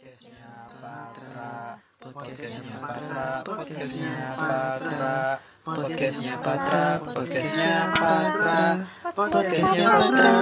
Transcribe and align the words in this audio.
Podcastnya 0.00 0.48
Patra, 0.80 1.76
podcastnya 2.00 2.72
Patra, 2.80 3.44
podcastnya 3.44 4.12
Patra, 4.32 5.12
podcastnya 5.60 6.34
Patra, 6.40 6.84
podcastnya 7.04 7.72
Patra, 7.92 8.60
podcastnya 9.12 9.86
Patra. 9.92 10.32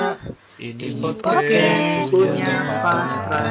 Ini 0.63 1.03
podcast 1.03 2.07
punya 2.15 2.55
Patra. 2.87 3.51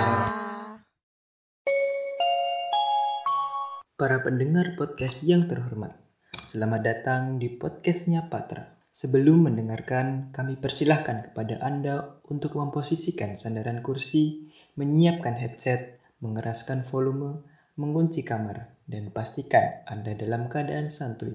Para 4.00 4.18
pendengar 4.24 4.80
podcast 4.80 5.28
yang 5.28 5.44
terhormat, 5.44 5.92
selamat 6.40 6.82
datang 6.88 7.36
di 7.36 7.52
podcastnya 7.52 8.32
Patra. 8.32 8.80
Sebelum 8.96 9.52
mendengarkan, 9.52 10.32
kami 10.32 10.56
persilahkan 10.56 11.30
kepada 11.30 11.60
Anda 11.60 12.18
untuk 12.32 12.56
memposisikan 12.56 13.36
sandaran 13.36 13.84
kursi, 13.84 14.47
menyiapkan 14.78 15.34
headset, 15.34 15.98
mengeraskan 16.22 16.86
volume, 16.86 17.42
mengunci 17.82 18.22
kamar, 18.22 18.78
dan 18.86 19.10
pastikan 19.10 19.82
Anda 19.90 20.14
dalam 20.14 20.54
keadaan 20.54 20.94
santuy. 20.94 21.34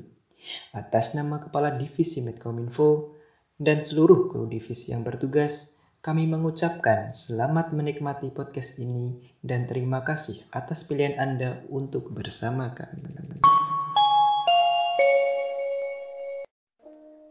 Atas 0.70 1.18
nama 1.18 1.42
Kepala 1.42 1.74
Divisi 1.74 2.22
Medcominfo 2.22 3.18
dan 3.58 3.82
seluruh 3.82 4.30
kru 4.30 4.46
divisi 4.46 4.94
yang 4.94 5.02
bertugas, 5.02 5.74
kami 6.02 6.30
mengucapkan 6.30 7.10
selamat 7.10 7.74
menikmati 7.74 8.30
podcast 8.30 8.78
ini 8.78 9.22
dan 9.42 9.66
terima 9.66 10.06
kasih 10.06 10.46
atas 10.54 10.86
pilihan 10.86 11.18
Anda 11.18 11.66
untuk 11.66 12.14
bersama 12.14 12.70
kami. 12.74 13.06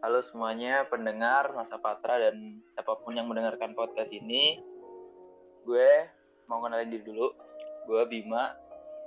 Halo 0.04 0.20
semuanya 0.28 0.88
pendengar 0.92 1.56
Masa 1.56 1.80
Patra 1.80 2.20
dan 2.20 2.60
siapa 2.76 3.00
pun 3.00 3.16
yang 3.16 3.32
mendengarkan 3.32 3.72
podcast 3.76 4.12
ini. 4.12 4.71
Gue 5.62 5.90
mau 6.50 6.62
kenalin 6.66 6.90
diri 6.90 7.04
dulu. 7.06 7.32
Gue 7.86 8.02
Bima, 8.10 8.54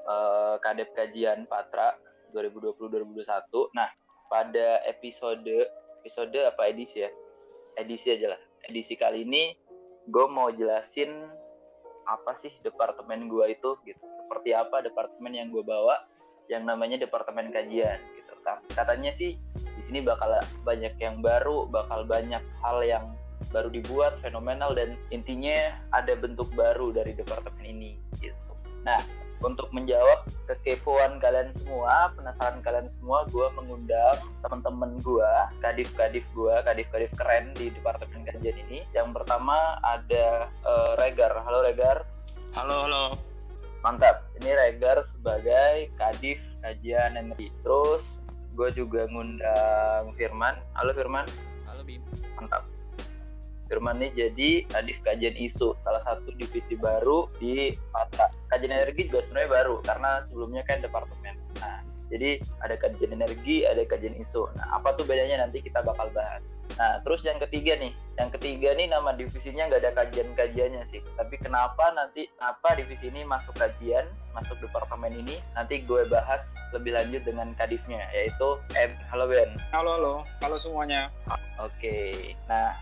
eh, 0.06 0.56
Kadep 0.62 0.94
Kajian 0.94 1.46
Patra 1.46 1.94
2020-2021. 2.34 3.70
Nah, 3.74 3.88
pada 4.26 4.82
episode 4.88 5.70
episode 6.02 6.36
apa 6.44 6.68
edisi 6.68 7.00
ya? 7.00 7.10
Edisi 7.78 8.12
aja 8.12 8.36
lah. 8.36 8.40
Edisi 8.68 8.94
kali 8.98 9.24
ini 9.24 9.56
gue 10.04 10.26
mau 10.28 10.52
jelasin 10.52 11.08
apa 12.04 12.36
sih 12.44 12.52
departemen 12.60 13.30
gue 13.30 13.56
itu 13.56 13.78
gitu. 13.88 14.02
Seperti 14.24 14.52
apa 14.52 14.84
departemen 14.84 15.32
yang 15.32 15.48
gue 15.48 15.64
bawa 15.64 16.04
yang 16.52 16.68
namanya 16.68 17.00
departemen 17.00 17.48
kajian 17.48 17.96
gitu. 18.20 18.32
Katanya 18.76 19.08
sih 19.16 19.40
di 19.56 19.82
sini 19.82 20.04
bakal 20.04 20.36
banyak 20.62 20.92
yang 21.00 21.24
baru, 21.24 21.64
bakal 21.72 22.04
banyak 22.04 22.44
hal 22.60 22.78
yang 22.84 23.16
baru 23.54 23.70
dibuat, 23.70 24.18
fenomenal 24.18 24.74
dan 24.74 24.98
intinya 25.14 25.78
ada 25.94 26.18
bentuk 26.18 26.50
baru 26.58 26.90
dari 26.90 27.14
departemen 27.14 27.62
ini 27.62 27.94
gitu. 28.18 28.34
Nah, 28.82 28.98
untuk 29.44 29.68
menjawab 29.76 30.24
kekepoan 30.48 31.20
kalian 31.20 31.52
semua, 31.60 32.10
penasaran 32.16 32.64
kalian 32.64 32.88
semua, 32.96 33.28
gue 33.28 33.46
mengundang 33.60 34.16
teman-teman 34.40 34.96
gue, 35.04 35.32
kadif-kadif 35.60 36.24
gue, 36.32 36.54
kadif-kadif 36.64 37.10
keren 37.14 37.52
di 37.52 37.68
departemen 37.68 38.24
kajian 38.24 38.56
ini. 38.68 38.82
Yang 38.96 39.20
pertama 39.20 39.76
ada 39.84 40.48
uh, 40.64 40.96
Regar. 40.96 41.32
Halo 41.44 41.60
Regar. 41.60 42.08
Halo, 42.56 42.88
halo. 42.88 43.04
Mantap. 43.84 44.24
Ini 44.40 44.56
Regar 44.56 45.04
sebagai 45.12 45.92
kadif 46.00 46.40
kajian 46.64 47.20
energi. 47.20 47.52
Terus 47.60 48.04
gue 48.56 48.72
juga 48.72 49.04
ngundang 49.12 50.16
Firman. 50.16 50.56
Halo 50.72 50.96
Firman. 50.96 51.28
Halo 51.68 51.84
Bim. 51.84 52.00
Mantap. 52.40 52.64
Firman 53.64 53.96
ini 54.00 54.08
jadi 54.12 54.50
kadif 54.68 54.98
kajian 55.00 55.36
isu, 55.40 55.72
salah 55.80 56.02
satu 56.04 56.28
divisi 56.36 56.76
baru 56.76 57.32
di 57.40 57.72
Patra. 57.90 58.28
Kajian 58.52 58.76
energi 58.76 59.08
juga 59.08 59.24
sebenarnya 59.24 59.50
baru 59.50 59.76
karena 59.80 60.10
sebelumnya 60.28 60.62
kan 60.68 60.84
departemen. 60.84 61.34
Nah, 61.64 61.80
jadi 62.12 62.44
ada 62.60 62.76
kajian 62.76 63.16
energi, 63.16 63.64
ada 63.64 63.80
kajian 63.88 64.12
isu. 64.20 64.44
Nah, 64.60 64.76
apa 64.76 64.92
tuh 65.00 65.08
bedanya 65.08 65.40
nanti 65.40 65.64
kita 65.64 65.80
bakal 65.80 66.12
bahas. 66.12 66.44
Nah, 66.76 67.00
terus 67.06 67.24
yang 67.24 67.40
ketiga 67.40 67.76
nih, 67.80 67.92
yang 68.20 68.28
ketiga 68.34 68.76
nih 68.76 68.88
nama 68.90 69.16
divisinya 69.16 69.68
nggak 69.72 69.80
ada 69.84 69.92
kajian-kajiannya 70.04 70.82
sih. 70.90 71.00
Tapi 71.16 71.40
kenapa 71.40 71.92
nanti 71.96 72.28
apa 72.44 72.76
divisi 72.76 73.08
ini 73.08 73.24
masuk 73.24 73.56
kajian, 73.56 74.04
masuk 74.36 74.60
departemen 74.60 75.12
ini? 75.12 75.40
Nanti 75.56 75.80
gue 75.86 76.04
bahas 76.12 76.52
lebih 76.76 76.98
lanjut 76.98 77.22
dengan 77.24 77.56
kadifnya, 77.56 78.04
yaitu 78.12 78.60
M. 78.76 78.92
Halo 79.08 79.24
Ben. 79.30 79.56
Halo, 79.72 79.96
halo. 79.96 80.14
Halo 80.44 80.56
semuanya. 80.60 81.08
Oke. 81.62 82.34
Nah, 82.50 82.74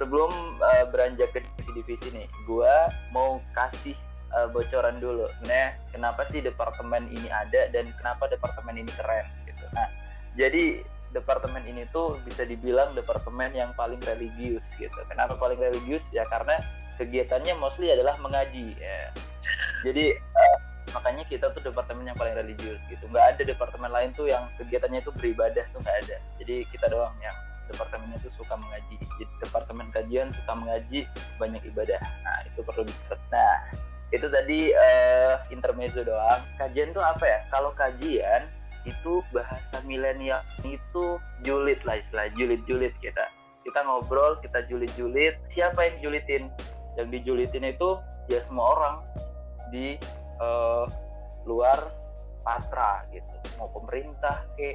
sebelum 0.00 0.32
uh, 0.64 0.84
beranjak 0.88 1.36
ke 1.36 1.44
divisi-divisi 1.44 2.08
nih, 2.16 2.26
gue 2.48 2.74
mau 3.12 3.44
kasih 3.52 3.92
uh, 4.32 4.48
bocoran 4.48 4.96
dulu. 4.96 5.28
Nah, 5.44 5.76
kenapa 5.92 6.24
sih 6.32 6.40
departemen 6.40 7.12
ini 7.12 7.28
ada 7.28 7.68
dan 7.68 7.92
kenapa 8.00 8.32
departemen 8.32 8.80
ini 8.80 8.90
keren 8.96 9.28
gitu. 9.44 9.64
Nah, 9.76 9.92
jadi 10.40 10.80
departemen 11.12 11.68
ini 11.68 11.84
tuh 11.92 12.16
bisa 12.24 12.48
dibilang 12.48 12.96
departemen 12.96 13.52
yang 13.52 13.76
paling 13.76 14.00
religius 14.08 14.64
gitu. 14.80 14.96
Kenapa 15.12 15.36
paling 15.36 15.60
religius? 15.60 16.02
Ya 16.16 16.24
karena 16.32 16.56
kegiatannya 16.96 17.52
mostly 17.60 17.92
adalah 17.92 18.16
mengaji 18.24 18.72
ya. 18.80 19.12
Jadi 19.84 20.16
uh, 20.16 20.56
makanya 20.96 21.26
kita 21.28 21.52
tuh 21.52 21.60
departemen 21.60 22.08
yang 22.08 22.16
paling 22.16 22.32
religius 22.38 22.80
gitu. 22.88 23.04
Nggak 23.10 23.36
ada 23.36 23.42
departemen 23.42 23.90
lain 23.90 24.10
tuh 24.16 24.30
yang 24.30 24.48
kegiatannya 24.56 25.02
itu 25.02 25.12
beribadah 25.18 25.66
tuh 25.74 25.82
nggak 25.82 25.96
ada. 26.08 26.16
Jadi 26.40 26.64
kita 26.70 26.86
doang 26.88 27.12
yang 27.20 27.36
departemennya 27.70 28.18
itu 28.18 28.30
suka 28.34 28.58
mengaji. 28.58 28.98
Jadi 28.98 29.24
departemen 29.46 29.86
kajian 29.94 30.28
suka 30.34 30.52
mengaji, 30.58 31.06
banyak 31.38 31.62
ibadah. 31.70 32.00
Nah, 32.26 32.38
itu 32.50 32.60
perlu 32.66 32.82
dicatat. 32.82 33.20
Nah, 33.30 33.56
itu 34.10 34.26
tadi 34.26 34.74
uh, 34.74 35.38
intermezzo 35.54 36.02
doang. 36.02 36.42
Kajian 36.58 36.90
tuh 36.90 37.02
apa 37.02 37.24
ya? 37.24 37.38
Kalau 37.54 37.70
kajian 37.78 38.50
itu 38.88 39.20
bahasa 39.30 39.78
milenial 39.84 40.40
itu 40.64 41.20
julid 41.44 41.78
lah 41.86 42.00
istilah 42.00 42.26
julid-julid 42.34 42.92
kita. 42.98 43.28
Kita 43.62 43.80
ngobrol, 43.86 44.40
kita 44.40 44.66
julid-julid. 44.66 45.36
Siapa 45.52 45.78
yang 45.84 45.96
julitin? 46.02 46.48
Yang 46.98 47.08
dijulitin 47.20 47.64
itu 47.70 48.00
ya 48.26 48.40
semua 48.42 48.66
orang 48.74 48.94
di 49.70 49.94
uh, 50.42 50.88
luar 51.46 51.78
patra 52.42 53.04
gitu. 53.14 53.36
Mau 53.60 53.68
pemerintah 53.70 54.42
ke, 54.56 54.74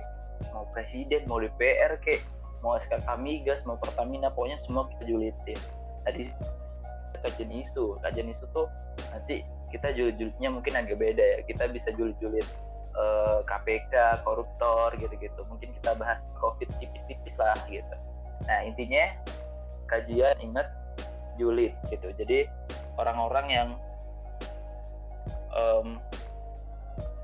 mau 0.53 0.69
presiden, 0.72 1.25
mau 1.25 1.41
DPR 1.41 1.97
ke, 2.00 2.22
mau 2.66 2.81
SKK 2.81 3.22
Migas, 3.22 3.62
mau 3.70 3.78
Pertamina, 3.78 4.34
pokoknya 4.34 4.58
semua 4.58 4.90
kita 4.90 5.06
julitin. 5.06 5.59
Tadi 6.02 6.34
kajian 7.22 7.53
isu, 7.53 8.02
kajian 8.02 8.34
isu 8.34 8.46
tuh 8.50 8.66
nanti 9.14 9.46
kita 9.70 9.94
julid-julidnya 9.94 10.50
mungkin 10.50 10.74
agak 10.74 10.98
beda 10.98 11.22
ya. 11.22 11.40
Kita 11.46 11.70
bisa 11.70 11.94
julid-julid 11.94 12.46
uh, 12.98 13.46
KPK, 13.46 14.26
koruptor 14.26 14.98
gitu-gitu. 14.98 15.46
Mungkin 15.46 15.78
kita 15.78 15.94
bahas 16.02 16.26
COVID 16.42 16.66
tipis-tipis 16.81 17.38
lah 17.38 17.53
gitu. 17.70 17.96
Nah 18.50 18.59
intinya 18.66 19.14
kajian 19.86 20.34
ingat 20.42 20.66
julid 21.38 21.78
gitu. 21.94 22.09
Jadi 22.18 22.50
orang-orang 22.97 23.47
yang 23.53 23.70
um, 25.53 26.02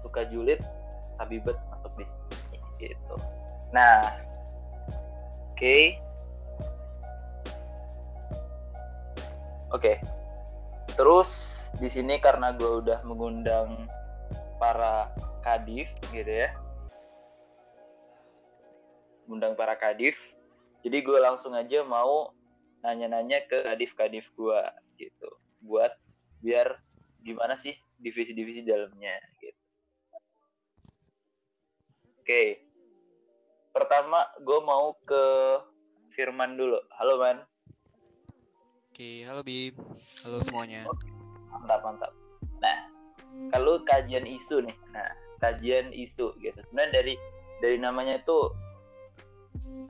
suka 0.06 0.30
julid 0.30 0.62
tabibet 1.18 1.58
masuk 1.74 1.94
di 1.98 2.06
gitu. 2.78 3.16
Nah. 3.74 4.30
Okay. 5.62 5.94
Oke. 9.70 9.78
Okay. 9.78 9.96
Terus 10.98 11.30
di 11.78 11.86
sini 11.86 12.18
karena 12.18 12.50
gue 12.58 12.82
udah 12.82 13.06
mengundang 13.06 13.86
para 14.58 15.14
kadif 15.46 15.86
gitu 16.10 16.26
ya. 16.26 16.50
Mengundang 19.30 19.54
para 19.54 19.78
kadif. 19.78 20.18
Jadi 20.82 20.98
gue 21.06 21.22
langsung 21.22 21.54
aja 21.54 21.86
mau 21.86 22.34
nanya-nanya 22.82 23.46
ke 23.46 23.62
kadif-kadif 23.62 24.26
gue 24.34 24.62
gitu. 24.98 25.30
Buat 25.62 25.94
biar 26.42 26.82
gimana 27.22 27.54
sih 27.54 27.78
divisi-divisi 28.02 28.66
dalamnya 28.66 29.14
gitu. 29.38 29.62
Oke. 32.18 32.26
Okay 32.26 32.71
pertama 33.72 34.28
gue 34.44 34.60
mau 34.64 34.96
ke 35.08 35.24
Firman 36.12 36.60
dulu. 36.60 36.80
Halo 37.00 37.16
Man. 37.20 37.40
Oke, 38.92 39.24
halo 39.24 39.42
Bim. 39.48 39.76
Halo 40.28 40.44
semuanya. 40.44 40.84
Oke, 40.92 41.08
mantap 41.48 41.80
mantap. 41.80 42.12
Nah, 42.60 42.78
kalau 43.56 43.80
kajian 43.88 44.28
isu 44.28 44.60
nih, 44.68 44.76
nah 44.92 45.08
kajian 45.40 45.96
isu 45.96 46.36
gitu. 46.44 46.60
Sebenarnya 46.68 46.92
dari 47.00 47.14
dari 47.64 47.78
namanya 47.80 48.20
itu 48.20 48.52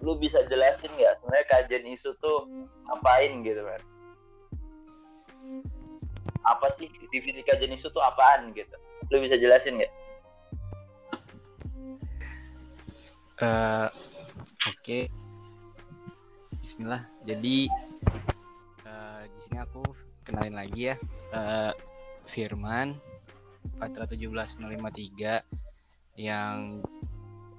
lu 0.06 0.14
bisa 0.18 0.46
jelasin 0.46 0.94
nggak 0.94 1.18
sebenarnya 1.22 1.48
kajian 1.50 1.86
isu 1.90 2.14
tuh 2.22 2.46
ngapain 2.86 3.42
gitu 3.42 3.62
kan? 3.66 3.82
Apa 6.46 6.70
sih 6.78 6.86
divisi 7.10 7.42
kajian 7.42 7.74
isu 7.74 7.90
tuh 7.90 8.02
apaan 8.06 8.54
gitu? 8.54 8.78
Lu 9.10 9.18
bisa 9.18 9.42
jelasin 9.42 9.82
nggak? 9.82 9.92
Uh, 13.42 13.90
Oke, 14.70 14.70
okay. 14.70 15.04
Bismillah. 16.62 17.02
Jadi 17.26 17.66
uh, 18.86 19.26
di 19.26 19.40
sini 19.42 19.58
aku 19.58 19.82
kenalin 20.22 20.62
lagi 20.62 20.94
ya. 20.94 20.96
Uh, 21.34 21.74
Firman 22.30 22.94
Patra 23.82 24.06
17053 24.06 26.22
yang 26.22 26.86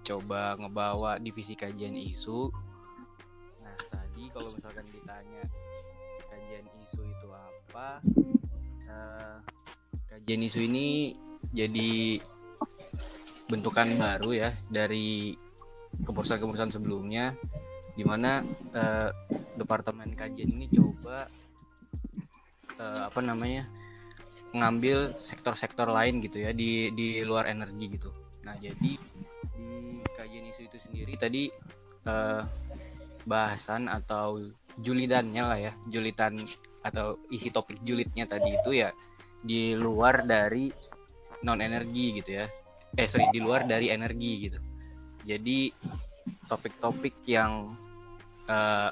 coba 0.06 0.54
ngebawa 0.54 1.18
divisi 1.18 1.58
kajian 1.58 1.98
isu. 1.98 2.46
Nah, 3.66 3.74
tadi 3.90 4.30
kalau 4.30 4.50
misalkan 4.54 4.86
ditanya 4.86 5.42
kajian 6.30 6.66
isu 6.86 7.02
itu 7.10 7.28
apa? 7.34 7.98
Uh, 8.86 9.42
kajian 10.14 10.46
isu 10.46 10.62
ini 10.62 11.18
jadi 11.50 12.22
bentukan 13.50 13.98
baru 13.98 14.46
ya 14.46 14.54
dari 14.70 15.34
keputusan-keputusan 16.00 16.72
sebelumnya 16.72 17.36
di 17.92 18.04
mana 18.08 18.40
uh, 18.72 19.12
departemen 19.60 20.16
kajian 20.16 20.48
ini 20.48 20.72
coba 20.72 21.28
uh, 22.80 23.02
apa 23.12 23.20
namanya 23.20 23.68
ngambil 24.52 25.16
sektor-sektor 25.16 25.88
lain 25.88 26.20
gitu 26.24 26.40
ya 26.40 26.52
di 26.52 26.92
di 26.92 27.20
luar 27.24 27.48
energi 27.48 28.00
gitu. 28.00 28.10
Nah 28.44 28.56
jadi 28.56 28.96
di 29.52 29.68
kajian 30.16 30.48
isu 30.48 30.60
itu 30.68 30.78
sendiri 30.80 31.14
tadi 31.20 31.42
uh, 32.08 32.44
bahasan 33.28 33.86
atau 33.88 34.40
julidannya 34.80 35.42
lah 35.44 35.58
ya 35.60 35.72
julitan 35.88 36.40
atau 36.82 37.20
isi 37.30 37.52
topik 37.52 37.78
julidnya 37.84 38.26
tadi 38.26 38.56
itu 38.56 38.82
ya 38.82 38.90
di 39.42 39.76
luar 39.76 40.26
dari 40.26 40.72
non 41.42 41.60
energi 41.62 42.18
gitu 42.18 42.30
ya 42.42 42.46
eh 42.98 43.06
sorry 43.06 43.30
di 43.30 43.40
luar 43.42 43.66
dari 43.68 43.90
energi 43.90 44.32
gitu 44.48 44.58
jadi 45.22 45.70
topik-topik 46.46 47.14
yang 47.26 47.74
uh, 48.46 48.90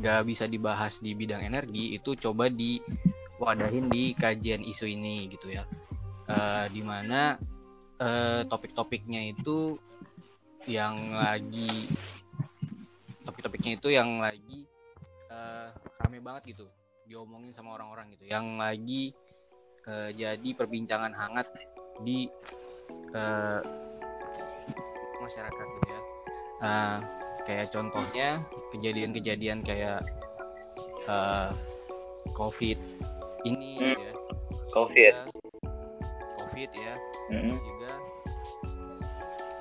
gak 0.00 0.22
bisa 0.24 0.46
dibahas 0.46 1.02
di 1.02 1.12
bidang 1.12 1.44
energi 1.44 1.94
itu 1.98 2.16
coba 2.16 2.48
diwadahin 2.48 3.90
di 3.90 4.14
kajian 4.16 4.64
isu 4.64 4.86
ini 4.88 5.28
gitu 5.28 5.52
ya. 5.52 5.66
Uh, 6.30 6.70
di 6.70 6.80
mana 6.86 7.34
uh, 7.98 8.46
topik-topiknya 8.46 9.34
itu 9.34 9.74
yang 10.70 10.94
lagi 11.18 11.90
topik-topiknya 13.26 13.82
itu 13.82 13.88
yang 13.90 14.22
lagi 14.22 14.62
uh, 15.26 15.74
rame 15.98 16.22
banget 16.22 16.54
gitu 16.54 16.70
diomongin 17.10 17.50
sama 17.50 17.74
orang-orang 17.74 18.14
gitu. 18.14 18.30
Yang 18.30 18.46
lagi 18.54 19.04
uh, 19.90 20.10
jadi 20.14 20.48
perbincangan 20.54 21.10
hangat 21.10 21.50
di 22.06 22.30
uh, 23.10 23.89
masyarakat 25.22 25.66
gitu 25.78 25.88
ya. 25.88 26.00
Uh, 26.60 26.96
kayak 27.48 27.72
contohnya 27.72 28.44
kejadian-kejadian 28.72 29.64
kayak 29.64 30.04
uh, 31.08 31.52
covid 32.36 32.76
ini 33.48 33.80
hmm. 33.80 33.96
ya. 33.96 34.12
Covid. 34.70 35.14
Juga, 35.14 35.32
covid 36.40 36.70
ya. 36.76 36.94
Hmm. 37.30 37.54
juga 37.62 37.92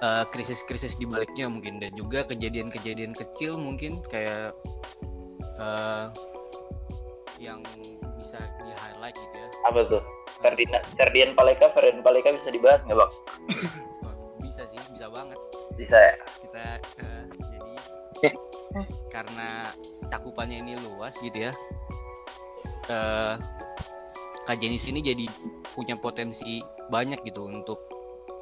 uh, 0.02 0.26
krisis-krisis 0.34 0.98
di 0.98 1.06
baliknya 1.08 1.48
mungkin. 1.48 1.80
Dan 1.80 1.96
juga 1.96 2.26
kejadian-kejadian 2.28 3.16
kecil 3.16 3.56
mungkin 3.56 4.04
kayak 4.10 4.54
uh, 5.58 6.12
yang 7.40 7.64
bisa 8.20 8.38
di 8.60 8.72
highlight 8.76 9.16
gitu 9.16 9.36
ya. 9.40 9.50
Apa 9.72 9.80
tuh? 9.88 10.04
Ferdinand 10.40 10.84
Ferdian 10.96 11.36
Paleka 11.36 11.68
Ferdian 11.76 12.00
Paleka 12.00 12.32
bisa 12.32 12.48
dibahas 12.48 12.80
nggak 12.88 12.96
bang? 12.96 13.12
Bisa 14.40 14.64
sih 14.72 14.80
bisa 14.96 15.12
banget 15.12 15.40
bisa 15.80 15.96
ya? 15.96 16.16
Kita 16.44 16.66
uh, 17.00 17.24
jadi 18.20 18.36
karena 19.10 19.72
cakupannya 20.12 20.62
ini 20.62 20.74
luas 20.78 21.16
gitu 21.24 21.50
ya 21.50 21.52
uh, 22.90 23.36
kajian 24.50 24.74
di 24.74 24.82
sini 24.82 25.00
jadi 25.00 25.26
punya 25.78 25.96
potensi 25.96 26.62
banyak 26.90 27.22
gitu 27.24 27.46
untuk 27.46 27.80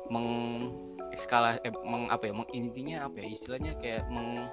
meng 0.07 0.71
skala 1.19 1.59
eh, 1.67 1.73
meng 1.83 2.07
apa 2.07 2.31
ya 2.31 2.33
meng, 2.33 2.47
intinya 2.55 3.07
apa 3.11 3.19
ya 3.19 3.27
istilahnya 3.35 3.75
kayak 3.77 4.07
meng 4.07 4.47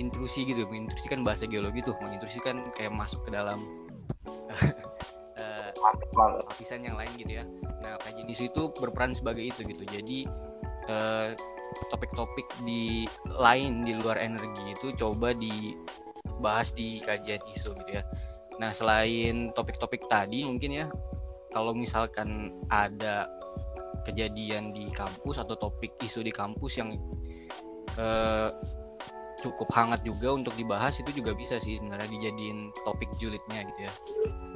intrusi 0.00 0.48
gitu 0.48 0.64
mengintrusikan 0.64 1.20
bahasa 1.20 1.44
geologi 1.44 1.84
tuh 1.84 1.92
mengintrusikan 2.00 2.72
kayak 2.72 2.96
masuk 2.96 3.20
ke 3.28 3.30
dalam 3.36 3.60
uh, 5.40 5.68
lapisan 6.48 6.80
yang 6.88 6.96
lain 6.96 7.12
gitu 7.20 7.40
ya. 7.40 7.44
Nah 7.84 8.00
kajian 8.00 8.24
isu 8.24 8.48
itu 8.48 8.62
berperan 8.80 9.12
sebagai 9.12 9.44
itu 9.52 9.60
gitu. 9.68 9.84
Jadi 9.84 10.24
uh, 10.88 11.36
topik-topik 11.90 12.46
di 12.64 13.06
lain 13.26 13.84
di 13.86 13.96
luar 13.96 14.18
energi 14.20 14.72
itu 14.72 14.92
coba 14.96 15.32
dibahas 15.36 16.72
di 16.76 17.00
kajian 17.02 17.42
isu 17.52 17.76
gitu 17.84 18.00
ya. 18.00 18.04
Nah 18.60 18.70
selain 18.70 19.50
topik-topik 19.56 20.06
tadi 20.06 20.44
mungkin 20.44 20.70
ya 20.72 20.86
kalau 21.52 21.76
misalkan 21.76 22.56
ada 22.72 23.28
kejadian 24.08 24.74
di 24.74 24.90
kampus 24.90 25.38
atau 25.38 25.54
topik 25.54 25.94
isu 26.02 26.26
di 26.26 26.32
kampus 26.34 26.80
yang 26.80 26.98
eh, 27.96 28.50
cukup 29.42 29.68
hangat 29.74 30.06
juga 30.06 30.38
untuk 30.38 30.54
dibahas 30.54 31.02
itu 31.02 31.10
juga 31.18 31.34
bisa 31.34 31.58
sih 31.58 31.76
sebenarnya 31.82 32.08
dijadiin 32.08 32.70
topik 32.86 33.10
julidnya 33.18 33.66
gitu 33.66 33.80
ya. 33.90 33.94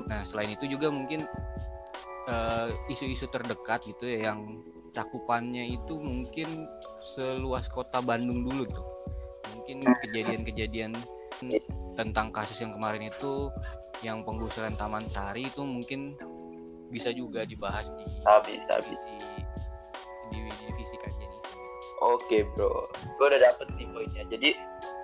Nah 0.06 0.22
selain 0.22 0.54
itu 0.54 0.70
juga 0.70 0.88
mungkin 0.88 1.26
eh, 2.30 2.68
isu-isu 2.90 3.26
uh, 3.26 3.30
terdekat 3.30 3.86
gitu 3.86 4.06
ya 4.06 4.30
yang 4.32 4.62
cakupannya 4.96 5.76
itu 5.76 6.00
mungkin 6.00 6.64
seluas 7.04 7.68
kota 7.68 8.00
Bandung 8.00 8.48
dulu 8.48 8.64
tuh. 8.64 8.86
Mungkin 9.52 9.84
kejadian-kejadian 10.08 10.96
tentang 12.00 12.32
kasus 12.32 12.64
yang 12.64 12.72
kemarin 12.72 13.12
itu 13.12 13.52
yang 14.00 14.24
penggusuran 14.24 14.72
Taman 14.80 15.04
Sari 15.04 15.52
itu 15.52 15.60
mungkin 15.60 16.16
bisa 16.88 17.12
juga 17.12 17.44
dibahas 17.44 17.92
di 17.92 18.04
habis 18.24 18.62
habis 18.70 19.00
di 20.32 20.38
divisi 20.64 20.96
kajian 20.96 21.28
itu. 21.28 21.50
Oke 22.04 22.44
bro, 22.56 22.88
gue 22.92 23.26
udah 23.26 23.40
dapet 23.40 23.68
nih 23.76 23.88
poinnya. 23.92 24.24
Jadi 24.32 24.50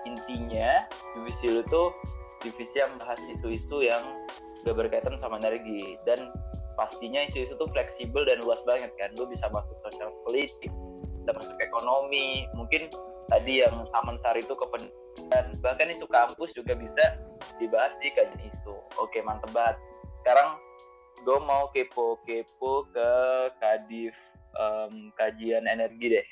intinya 0.09 0.85
divisi 1.13 1.45
lu 1.53 1.61
tuh 1.69 1.93
divisi 2.41 2.81
yang 2.81 2.97
bahas 3.01 3.17
isu-isu 3.29 3.85
yang 3.85 4.03
gak 4.63 4.77
berkaitan 4.77 5.17
sama 5.17 5.41
energi. 5.41 5.97
Dan 6.05 6.29
pastinya 6.75 7.25
isu-isu 7.29 7.53
tuh 7.57 7.69
fleksibel 7.71 8.25
dan 8.25 8.41
luas 8.43 8.61
banget 8.67 8.91
kan. 8.97 9.13
Lu 9.17 9.25
bisa 9.29 9.47
masuk 9.49 9.75
sosial 9.85 10.09
politik, 10.25 10.71
bisa 11.23 11.31
masuk 11.35 11.57
ekonomi 11.61 12.45
mungkin 12.57 12.91
tadi 13.31 13.63
yang 13.63 13.87
taman 13.95 14.19
sari 14.19 14.43
itu 14.43 14.53
ke 14.53 14.67
dan 15.29 15.53
bahkan 15.61 15.93
isu 15.93 16.09
kampus 16.09 16.51
juga 16.57 16.73
bisa 16.73 17.17
dibahas 17.61 17.93
di 18.01 18.09
kajian 18.13 18.41
isu. 18.49 18.75
Oke 18.99 19.21
mantep 19.21 19.49
banget. 19.53 19.77
Sekarang 20.23 20.57
gue 21.23 21.39
mau 21.39 21.69
kepo-kepo 21.71 22.89
ke 22.91 23.11
kadif 23.61 24.15
um, 24.57 25.13
kajian 25.15 25.69
energi 25.69 26.19
deh. 26.19 26.27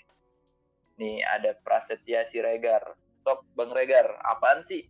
Nih 1.00 1.24
ada 1.24 1.56
Prasetya 1.64 2.28
Siregar. 2.28 2.84
Stop 3.22 3.46
Bang 3.54 3.70
Regar 3.70 4.18
apaan 4.26 4.66
sih 4.66 4.82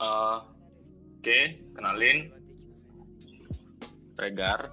Uh, 0.00 0.42
Oke, 1.20 1.32
okay, 1.32 1.44
kenalin. 1.72 2.28
Regar. 4.20 4.70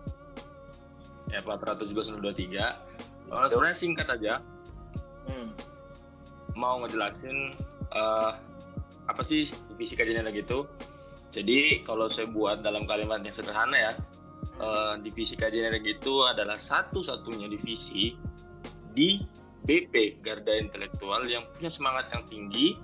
Ya 1.31 1.39
Platra 1.39 1.79
72923 1.79 2.91
uh, 3.31 3.47
sebenarnya 3.47 3.77
singkat 3.77 4.07
aja. 4.11 4.33
Hmm. 5.31 5.53
mau 6.57 6.81
ngejelasin 6.83 7.55
uh, 7.93 8.35
apa 9.07 9.21
sih 9.21 9.47
divisi 9.71 9.93
kajian 9.95 10.25
energi 10.25 10.43
itu 10.43 10.65
jadi 11.31 11.79
kalau 11.85 12.11
saya 12.11 12.27
buat 12.27 12.59
dalam 12.65 12.83
kalimat 12.89 13.23
yang 13.23 13.31
sederhana 13.31 13.77
ya 13.77 13.93
uh, 14.59 14.93
divisi 14.99 15.39
kajian 15.39 15.71
energi 15.71 15.95
itu 16.01 16.25
adalah 16.27 16.59
satu-satunya 16.59 17.47
divisi 17.47 18.17
di 18.91 19.21
BP 19.61 20.25
Garda 20.25 20.57
Intelektual 20.57 21.23
yang 21.29 21.45
punya 21.55 21.69
semangat 21.69 22.09
yang 22.11 22.25
tinggi 22.25 22.75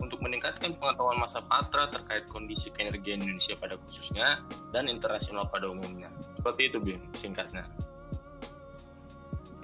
untuk 0.00 0.20
meningkatkan 0.20 0.76
pengetahuan 0.76 1.16
masa 1.16 1.40
patra 1.44 1.88
terkait 1.88 2.28
kondisi 2.28 2.68
keenergian 2.72 3.24
Indonesia 3.24 3.56
pada 3.56 3.80
khususnya 3.80 4.44
dan 4.70 4.90
internasional 4.90 5.48
pada 5.48 5.70
umumnya. 5.72 6.12
Seperti 6.36 6.68
itu, 6.72 6.78
Bim, 6.82 7.00
singkatnya. 7.16 7.64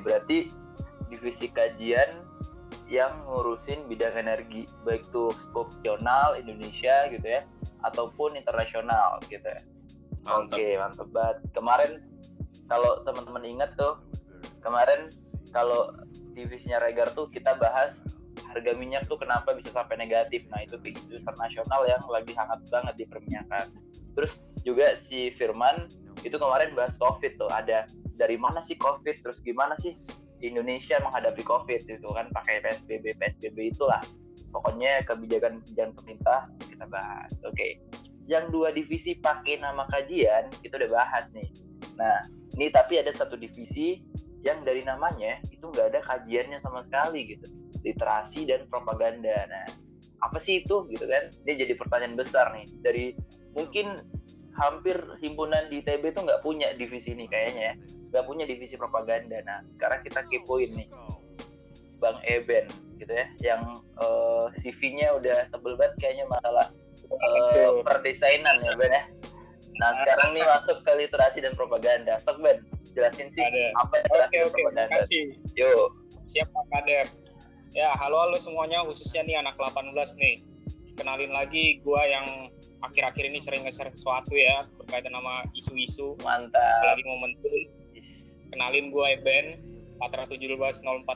Berarti 0.03 0.51
divisi 1.13 1.53
kajian 1.53 2.25
yang 2.93 3.13
ngurusin 3.25 3.89
bidang 3.89 4.13
energi, 4.21 4.69
baik 4.85 5.09
itu 5.09 5.33
skop 5.49 5.73
nasional 5.81 6.37
Indonesia 6.37 7.09
gitu 7.09 7.25
ya, 7.25 7.41
ataupun 7.89 8.37
internasional 8.37 9.17
gitu 9.33 9.45
ya. 9.45 9.61
Mantap. 10.29 10.61
Oke, 10.61 10.69
mantep 10.77 11.09
banget. 11.09 11.37
Kemarin 11.57 11.93
kalau 12.69 13.01
teman-teman 13.09 13.45
ingat 13.49 13.71
tuh, 13.81 13.97
kemarin 14.61 15.09
kalau 15.53 15.93
divisinya 16.37 16.81
Regar 16.81 17.13
tuh 17.13 17.29
kita 17.33 17.57
bahas 17.61 18.01
harga 18.53 18.73
minyak 18.77 19.09
tuh 19.09 19.17
kenapa 19.17 19.57
bisa 19.57 19.73
sampai 19.73 19.97
negatif? 19.97 20.45
Nah 20.53 20.61
itu 20.63 20.77
ke 20.79 20.93
isu 20.93 21.19
internasional 21.19 21.89
yang 21.89 22.03
lagi 22.07 22.37
hangat 22.37 22.61
banget 22.69 22.95
di 23.01 23.05
perminyakan. 23.09 23.67
Terus 24.13 24.33
juga 24.63 25.01
si 25.01 25.33
Firman 25.35 25.89
itu 26.23 26.37
kemarin 26.37 26.77
bahas 26.77 26.93
covid 27.01 27.41
tuh. 27.41 27.49
Ada 27.49 27.89
dari 28.21 28.37
mana 28.37 28.61
sih 28.63 28.77
covid? 28.77 29.17
Terus 29.25 29.41
gimana 29.41 29.73
sih 29.81 29.97
Indonesia 30.45 31.01
menghadapi 31.01 31.41
covid 31.43 31.81
itu 31.89 32.09
kan? 32.13 32.29
Pakai 32.31 32.61
PSBB 32.61 33.17
PSBB 33.17 33.73
itulah. 33.73 34.05
Pokoknya 34.53 35.01
kebijakan-kebijakan 35.09 35.97
pemerintah 35.97 36.53
kita 36.69 36.85
bahas. 36.93 37.33
Oke. 37.49 37.57
Okay. 37.57 37.73
yang 38.31 38.55
dua 38.55 38.71
divisi 38.71 39.19
pakai 39.19 39.59
nama 39.59 39.83
kajian 39.91 40.47
kita 40.63 40.79
udah 40.79 40.91
bahas 40.95 41.27
nih. 41.35 41.51
Nah 41.99 42.23
ini 42.55 42.71
tapi 42.71 43.03
ada 43.03 43.11
satu 43.11 43.35
divisi 43.35 43.99
yang 44.43 44.67
dari 44.67 44.83
namanya 44.83 45.39
itu 45.49 45.63
nggak 45.63 45.95
ada 45.95 46.01
kajiannya 46.07 46.59
sama 46.63 46.83
sekali 46.83 47.35
gitu. 47.35 47.47
Literasi 47.87 48.47
dan 48.47 48.67
propaganda. 48.67 49.35
Nah 49.47 49.67
apa 50.23 50.39
sih 50.43 50.63
itu? 50.63 50.87
Gitu 50.91 51.07
kan? 51.07 51.31
Ini 51.47 51.67
jadi 51.67 51.75
pertanyaan 51.79 52.19
besar 52.19 52.51
nih. 52.55 52.67
Dari 52.83 53.05
mungkin 53.55 53.99
hampir 54.53 54.99
himpunan 55.25 55.73
di 55.73 55.81
ITB 55.81 56.13
itu 56.13 56.21
nggak 56.21 56.45
punya 56.45 56.75
divisi 56.75 57.15
ini 57.15 57.31
kayaknya 57.31 57.73
ya. 57.73 57.75
Nggak 58.13 58.25
punya 58.27 58.45
divisi 58.45 58.75
propaganda. 58.75 59.39
Nah 59.47 59.63
sekarang 59.79 60.03
kita 60.03 60.21
kepoin 60.27 60.75
nih. 60.75 60.91
Bang 62.03 62.19
Eben 62.27 62.67
gitu 62.99 63.15
ya 63.15 63.27
yang 63.55 63.63
uh, 64.03 64.51
eh, 64.51 64.59
CV-nya 64.59 65.15
udah 65.23 65.47
tebel 65.55 65.79
banget 65.79 65.95
kayaknya 66.03 66.27
masalah 66.27 66.67
uh, 67.15 67.79
perdesainan 67.87 68.59
ya 68.59 68.75
Ben 68.75 68.91
ya. 68.91 69.03
Nah 69.79 69.91
sekarang 70.03 70.35
nih 70.35 70.43
masuk 70.43 70.83
ke 70.83 70.93
literasi 70.99 71.39
dan 71.47 71.55
propaganda. 71.55 72.19
Sok 72.19 72.43
Ben 72.43 72.59
jelasin 72.93 73.29
sih 73.33 73.43
Ada. 73.43 73.65
apa 73.81 73.95
literasi 74.05 74.35
dan 74.37 74.49
propaganda 74.53 74.97
yuk 75.57 75.97
siap 76.29 76.49
Pak 76.53 76.65
Kadep 76.71 77.09
ya 77.73 77.89
halo 77.97 78.29
halo 78.29 78.37
semuanya 78.37 78.85
khususnya 78.85 79.25
nih 79.25 79.37
anak 79.41 79.57
18 79.57 79.97
nih. 80.21 80.37
Kenalin 80.93 81.33
lagi 81.33 81.81
gua 81.81 82.05
yang 82.05 82.53
akhir-akhir 82.85 83.33
ini 83.33 83.41
sering 83.41 83.65
nge-share 83.65 83.89
sesuatu 83.97 84.37
ya 84.37 84.61
berkaitan 84.77 85.17
sama 85.17 85.41
isu-isu. 85.57 86.13
Mantap. 86.21 86.85
Lagi 86.85 87.01
momentum 87.09 87.49
kenalin 88.53 88.93
gue 88.93 89.07
Eben 89.17 89.47
417045 90.05 91.09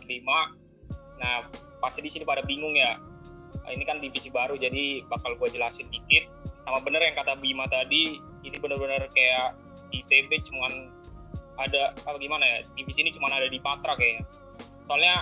nah 1.16 1.48
pasti 1.84 2.00
di 2.00 2.08
sini 2.08 2.24
pada 2.24 2.40
bingung 2.40 2.72
ya. 2.72 2.96
Ini 3.68 3.84
kan 3.84 4.00
divisi 4.00 4.32
baru 4.32 4.56
jadi 4.56 5.04
bakal 5.12 5.36
gue 5.36 5.48
jelasin 5.52 5.92
dikit. 5.92 6.24
Sama 6.64 6.80
bener 6.80 7.04
yang 7.04 7.12
kata 7.12 7.36
Bima 7.36 7.68
tadi 7.68 8.16
ini 8.48 8.56
bener-bener 8.56 9.04
kayak 9.12 9.60
di 9.92 10.00
ITB 10.02 10.40
cuman 10.48 10.72
ada 11.56 11.96
apa 11.96 12.18
gimana 12.20 12.44
ya 12.44 12.58
divisi 12.76 13.04
ini 13.04 13.10
cuman 13.12 13.32
ada 13.32 13.48
di 13.48 13.58
Patra 13.60 13.92
kayaknya. 13.96 14.24
Soalnya 14.86 15.16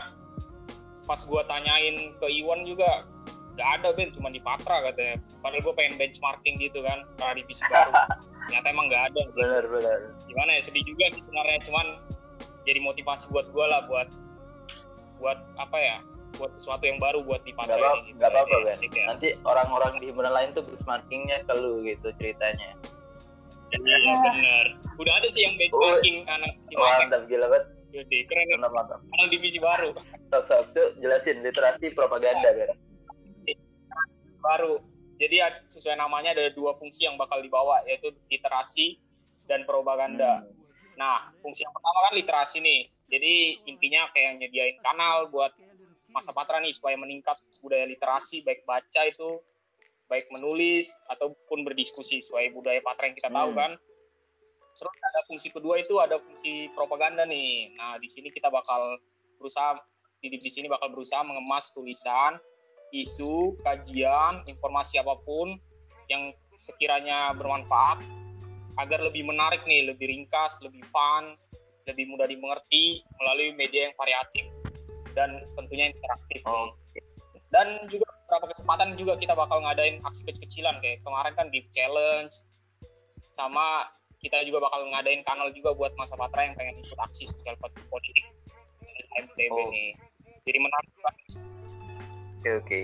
pas 1.04 1.20
gue 1.20 1.42
tanyain 1.46 1.96
ke 2.16 2.26
Iwan 2.42 2.64
juga 2.64 3.04
nggak 3.54 3.68
ada 3.80 3.88
Ben 3.94 4.10
cuma 4.10 4.28
di 4.34 4.42
Patra 4.42 4.82
katanya. 4.90 5.22
Padahal 5.38 5.62
gue 5.62 5.74
pengen 5.78 5.94
benchmarking 5.94 6.56
gitu 6.58 6.82
kan 6.82 7.06
karena 7.20 7.34
divisi 7.38 7.62
baru. 7.70 7.92
Ternyata 8.50 8.66
emang 8.66 8.86
nggak 8.90 9.02
ada. 9.14 9.20
Benar 9.30 9.64
benar. 9.70 9.98
Gimana 10.26 10.50
ya 10.58 10.60
sedih 10.60 10.84
juga 10.84 11.06
sih 11.14 11.22
sebenarnya 11.22 11.58
cuman 11.70 11.86
jadi 12.66 12.80
motivasi 12.82 13.30
buat 13.30 13.46
gue 13.52 13.66
lah 13.68 13.86
buat 13.86 14.08
buat 15.22 15.38
apa 15.56 15.78
ya 15.78 15.96
buat 16.34 16.50
sesuatu 16.50 16.82
yang 16.82 16.98
baru 16.98 17.22
buat 17.22 17.46
di 17.46 17.54
Patra 17.54 17.78
gak 17.78 18.02
ini 18.02 18.18
nggak 18.18 18.30
apa-apa 18.34 18.56
Ben. 18.66 18.74
ya. 18.74 19.04
nanti 19.06 19.28
orang-orang 19.46 19.92
di 20.02 20.10
himpunan 20.10 20.34
lain 20.34 20.50
tuh 20.50 20.66
benchmarkingnya 20.66 21.46
ke 21.46 21.54
lu 21.54 21.86
gitu 21.86 22.10
ceritanya 22.18 22.74
iya. 23.82 24.16
benar. 24.22 24.66
Udah 25.00 25.12
ada 25.18 25.28
sih 25.32 25.42
yang 25.42 25.54
benchmarking 25.58 26.16
oh, 26.22 26.34
anak 26.38 26.52
di 26.70 26.74
mantap 26.78 27.22
gila 27.26 27.46
banget. 27.50 27.64
Jadi 27.94 28.18
keren. 28.30 28.46
Mantap 28.58 28.72
mantap. 28.74 29.00
Anak 29.18 29.28
divisi 29.34 29.58
baru. 29.58 29.90
Sok 30.30 30.44
sok 30.46 30.60
tuh 30.74 30.88
jelasin 31.02 31.42
literasi 31.42 31.90
propaganda 31.94 32.54
Ben 32.54 32.70
baru. 34.44 34.76
Jadi 35.16 35.40
sesuai 35.72 35.96
namanya 35.96 36.36
ada 36.36 36.52
dua 36.52 36.76
fungsi 36.76 37.08
yang 37.08 37.16
bakal 37.16 37.40
dibawa 37.40 37.80
yaitu 37.88 38.12
literasi 38.28 39.00
dan 39.48 39.64
propaganda. 39.64 40.44
Hmm. 40.44 40.52
Nah, 41.00 41.32
fungsi 41.40 41.64
yang 41.64 41.72
pertama 41.72 41.98
kan 42.10 42.14
literasi 42.20 42.58
nih. 42.60 42.80
Jadi 43.08 43.34
intinya 43.64 44.10
kayak 44.12 44.42
nyediain 44.42 44.76
kanal 44.84 45.32
buat 45.32 45.56
masa 46.12 46.30
patra 46.36 46.60
nih 46.60 46.76
supaya 46.76 46.94
meningkat 46.94 47.34
budaya 47.58 47.88
literasi 47.88 48.44
baik 48.44 48.62
baca 48.68 49.00
itu 49.06 49.42
baik 50.14 50.30
menulis 50.30 50.94
ataupun 51.10 51.66
berdiskusi 51.66 52.22
sesuai 52.22 52.54
budaya 52.54 52.78
patra 52.86 53.10
yang 53.10 53.18
kita 53.18 53.30
hmm. 53.34 53.38
tahu 53.42 53.50
kan. 53.58 53.72
Terus 54.74 54.94
ada 55.02 55.20
fungsi 55.26 55.48
kedua 55.50 55.74
itu 55.82 55.98
ada 55.98 56.22
fungsi 56.22 56.70
propaganda 56.78 57.26
nih. 57.26 57.74
Nah, 57.74 57.98
di 57.98 58.06
sini 58.06 58.30
kita 58.30 58.46
bakal 58.46 59.02
berusaha 59.42 59.82
di, 60.22 60.30
di 60.38 60.50
sini 60.50 60.70
bakal 60.70 60.94
berusaha 60.94 61.26
mengemas 61.26 61.74
tulisan 61.74 62.38
isu, 62.94 63.58
kajian, 63.66 64.46
informasi 64.46 65.02
apa 65.02 65.18
pun 65.26 65.58
yang 66.06 66.30
sekiranya 66.54 67.34
bermanfaat 67.34 68.06
agar 68.78 69.02
lebih 69.02 69.26
menarik 69.26 69.66
nih, 69.66 69.90
lebih 69.90 70.06
ringkas, 70.06 70.62
lebih 70.62 70.82
fun, 70.94 71.34
lebih 71.90 72.06
mudah 72.06 72.30
dimengerti 72.30 73.02
melalui 73.18 73.50
media 73.58 73.90
yang 73.90 73.94
variatif 73.98 74.46
dan 75.18 75.42
tentunya 75.58 75.90
interaktif. 75.90 76.40
Oh. 76.46 76.70
Dan 77.50 77.86
juga 77.90 78.13
beberapa 78.24 78.50
kesempatan 78.50 78.96
juga 78.96 79.20
kita 79.20 79.36
bakal 79.36 79.60
ngadain 79.60 80.00
aksi 80.02 80.24
kecil-kecilan 80.26 80.80
kayak 80.80 81.04
kemarin 81.04 81.32
kan 81.36 81.46
gift 81.52 81.68
challenge 81.76 82.32
sama 83.28 83.92
kita 84.24 84.40
juga 84.48 84.64
bakal 84.64 84.88
ngadain 84.88 85.20
kanal 85.28 85.52
juga 85.52 85.76
buat 85.76 85.92
masa 86.00 86.16
patra 86.16 86.48
yang 86.48 86.56
pengen 86.56 86.80
ikut 86.80 86.96
aksi 86.96 87.28
sosial 87.28 87.54
politik 87.60 88.24
MTB 89.14 89.52
oh. 89.52 89.68
ini. 89.70 89.86
Jadi 90.48 90.58
menarik 90.60 90.90
Oke 92.40 92.50
oke. 92.60 92.80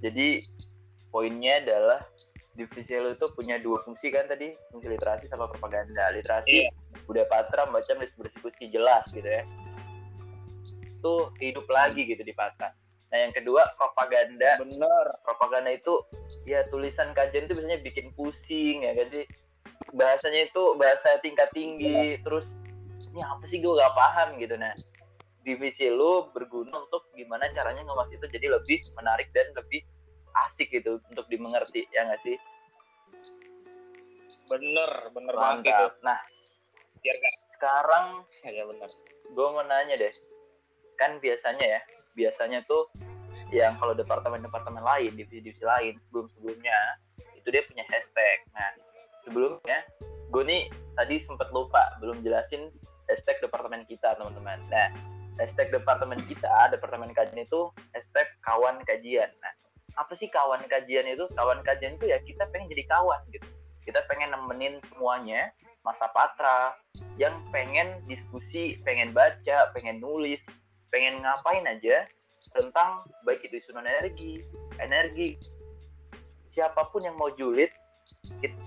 Jadi 0.00 0.44
poinnya 1.12 1.60
adalah 1.60 2.00
divisi 2.52 2.92
lu 2.96 3.16
itu 3.16 3.26
punya 3.32 3.56
dua 3.60 3.80
fungsi 3.84 4.12
kan 4.12 4.28
tadi 4.28 4.52
fungsi 4.68 4.92
literasi 4.92 5.24
sama 5.28 5.48
propaganda 5.48 6.12
literasi 6.12 6.68
yeah. 6.68 6.72
budaya 7.08 7.24
patra 7.24 7.64
baca 7.64 7.92
bersikusi 7.96 8.68
jelas 8.68 9.08
gitu 9.08 9.24
ya 9.24 9.44
itu 10.84 11.14
hidup 11.40 11.64
lagi 11.72 12.04
gitu 12.04 12.20
di 12.20 12.36
patra 12.36 12.76
nah 13.12 13.18
yang 13.28 13.32
kedua 13.36 13.60
propaganda. 13.76 14.56
Bener. 14.56 15.06
Propaganda 15.20 15.68
itu 15.68 16.00
ya 16.48 16.64
tulisan 16.72 17.12
kajian 17.12 17.44
itu 17.44 17.54
biasanya 17.60 17.80
bikin 17.84 18.08
pusing 18.16 18.88
ya 18.88 18.96
kan 18.96 19.06
sih? 19.12 19.24
Bahasanya 19.92 20.48
itu 20.48 20.62
bahasa 20.80 21.20
tingkat 21.20 21.52
tinggi 21.52 22.16
yeah. 22.16 22.24
terus 22.24 22.48
ini 23.12 23.20
apa 23.20 23.44
sih? 23.44 23.60
Gue 23.60 23.76
gak 23.76 23.92
paham 23.92 24.40
gitu. 24.40 24.56
Nah 24.56 24.72
divisi 25.44 25.90
lu 25.90 26.32
berguna 26.32 26.86
untuk 26.86 27.10
gimana 27.12 27.50
caranya 27.52 27.84
ngemas 27.84 28.08
itu 28.14 28.26
jadi 28.30 28.56
lebih 28.56 28.80
menarik 28.96 29.28
dan 29.36 29.44
lebih 29.58 29.82
asik 30.48 30.72
gitu 30.72 31.02
untuk 31.12 31.26
dimengerti 31.28 31.84
ya 31.92 32.08
nggak 32.08 32.22
sih? 32.22 32.38
Bener 34.48 35.12
bener 35.12 35.34
Mantap. 35.36 35.60
banget 35.60 35.66
itu 35.68 35.86
nah 36.06 36.18
biar 37.02 37.16
gak 37.18 37.36
sekarang 37.58 38.06
ya 38.56 38.64
bener. 38.64 38.90
gue 39.32 39.46
mau 39.52 39.64
nanya 39.66 39.94
deh. 39.98 40.14
Kan 40.96 41.18
biasanya 41.18 41.66
ya 41.66 41.80
biasanya 42.16 42.64
tuh 42.68 42.88
yang 43.52 43.76
kalau 43.76 43.92
departemen-departemen 43.92 44.80
lain 44.80 45.12
divisi-divisi 45.12 45.60
lain 45.60 46.00
sebelum-sebelumnya 46.08 46.78
itu 47.36 47.48
dia 47.52 47.62
punya 47.68 47.84
hashtag. 47.88 48.38
Nah 48.56 48.70
sebelumnya 49.28 49.78
gue 50.32 50.42
nih 50.44 50.72
tadi 50.96 51.20
sempat 51.20 51.52
lupa 51.52 52.00
belum 52.00 52.24
jelasin 52.24 52.72
hashtag 53.12 53.36
departemen 53.44 53.84
kita 53.84 54.16
teman-teman. 54.16 54.56
Nah 54.72 54.88
hashtag 55.36 55.68
departemen 55.68 56.16
kita 56.16 56.72
departemen 56.72 57.12
kajian 57.12 57.44
itu 57.44 57.68
hashtag 57.92 58.24
kawan 58.48 58.80
kajian. 58.88 59.28
Nah 59.44 59.52
apa 60.00 60.16
sih 60.16 60.32
kawan 60.32 60.64
kajian 60.72 61.04
itu? 61.04 61.28
Kawan 61.36 61.60
kajian 61.60 62.00
itu 62.00 62.08
ya 62.08 62.16
kita 62.24 62.48
pengen 62.48 62.72
jadi 62.72 62.88
kawan 62.88 63.20
gitu. 63.28 63.44
Kita 63.84 64.00
pengen 64.08 64.32
nemenin 64.32 64.80
semuanya 64.88 65.52
masa 65.82 66.06
patra 66.14 66.78
yang 67.18 67.34
pengen 67.50 68.00
diskusi 68.06 68.78
pengen 68.86 69.10
baca 69.10 69.74
pengen 69.74 69.98
nulis 69.98 70.40
pengen 70.92 71.24
ngapain 71.24 71.64
aja 71.64 72.04
tentang 72.52 73.02
baik 73.24 73.40
itu 73.48 73.58
isu 73.58 73.72
energi 73.80 74.44
energi 74.78 75.40
siapa 76.52 76.92
pun 76.92 77.02
yang 77.02 77.16
mau 77.16 77.32
julid 77.32 77.72
gitu 78.44 78.62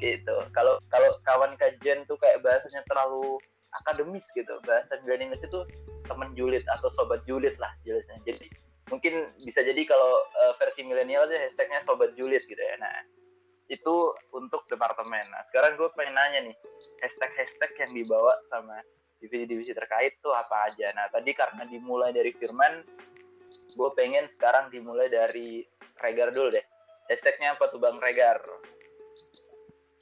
gitu. 0.00 0.34
Kalau 0.52 0.80
kalau 0.92 1.10
kawan 1.24 1.56
kajian 1.56 2.04
tuh 2.04 2.20
kayak 2.20 2.44
bahasanya 2.44 2.84
terlalu 2.88 3.40
akademis 3.82 4.24
gitu 4.32 4.56
bahasa 4.64 4.96
Inggris 5.04 5.40
itu 5.40 5.60
teman 6.06 6.32
julid 6.36 6.64
atau 6.78 6.88
sobat 6.94 7.24
julid 7.24 7.56
lah 7.56 7.72
jelasnya. 7.84 8.20
Jadi 8.24 8.46
mungkin 8.92 9.32
bisa 9.42 9.64
jadi 9.64 9.82
kalau 9.88 10.22
uh, 10.46 10.54
versi 10.62 10.86
milenial 10.86 11.26
aja 11.26 11.36
hashtagnya 11.48 11.80
sobat 11.84 12.12
julid 12.14 12.44
gitu 12.44 12.60
ya. 12.60 12.76
Nah 12.80 12.96
itu 13.66 14.14
untuk 14.30 14.62
departemen. 14.70 15.26
Nah 15.32 15.42
sekarang 15.50 15.74
gue 15.80 15.88
pengen 15.98 16.14
nanya 16.14 16.40
nih 16.52 16.56
hashtag 17.02 17.32
hashtag 17.34 17.72
yang 17.80 17.92
dibawa 17.96 18.36
sama 18.52 18.78
divisi-divisi 19.20 19.72
terkait 19.72 20.20
tuh 20.20 20.32
apa 20.32 20.72
aja. 20.72 20.92
Nah 20.92 21.08
tadi 21.08 21.32
karena 21.32 21.64
dimulai 21.64 22.12
dari 22.12 22.32
Firman 22.36 22.84
gue 23.76 23.90
pengen 23.92 24.24
sekarang 24.28 24.72
dimulai 24.72 25.08
dari 25.08 25.64
Regar 25.96 26.32
dulu 26.32 26.52
deh. 26.52 26.64
Hashtagnya 27.08 27.56
apa 27.56 27.72
tuh 27.72 27.80
Bang 27.80 27.96
Regar? 28.02 28.40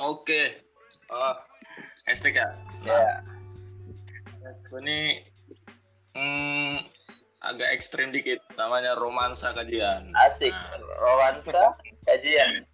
Oke. 0.03 0.59
Oh 1.13 1.35
hashtag 2.09 2.41
ya? 2.41 2.49
Ya. 2.85 3.23
Ini 4.75 5.25
hmm, 6.19 6.77
agak 7.41 7.69
ekstrim 7.73 8.11
dikit. 8.11 8.43
Namanya 8.59 8.99
romansa 8.99 9.55
kajian. 9.55 10.11
Asik. 10.19 10.51
Nah. 10.51 10.83
romansa 10.99 11.79
kajian. 12.11 12.67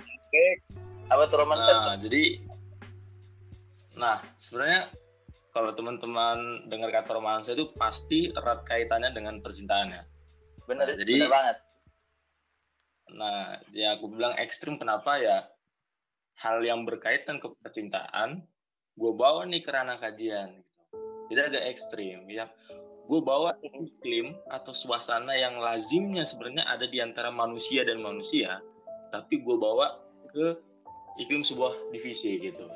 Apa 1.12 1.26
tuh 1.26 1.42
romansa? 1.42 1.73
Nah 1.75 1.97
jadi 1.99 2.38
nah 3.99 4.23
sebenarnya 4.38 4.88
kalau 5.50 5.75
teman-teman 5.75 6.69
dengar 6.71 6.90
kata 6.95 7.19
romansa 7.19 7.54
itu 7.54 7.71
pasti 7.75 8.30
erat 8.30 8.62
kaitannya 8.66 9.11
dengan 9.11 9.42
percintaan 9.42 9.88
ya 9.90 10.02
benar 10.66 10.87
nah, 10.90 10.97
jadi 10.97 11.14
bener 11.19 11.33
banget 11.33 11.57
Nah, 13.14 13.59
ya 13.75 13.99
aku 13.99 14.11
bilang 14.11 14.35
ekstrim 14.38 14.78
kenapa 14.78 15.19
ya? 15.19 15.50
Hal 16.40 16.62
yang 16.62 16.87
berkaitan 16.87 17.42
ke 17.42 17.52
percintaan, 17.61 18.47
gue 18.97 19.12
bawa 19.12 19.45
nih 19.45 19.61
ke 19.61 19.71
ranah 19.71 19.99
kajian. 20.00 20.57
Gitu. 20.57 20.71
Jadi 21.30 21.40
agak 21.52 21.64
ekstrim 21.71 22.26
ya. 22.30 22.49
Gue 23.11 23.21
bawa 23.21 23.59
iklim 23.66 24.38
atau 24.47 24.71
suasana 24.71 25.35
yang 25.35 25.59
lazimnya 25.59 26.23
sebenarnya 26.23 26.71
ada 26.71 26.87
di 26.87 27.02
antara 27.02 27.35
manusia 27.35 27.83
dan 27.83 27.99
manusia, 27.99 28.62
tapi 29.11 29.42
gue 29.42 29.57
bawa 29.59 29.99
ke 30.30 30.54
iklim 31.19 31.42
sebuah 31.42 31.90
divisi 31.90 32.38
gitu. 32.38 32.71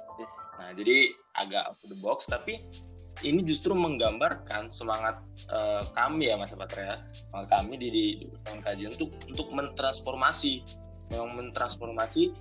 Nah, 0.59 0.75
jadi 0.75 1.14
agak 1.35 1.67
out 1.67 1.79
of 1.83 1.88
the 1.91 1.99
box, 1.99 2.26
tapi 2.31 2.62
ini 3.23 3.47
justru 3.47 3.73
menggambarkan 3.79 4.75
semangat 4.75 5.23
uh, 5.50 5.87
kami 5.95 6.31
ya 6.31 6.35
Mas 6.35 6.50
Patra 6.50 6.83
ya, 6.83 6.97
semangat 7.31 7.49
kami 7.62 7.75
di, 7.79 7.88
di, 7.91 8.05
kajian 8.43 8.95
untuk 8.99 9.14
untuk 9.31 9.49
mentransformasi, 9.55 10.67
memang 11.14 11.38
mentransformasi 11.38 12.35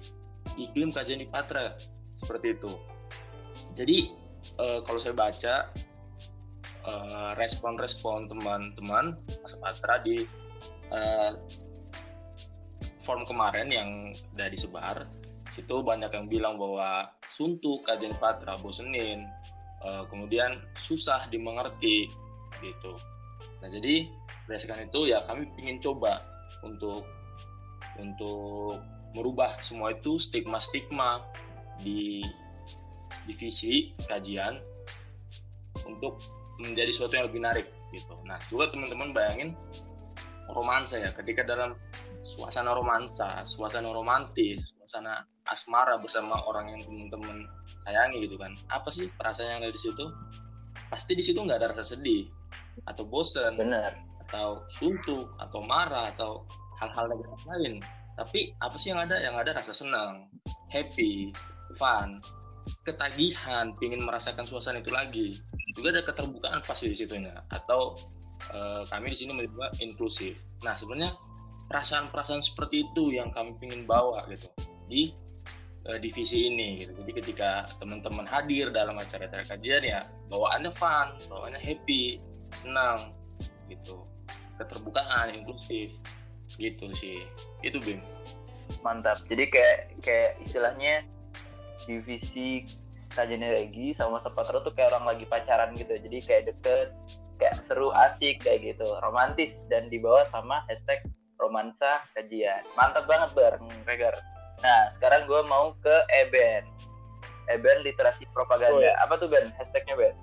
iklim 0.57 0.89
kajian 0.89 1.21
di 1.21 1.29
Patra 1.29 1.77
seperti 2.17 2.57
itu. 2.57 2.73
Jadi 3.77 4.09
uh, 4.57 4.79
kalau 4.81 4.99
saya 4.99 5.13
baca 5.13 5.69
uh, 6.89 7.31
respon-respon 7.37 8.33
teman-teman 8.33 9.17
Mas 9.45 9.53
Patra 9.53 10.01
di 10.01 10.25
uh, 10.89 11.37
form 13.03 13.27
kemarin 13.27 13.67
yang 13.69 13.89
udah 14.35 14.47
disebar 14.49 15.05
itu 15.53 15.75
banyak 15.85 16.09
yang 16.09 16.25
bilang 16.25 16.55
bahwa 16.57 17.13
suntuk 17.33 17.81
kajian 17.81 18.15
patra 18.21 18.61
bosenin 18.61 19.25
uh, 19.81 20.05
kemudian 20.07 20.53
susah 20.77 21.25
dimengerti 21.27 22.07
gitu. 22.61 22.93
Nah 23.59 23.69
jadi 23.73 24.07
berdasarkan 24.45 24.87
itu 24.87 25.09
ya 25.09 25.25
kami 25.25 25.49
ingin 25.57 25.81
coba 25.81 26.21
untuk 26.61 27.03
untuk 27.97 28.81
merubah 29.13 29.61
semua 29.61 29.93
itu 29.93 30.17
stigma-stigma 30.17 31.21
di 31.81 32.21
divisi 33.29 33.93
kajian 34.09 34.57
untuk 35.85 36.17
menjadi 36.61 36.89
sesuatu 36.89 37.13
yang 37.17 37.25
lebih 37.29 37.39
menarik 37.41 37.67
gitu. 37.93 38.17
Nah, 38.25 38.37
juga 38.49 38.73
teman-teman 38.73 39.13
bayangin 39.13 39.53
romansa 40.49 40.97
ya, 41.01 41.09
ketika 41.13 41.45
dalam 41.45 41.77
suasana 42.25 42.73
romansa, 42.73 43.45
suasana 43.45 43.93
romantis, 43.93 44.73
suasana 44.75 45.23
asmara 45.49 45.99
bersama 45.99 46.39
orang 46.47 46.71
yang 46.71 46.81
teman-teman 46.87 47.47
sayangi 47.83 48.17
gitu 48.25 48.35
kan. 48.39 48.55
Apa 48.71 48.87
sih 48.89 49.11
perasaan 49.11 49.59
yang 49.59 49.61
ada 49.67 49.73
di 49.73 49.81
situ? 49.81 50.05
Pasti 50.87 51.13
di 51.17 51.23
situ 51.25 51.39
nggak 51.41 51.57
ada 51.59 51.67
rasa 51.75 51.83
sedih 51.95 52.27
atau 52.87 53.03
bosan 53.07 53.55
benar. 53.59 53.97
atau 54.23 54.65
suntuk 54.65 55.29
atau 55.37 55.61
marah 55.61 56.09
atau 56.09 56.41
hal-hal 56.81 57.05
negatif 57.05 57.43
lain. 57.45 57.73
Tapi 58.17 58.49
apa 58.57 58.73
sih 58.81 58.89
yang 58.89 59.05
ada? 59.05 59.21
Yang 59.21 59.35
ada 59.45 59.51
rasa 59.61 59.77
senang 59.77 60.25
happy 60.73 61.29
fun 61.77 62.17
ketagihan 62.83 63.75
ingin 63.79 64.01
merasakan 64.03 64.47
suasana 64.47 64.79
itu 64.81 64.89
lagi. 64.89 65.37
Juga 65.75 65.99
ada 65.99 66.01
keterbukaan 66.01 66.63
pasti 66.63 66.89
di 66.91 66.97
situnya 66.97 67.45
atau 67.51 67.93
e, 68.49 68.87
kami 68.87 69.11
di 69.11 69.17
sini 69.17 69.31
menyebut 69.35 69.75
inklusif. 69.83 70.33
Nah 70.63 70.75
sebenarnya 70.79 71.13
perasaan-perasaan 71.67 72.43
seperti 72.43 72.89
itu 72.89 73.15
yang 73.15 73.31
kami 73.31 73.55
ingin 73.63 73.87
bawa 73.87 74.23
gitu 74.31 74.47
di 74.87 75.11
uh, 75.89 75.99
divisi 75.99 76.47
ini 76.51 76.83
gitu. 76.83 76.91
Jadi 77.03 77.11
ketika 77.23 77.67
teman-teman 77.79 78.27
hadir 78.27 78.71
dalam 78.71 78.95
acara-acara 78.99 79.43
kajian 79.43 79.83
ya 79.83 80.07
bawaannya 80.31 80.71
fun, 80.75 81.15
bawaannya 81.27 81.59
happy, 81.59 82.19
senang 82.63 83.15
gitu. 83.67 84.07
Keterbukaan, 84.61 85.33
inklusif 85.33 85.91
gitu 86.55 86.93
sih. 86.93 87.25
Itu 87.65 87.81
Bim. 87.81 87.99
Mantap. 88.85 89.19
Jadi 89.27 89.49
kayak 89.49 89.77
kayak 90.05 90.31
istilahnya 90.45 91.03
divisi 91.83 92.63
kajian 93.13 93.45
lagi 93.45 93.93
sama 93.93 94.17
Sepatra 94.25 94.63
tuh 94.65 94.73
kayak 94.73 94.93
orang 94.95 95.15
lagi 95.17 95.25
pacaran 95.29 95.73
gitu. 95.77 95.93
Jadi 95.99 96.17
kayak 96.23 96.43
deket, 96.49 96.89
kayak 97.37 97.55
seru, 97.65 97.93
asik 97.93 98.41
kayak 98.41 98.73
gitu, 98.73 98.87
romantis 99.03 99.65
dan 99.69 99.89
dibawa 99.89 100.25
sama 100.29 100.65
hashtag 100.69 101.01
romansa 101.37 102.01
kajian. 102.15 102.61
Mantap 102.77 103.05
banget 103.05 103.29
bareng 103.35 103.67
Regar. 103.85 104.15
Nah, 104.63 104.95
sekarang 104.97 105.27
gue 105.27 105.41
mau 105.45 105.75
ke 105.83 105.95
Eben. 106.23 106.63
Eben 107.51 107.77
literasi 107.83 108.23
propaganda. 108.31 108.71
Oh, 108.71 108.79
iya. 108.79 108.95
Apa 109.03 109.19
tuh 109.19 109.27
Ben? 109.27 109.51
Hashtagnya 109.59 109.99
Ben? 109.99 110.15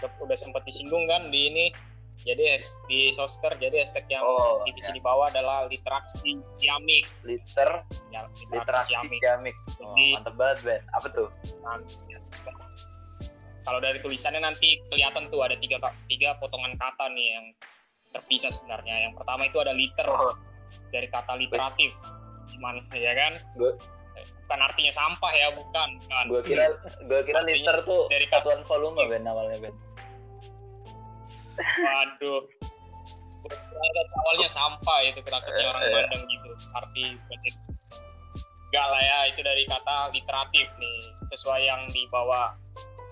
Udah, 0.00 0.10
udah 0.24 0.36
sempat 0.36 0.64
disinggung 0.64 1.04
kan 1.04 1.28
di 1.28 1.52
ini. 1.52 1.66
Jadi 2.26 2.44
di 2.90 3.08
Sosker, 3.14 3.56
jadi 3.56 3.80
hashtag 3.84 4.04
yang 4.10 4.20
oh, 4.26 4.60
divisi 4.66 4.90
ya. 4.90 4.96
di 4.96 5.00
bawah 5.00 5.30
adalah 5.32 5.64
literasi 5.70 6.36
ciamik. 6.60 7.06
Liter, 7.24 7.86
ya, 8.10 8.26
literasi, 8.26 8.44
literasi 8.52 8.90
ciamik. 8.90 9.20
ciamik. 9.22 9.56
Oh, 9.56 9.94
jadi, 9.94 10.06
mantep 10.18 10.34
banget 10.34 10.58
Ben. 10.64 10.82
Apa 10.96 11.08
tuh? 11.12 11.28
kalau 13.68 13.84
dari 13.84 14.00
tulisannya 14.00 14.40
nanti 14.40 14.80
kelihatan 14.88 15.28
tuh 15.28 15.44
ada 15.44 15.52
tiga 15.60 15.76
tiga 16.08 16.40
potongan 16.40 16.72
kata 16.80 17.12
nih 17.12 17.36
yang 17.36 17.46
terpisah 18.16 18.48
sebenarnya. 18.48 19.08
Yang 19.08 19.20
pertama 19.20 19.44
itu 19.44 19.58
ada 19.60 19.72
liter. 19.76 20.08
Oh 20.08 20.32
dari 20.90 21.08
kata 21.10 21.36
literatif 21.36 21.90
gimana 22.48 22.82
ya 22.94 23.12
kan? 23.14 23.32
Gue 23.54 23.72
bukan 24.48 24.64
artinya 24.64 24.92
sampah 24.96 25.32
ya 25.36 25.48
bukan 25.52 25.88
kan 26.08 26.24
gue 26.32 26.40
kira 26.40 26.72
gue 27.04 27.20
kira 27.28 27.44
liter 27.44 27.84
tuh 27.84 28.08
dari 28.08 28.24
satuan 28.32 28.64
volume 28.64 29.04
ben 29.04 29.28
awalnya 29.28 29.68
ben. 29.68 29.74
Waduh. 31.58 32.48
Awalnya 34.24 34.48
sampah 34.48 34.98
itu 35.04 35.20
takutnya 35.28 35.68
orang 35.68 35.84
eh, 35.84 35.92
Bandung 35.92 36.24
gitu. 36.32 36.50
Arti 36.72 37.04
enggak 38.68 38.86
lah 38.88 39.00
ya 39.04 39.18
itu 39.28 39.40
dari 39.44 39.68
kata 39.68 40.16
literatif 40.16 40.66
nih. 40.80 40.98
Sesuai 41.28 41.60
yang 41.68 41.84
dibawa 41.92 42.56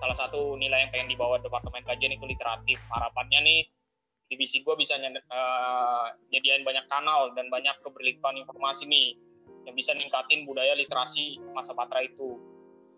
salah 0.01 0.17
satu 0.17 0.57
nilai 0.57 0.85
yang 0.85 0.91
pengen 0.93 1.13
dibawa 1.13 1.37
departemen 1.37 1.85
kajian 1.85 2.17
itu 2.17 2.25
literatif. 2.25 2.81
Harapannya 2.89 3.39
nih 3.45 3.59
divisi 4.27 4.63
gue 4.63 4.75
bisa 4.75 4.99
uh, 4.99 6.07
banyak 6.63 6.85
kanal 6.91 7.31
dan 7.31 7.47
banyak 7.47 7.75
keberlimpahan 7.83 8.43
informasi 8.43 8.87
nih 8.87 9.15
yang 9.63 9.75
bisa 9.75 9.95
ningkatin 9.95 10.47
budaya 10.47 10.75
literasi 10.75 11.39
masa 11.51 11.75
patra 11.75 12.03
itu. 12.03 12.39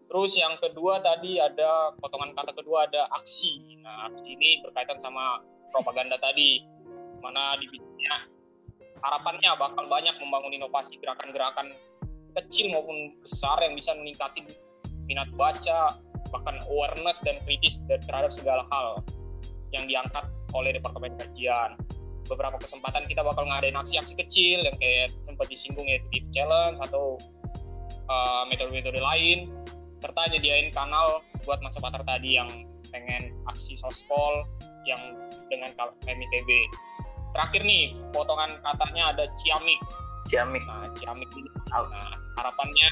Terus 0.09 0.33
yang 0.41 0.57
kedua 0.57 1.05
tadi 1.05 1.37
ada 1.37 1.93
potongan 2.01 2.33
kata 2.33 2.57
kedua 2.57 2.89
ada 2.89 3.05
aksi. 3.13 3.77
Nah 3.81 4.09
aksi 4.09 4.25
ini 4.25 4.65
berkaitan 4.65 4.97
sama 4.97 5.41
propaganda 5.69 6.17
tadi, 6.17 6.65
mana 7.21 7.57
divisinya 7.61 8.39
harapannya 8.99 9.51
bakal 9.55 9.85
banyak 9.87 10.15
membangun 10.19 10.53
inovasi 10.59 10.99
gerakan-gerakan 10.99 11.71
kecil 12.35 12.71
maupun 12.71 13.15
besar 13.23 13.57
yang 13.63 13.73
bisa 13.73 13.95
meningkatin 13.95 14.45
minat 15.09 15.29
baca, 15.33 15.97
bahkan 16.29 16.61
awareness 16.69 17.23
dan 17.25 17.39
kritis 17.47 17.81
terhadap 17.87 18.29
segala 18.29 18.63
hal 18.69 19.01
yang 19.73 19.89
diangkat 19.89 20.25
oleh 20.53 20.75
Departemen 20.75 21.15
Kajian. 21.17 21.77
Beberapa 22.29 22.61
kesempatan 22.61 23.09
kita 23.09 23.25
bakal 23.25 23.49
ngadain 23.49 23.73
aksi-aksi 23.73 24.13
kecil 24.21 24.61
yang 24.61 24.77
kayak 24.77 25.09
sempat 25.25 25.49
disinggung 25.49 25.89
yaitu 25.89 26.05
di 26.13 26.19
challenge 26.29 26.77
atau 26.85 27.17
uh, 28.05 28.43
metode-metode 28.49 29.01
lain 29.01 29.49
serta 29.99 30.31
nyediain 30.31 30.71
kanal 30.71 31.25
buat 31.43 31.59
masa 31.59 31.81
patar 31.83 32.05
tadi 32.07 32.39
yang 32.39 32.47
pengen 32.89 33.33
aksi 33.49 33.75
sospol 33.77 34.45
yang 34.87 34.99
dengan 35.49 35.69
MITB. 36.05 36.49
Terakhir 37.33 37.61
nih, 37.61 37.93
potongan 38.09 38.57
katanya 38.65 39.13
ada 39.13 39.25
ciamik. 39.37 39.79
Ciamik. 40.29 40.63
Nah, 40.65 40.89
ciamik 40.97 41.29
ini. 41.37 41.49
Nah, 41.69 42.17
harapannya 42.41 42.87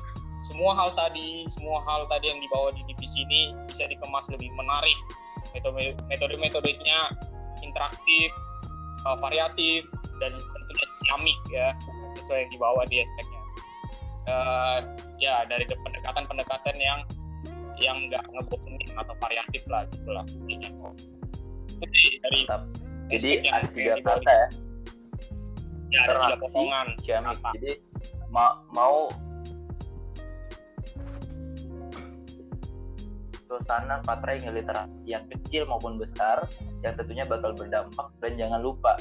semua 0.46 0.78
hal 0.78 0.94
tadi, 0.94 1.50
semua 1.50 1.82
hal 1.90 2.06
tadi 2.06 2.30
yang 2.30 2.40
dibawa 2.42 2.70
di 2.74 2.86
divisi 2.86 3.26
ini 3.26 3.58
bisa 3.66 3.90
dikemas 3.90 4.30
lebih 4.30 4.54
menarik. 4.54 4.98
Metode-metodenya 5.58 7.00
interaktif, 7.64 8.30
uh, 9.06 9.18
variatif, 9.20 9.86
dan 10.22 10.34
tentunya 10.34 10.88
ciamik 11.08 11.40
ya 11.50 11.68
sesuai 12.22 12.46
yang 12.46 12.52
dibawa 12.52 12.82
di 12.90 12.96
hashtagnya. 13.02 13.42
Uh, 14.28 14.80
ya 15.24 15.48
dari 15.48 15.64
pendekatan-pendekatan 15.64 16.76
yang 16.76 17.00
yang 17.80 17.98
nggak 18.10 18.26
ngebosenin 18.34 18.92
atau 18.98 19.14
variatif 19.22 19.62
lah 19.70 19.86
gitulah 19.94 20.26
intinya. 20.28 20.92
Jadi 21.78 22.04
dari 22.26 22.40
jadi 23.08 23.30
ada 23.54 23.68
tiga 23.72 23.94
kata 24.04 24.32
ya. 24.32 24.48
Ya 25.94 26.00
ada 26.10 26.14
tiga 26.28 26.38
potongan. 26.44 26.88
Jadi 27.06 27.72
ma 28.34 28.60
mau 28.76 29.08
suasana 33.48 34.04
patra 34.04 34.36
yang 34.38 34.54
literasi 34.54 34.94
yang 35.08 35.24
kecil 35.32 35.66
maupun 35.66 35.98
besar 35.98 36.46
yang 36.84 36.94
tentunya 37.00 37.24
bakal 37.24 37.56
berdampak 37.56 38.08
dan 38.20 38.36
jangan 38.36 38.60
lupa 38.62 39.00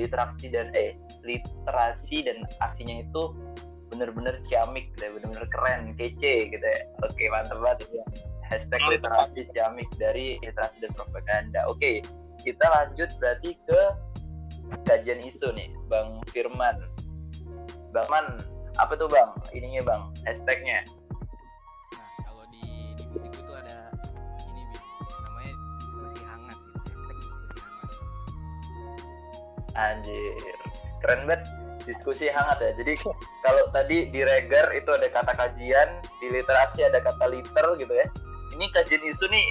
literasi 0.00 0.48
dan 0.48 0.72
eh 0.72 0.96
literasi 1.26 2.24
dan 2.24 2.42
aksinya 2.64 3.04
itu 3.04 3.22
bener-bener 3.92 4.40
ciamik 4.48 4.88
gitu 4.96 5.04
ya, 5.04 5.10
bener-bener 5.20 5.46
keren, 5.52 5.92
kece 6.00 6.48
gitu 6.48 6.64
ya. 6.64 6.80
Oke, 7.04 7.28
mantap 7.28 7.60
banget 7.60 7.92
ya. 7.92 8.04
Hashtag 8.48 8.80
literasi 8.88 9.44
ciamik 9.52 9.84
dari 10.00 10.40
literasi 10.40 10.80
dan 10.80 10.96
propaganda. 10.96 11.60
Oke, 11.68 12.00
kita 12.40 12.66
lanjut 12.72 13.12
berarti 13.20 13.52
ke 13.68 13.80
kajian 14.88 15.20
isu 15.20 15.52
nih 15.52 15.68
Bang 15.92 16.24
Firman 16.32 16.80
Bang 17.92 18.08
Man 18.08 18.40
apa 18.80 18.96
tuh 18.96 19.06
Bang 19.12 19.36
ininya 19.52 19.84
Bang 19.84 20.02
hashtagnya 20.24 20.80
anjir. 29.74 30.56
Keren 31.02 31.28
banget. 31.28 31.42
Diskusi 31.82 32.30
hangat 32.30 32.62
ya. 32.62 32.70
Jadi 32.78 32.94
kalau 33.42 33.66
tadi 33.74 34.06
di 34.06 34.22
reger 34.22 34.70
itu 34.70 34.86
ada 34.94 35.10
kata 35.10 35.34
kajian 35.34 35.98
di 36.22 36.30
literasi 36.30 36.86
ada 36.86 37.02
kata 37.02 37.26
liter 37.26 37.66
gitu 37.74 37.90
ya. 37.90 38.06
Ini 38.54 38.70
kajian 38.70 39.02
isu 39.02 39.26
nih 39.26 39.46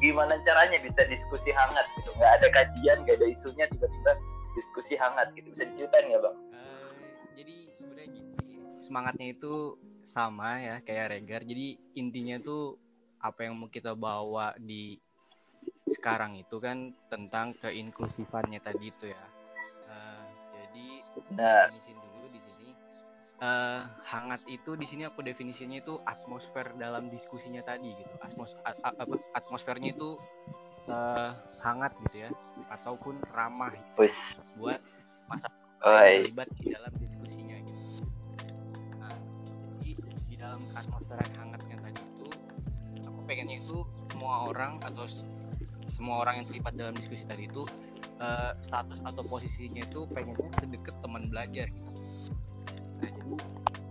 gimana 0.00 0.40
caranya 0.48 0.80
bisa 0.80 1.04
diskusi 1.04 1.52
hangat 1.52 1.84
gitu? 2.00 2.08
Nggak 2.16 2.32
ada 2.40 2.48
kajian 2.56 3.04
nggak 3.04 3.20
ada 3.20 3.28
isunya 3.28 3.68
tiba-tiba 3.68 4.12
diskusi 4.56 4.96
hangat 4.96 5.28
gitu. 5.36 5.52
Bisa 5.52 5.68
diceritain 5.68 6.08
nggak 6.08 6.22
bang? 6.24 6.36
Uh, 6.56 6.88
jadi 7.36 7.56
sebenarnya 7.76 8.08
gini 8.16 8.34
semangatnya 8.80 9.26
itu 9.36 9.76
sama 10.04 10.60
ya 10.60 10.84
kayak 10.84 11.16
regar 11.16 11.40
jadi 11.44 11.80
intinya 11.96 12.36
tuh 12.40 12.76
apa 13.24 13.48
yang 13.48 13.56
mau 13.56 13.72
kita 13.72 13.96
bawa 13.96 14.52
di 14.60 15.00
sekarang 15.88 16.36
itu 16.36 16.60
kan 16.60 16.92
tentang 17.08 17.56
keinklusifannya 17.56 18.60
tadi 18.60 18.92
itu 18.92 19.08
ya 19.08 19.24
nah. 21.34 21.70
definisin 21.70 21.96
dulu 21.98 22.26
di 22.30 22.40
sini. 22.40 22.68
Uh, 23.42 23.82
hangat 24.06 24.40
itu 24.46 24.70
di 24.78 24.86
sini 24.88 25.02
aku 25.04 25.20
definisinya 25.20 25.78
itu 25.82 25.98
atmosfer 26.06 26.70
dalam 26.78 27.10
diskusinya 27.10 27.60
tadi 27.62 27.92
gitu. 27.92 28.14
Atmos 28.22 28.56
at, 28.64 28.78
apa 28.82 29.18
atmosfernya 29.36 29.92
itu 29.94 30.16
uh, 30.88 31.32
hangat 31.60 31.92
gitu 32.08 32.28
ya 32.28 32.30
ataupun 32.72 33.16
ramah 33.32 33.72
gitu, 33.72 34.12
buat 34.60 34.80
masa 35.28 35.48
terlibat 35.80 36.48
di 36.60 36.72
dalam 36.72 36.92
diskusinya 36.96 37.56
gitu. 37.60 38.04
Nah, 39.00 39.16
jadi 39.80 39.92
di 40.28 40.34
dalam 40.36 40.60
atmosfer 40.76 41.16
yang 41.16 41.34
hangatnya 41.44 41.76
tadi 41.80 42.00
itu 42.00 42.26
aku 43.08 43.20
pengennya 43.28 43.56
itu 43.60 43.78
semua 44.12 44.48
orang 44.48 44.80
atau 44.84 45.04
semua 45.88 46.24
orang 46.24 46.42
yang 46.42 46.46
terlibat 46.48 46.72
dalam 46.74 46.94
diskusi 46.96 47.24
tadi 47.28 47.46
itu 47.46 47.62
uh, 48.20 48.52
status 48.62 49.00
atau 49.02 49.22
posisinya 49.26 49.82
itu 49.82 50.06
pengennya 50.10 50.50
sedekat 50.60 50.94
teman 51.00 51.26
belajar 51.30 51.66
gitu. 51.70 51.90
Nah, 53.00 53.10
jadi 53.10 53.32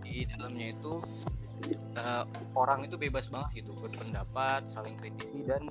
di 0.04 0.12
dalamnya 0.30 0.66
itu 0.76 0.92
uh, 1.98 2.24
orang 2.54 2.86
itu 2.86 2.96
bebas 2.96 3.28
banget 3.28 3.64
gitu 3.64 3.72
berpendapat, 3.80 4.68
saling 4.70 4.94
kritisi 5.00 5.44
dan 5.44 5.68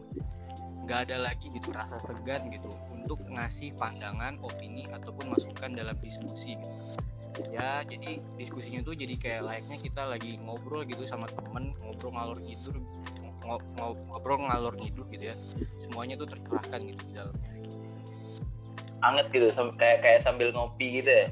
nggak 0.84 1.08
ada 1.10 1.32
lagi 1.32 1.48
gitu 1.48 1.72
rasa 1.72 1.96
segan 2.04 2.52
gitu 2.52 2.68
untuk 2.92 3.20
ngasih 3.32 3.72
pandangan, 3.80 4.36
opini 4.44 4.84
ataupun 4.92 5.32
masukan 5.32 5.72
dalam 5.72 5.96
diskusi 6.04 6.60
gitu. 6.60 6.72
Ya, 7.50 7.82
jadi 7.82 8.22
diskusinya 8.38 8.86
tuh 8.86 8.94
jadi 8.94 9.16
kayak 9.18 9.42
layaknya 9.50 9.78
kita 9.82 10.06
lagi 10.06 10.38
ngobrol 10.38 10.86
gitu 10.86 11.02
sama 11.10 11.26
temen, 11.26 11.74
ngobrol 11.82 12.14
ngalor 12.14 12.38
gitu 12.46 12.70
ngobrol 13.44 14.40
ngalor 14.48 14.74
ngidul 14.80 15.06
gitu 15.12 15.34
ya. 15.34 15.36
Semuanya 15.84 16.16
tuh 16.16 16.28
tercerahkan 16.32 16.80
gitu 16.88 17.02
di 17.12 17.14
dalamnya. 17.16 17.63
Anget 19.04 19.28
gitu, 19.36 19.48
kayak 19.76 20.00
kayak 20.00 20.20
sambil 20.24 20.48
ngopi 20.56 21.04
gitu 21.04 21.12
ya. 21.12 21.28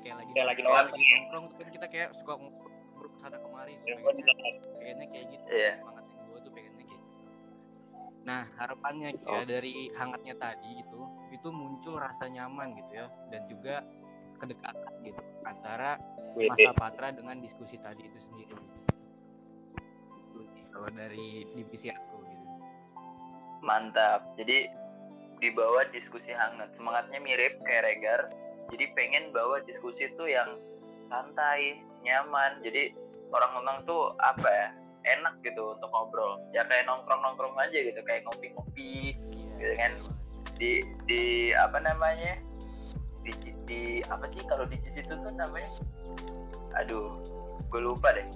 kayak 0.00 0.16
lagi 0.16 0.30
kayak 0.32 0.46
lagi 0.56 0.60
nongkrong 0.64 1.46
kan 1.56 1.68
kita 1.68 1.86
kayak 1.88 2.08
suka 2.16 2.32
ngobrol 2.36 3.08
ke 3.12 3.18
sana 3.20 3.36
kemari, 3.36 3.76
ya, 3.84 3.96
kayaknya 4.80 5.06
kayak 5.12 5.26
gitu. 5.32 5.46
Yeah 5.52 5.76
Nah 8.30 8.46
harapannya 8.60 9.16
gitu 9.16 9.26
ya 9.26 9.42
dari 9.48 9.88
hangatnya 9.96 10.36
tadi 10.36 10.84
gitu 10.84 11.02
itu 11.32 11.48
muncul 11.48 11.96
rasa 11.96 12.28
nyaman 12.28 12.76
gitu 12.76 12.92
ya 12.92 13.06
dan 13.32 13.42
juga 13.48 13.82
kedekatan 14.40 14.92
gitu 15.04 15.22
antara 15.42 15.96
masa 16.36 16.72
patra 16.76 17.08
dengan 17.12 17.40
diskusi 17.40 17.80
tadi 17.80 18.04
itu 18.04 18.18
sendiri. 18.20 18.54
Kalau 20.70 20.88
dari 20.94 21.44
divisi 21.56 21.90
aku 21.90 22.16
gitu. 22.24 22.46
Mantap. 23.66 24.38
Jadi 24.38 24.68
dibawa 25.40 25.88
diskusi 25.90 26.30
hangat. 26.32 26.70
Semangatnya 26.76 27.18
mirip 27.20 27.58
kayak 27.64 27.88
Regar. 27.88 28.22
Jadi 28.70 28.84
pengen 28.94 29.34
bawa 29.34 29.58
diskusi 29.66 30.06
itu 30.06 30.24
yang 30.30 30.60
santai, 31.10 31.80
nyaman. 32.06 32.62
Jadi 32.62 32.94
orang-orang 33.34 33.82
tuh 33.88 34.14
apa 34.22 34.48
ya? 34.48 34.68
enak 35.08 35.40
gitu 35.40 35.76
untuk 35.76 35.88
ngobrol 35.88 36.36
ya 36.52 36.64
kayak 36.68 36.84
nongkrong 36.84 37.20
nongkrong 37.24 37.56
aja 37.56 37.72
gitu 37.72 38.00
kayak 38.04 38.24
ngopi 38.28 38.52
ngopi 38.52 38.92
gitu 39.56 39.74
kan 39.80 39.92
di 40.60 40.84
di 41.08 41.22
apa 41.56 41.80
namanya 41.80 42.36
di, 43.24 43.32
di 43.64 43.80
apa 44.12 44.28
sih 44.32 44.44
kalau 44.44 44.68
di 44.68 44.76
situ 44.84 45.08
tuh 45.08 45.32
namanya 45.32 45.70
aduh 46.76 47.16
gue 47.70 47.80
lupa 47.80 48.12
deh 48.12 48.26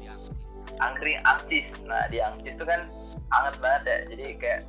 angkring 0.80 1.20
angcis 1.28 1.68
nah 1.84 2.08
di 2.08 2.22
angcis 2.22 2.56
tuh 2.56 2.64
kan 2.64 2.80
hangat 3.28 3.54
banget 3.60 3.82
ya 3.84 3.98
jadi 4.14 4.24
kayak 4.40 4.60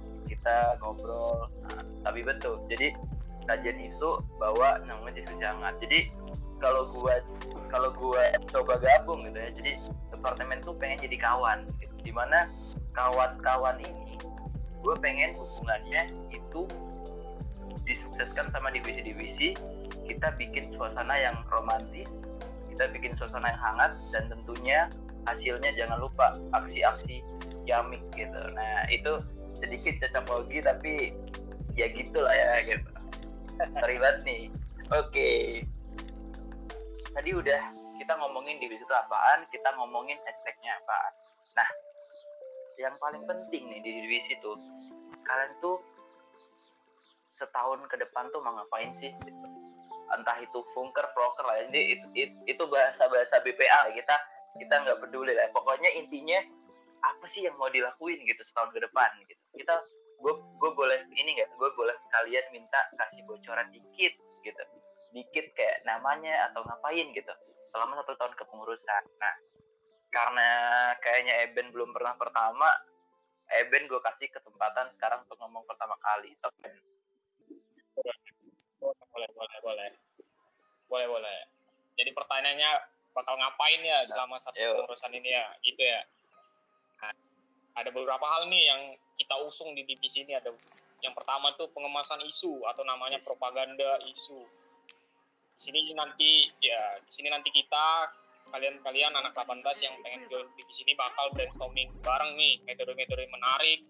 kita 0.46 0.78
ngobrol. 0.78 1.50
Nah, 1.66 1.82
tapi 2.06 2.22
betul. 2.22 2.62
Jadi 2.70 2.94
kajian 3.50 3.82
isu 3.82 4.22
bawa 4.38 4.78
namanya 4.86 5.26
hangat 5.42 5.74
jadi 5.82 6.10
kalau 6.62 6.90
gua 6.94 7.18
kalau 7.70 7.90
gua 7.94 8.30
coba 8.50 8.78
gabung 8.78 9.22
gitu 9.26 9.38
ya 9.38 9.50
jadi 9.54 9.74
departemen 10.10 10.62
tuh 10.66 10.74
pengen 10.78 10.98
jadi 11.02 11.18
kawan 11.18 11.66
gitu. 11.82 11.94
di 12.06 12.14
mana 12.14 12.50
kawan-kawan 12.98 13.78
ini 13.86 14.18
gue 14.82 14.96
pengen 14.98 15.38
hubungannya 15.38 16.10
itu 16.34 16.62
disukseskan 17.86 18.50
sama 18.50 18.74
divisi-divisi 18.74 19.54
kita 20.10 20.34
bikin 20.42 20.66
suasana 20.74 21.14
yang 21.14 21.38
romantis 21.54 22.18
kita 22.74 22.90
bikin 22.94 23.14
suasana 23.18 23.46
yang 23.46 23.62
hangat 23.62 23.92
dan 24.10 24.26
tentunya 24.30 24.90
hasilnya 25.30 25.70
jangan 25.78 26.02
lupa 26.02 26.34
aksi-aksi 26.54 27.22
yamik 27.66 28.02
gitu. 28.14 28.42
Nah 28.54 28.86
itu 28.94 29.18
sedikit 29.66 30.06
cocokologi 30.06 30.62
tapi 30.62 30.94
ya 31.74 31.90
gitulah 31.90 32.32
ya 32.32 32.54
gitu 32.70 32.90
terlibat 33.82 34.22
nih 34.22 34.54
oke 34.94 35.10
okay 35.10 35.66
tadi 37.16 37.32
udah 37.32 37.62
kita 37.96 38.14
ngomongin 38.20 38.60
divisi 38.60 38.84
itu 38.84 38.92
apaan, 38.92 39.48
kita 39.48 39.72
ngomongin 39.80 40.20
hashtagnya 40.28 40.76
apaan. 40.84 41.14
Nah, 41.56 41.70
yang 42.76 42.96
paling 43.00 43.24
penting 43.24 43.72
nih 43.72 43.80
di 43.80 43.92
divisi 44.04 44.36
itu, 44.36 44.52
kalian 45.24 45.56
tuh 45.64 45.80
setahun 47.40 47.88
ke 47.88 47.96
depan 47.96 48.28
tuh 48.36 48.44
mau 48.44 48.60
ngapain 48.60 48.92
sih? 49.00 49.16
Entah 50.12 50.38
itu 50.44 50.60
funker, 50.76 51.08
proker 51.16 51.48
lah, 51.48 51.58
ini 51.72 51.96
itu, 51.96 52.06
itu, 52.14 52.36
itu 52.60 52.64
bahasa-bahasa 52.68 53.40
BPA 53.42 53.96
kita 53.96 54.16
kita 54.60 54.76
nggak 54.84 55.00
peduli 55.08 55.32
lah. 55.32 55.48
Pokoknya 55.56 55.88
intinya 55.96 56.44
apa 57.00 57.26
sih 57.32 57.48
yang 57.48 57.56
mau 57.56 57.72
dilakuin 57.72 58.20
gitu 58.28 58.44
setahun 58.44 58.76
ke 58.76 58.84
depan 58.84 59.08
gitu. 59.24 59.45
Kita 59.56 59.76
gue 60.22 60.34
gue 60.36 60.72
boleh 60.72 61.00
ini 61.16 61.40
nggak? 61.40 61.56
Gue 61.56 61.70
boleh 61.76 61.96
kalian 62.12 62.46
minta 62.52 62.80
kasih 63.00 63.24
bocoran 63.28 63.72
dikit 63.72 64.14
gitu 64.46 64.64
dikit 65.16 65.48
kayak 65.56 65.80
namanya 65.88 66.52
atau 66.52 66.60
ngapain 66.68 67.08
gitu 67.16 67.32
selama 67.72 68.04
satu 68.04 68.20
tahun 68.20 68.36
kepengurusan. 68.36 69.04
Nah, 69.16 69.36
karena 70.12 70.50
kayaknya 71.00 71.48
Eben 71.48 71.72
belum 71.72 71.96
pernah 71.96 72.20
pertama, 72.20 72.68
Eben 73.56 73.88
gue 73.88 74.02
kasih 74.04 74.28
kesempatan 74.36 74.92
sekarang 75.00 75.24
untuk 75.24 75.40
ngomong 75.40 75.64
pertama 75.64 75.96
kali. 76.04 76.36
So, 76.36 76.52
ben. 76.60 76.76
Boleh, 77.96 78.18
boleh, 79.12 79.30
boleh, 79.32 79.58
boleh, 79.64 79.90
boleh, 80.92 81.08
boleh. 81.08 81.40
Jadi 81.96 82.12
pertanyaannya 82.12 82.72
bakal 83.16 83.40
ngapain 83.40 83.80
ya 83.80 84.04
nah, 84.04 84.08
selama 84.08 84.36
satu 84.44 84.60
Yo. 84.60 84.84
pengurusan 84.84 85.16
ini 85.16 85.32
ya, 85.32 85.46
gitu 85.64 85.80
ya. 85.80 86.02
Nah, 87.00 87.14
ada 87.80 87.90
beberapa 87.96 88.26
hal 88.28 88.52
nih 88.52 88.64
yang 88.68 88.82
kita 89.26 89.42
usung 89.42 89.74
di 89.74 89.82
divisi 89.90 90.22
ini 90.22 90.38
ada. 90.38 90.54
Yang 91.02 91.14
pertama 91.18 91.58
tuh 91.58 91.74
pengemasan 91.74 92.22
isu 92.22 92.62
atau 92.70 92.86
namanya 92.86 93.18
propaganda 93.26 93.98
isu. 94.06 94.38
Di 95.58 95.62
sini 95.66 95.90
nanti 95.98 96.46
ya 96.62 97.02
di 97.02 97.10
sini 97.12 97.34
nanti 97.34 97.50
kita 97.50 98.14
kalian-kalian 98.54 99.18
anak 99.18 99.34
18 99.34 99.66
yang 99.82 99.98
pengen 100.06 100.30
join 100.30 100.46
di 100.54 100.70
sini 100.70 100.94
bakal 100.94 101.34
brainstorming 101.34 101.90
bareng 102.06 102.38
nih 102.38 102.62
metode-metode 102.70 103.26
menarik 103.34 103.82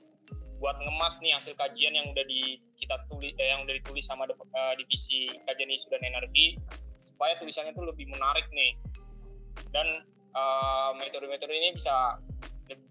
buat 0.64 0.80
ngemas 0.80 1.20
nih 1.20 1.36
hasil 1.36 1.60
kajian 1.60 1.92
yang 1.92 2.16
udah 2.16 2.24
di 2.24 2.56
kita 2.80 2.96
tulis 3.12 3.36
eh, 3.36 3.52
yang 3.52 3.68
udah 3.68 3.76
ditulis 3.76 4.08
sama 4.08 4.24
uh, 4.24 4.74
divisi 4.80 5.28
kajian 5.44 5.68
isu 5.68 5.92
dan 5.92 6.02
energi 6.08 6.56
supaya 7.12 7.36
tulisannya 7.36 7.76
tuh 7.76 7.86
lebih 7.92 8.08
menarik 8.08 8.48
nih. 8.56 8.80
Dan 9.72 10.04
metode 11.00 11.32
metode-metode 11.32 11.54
ini 11.56 11.70
bisa 11.76 12.20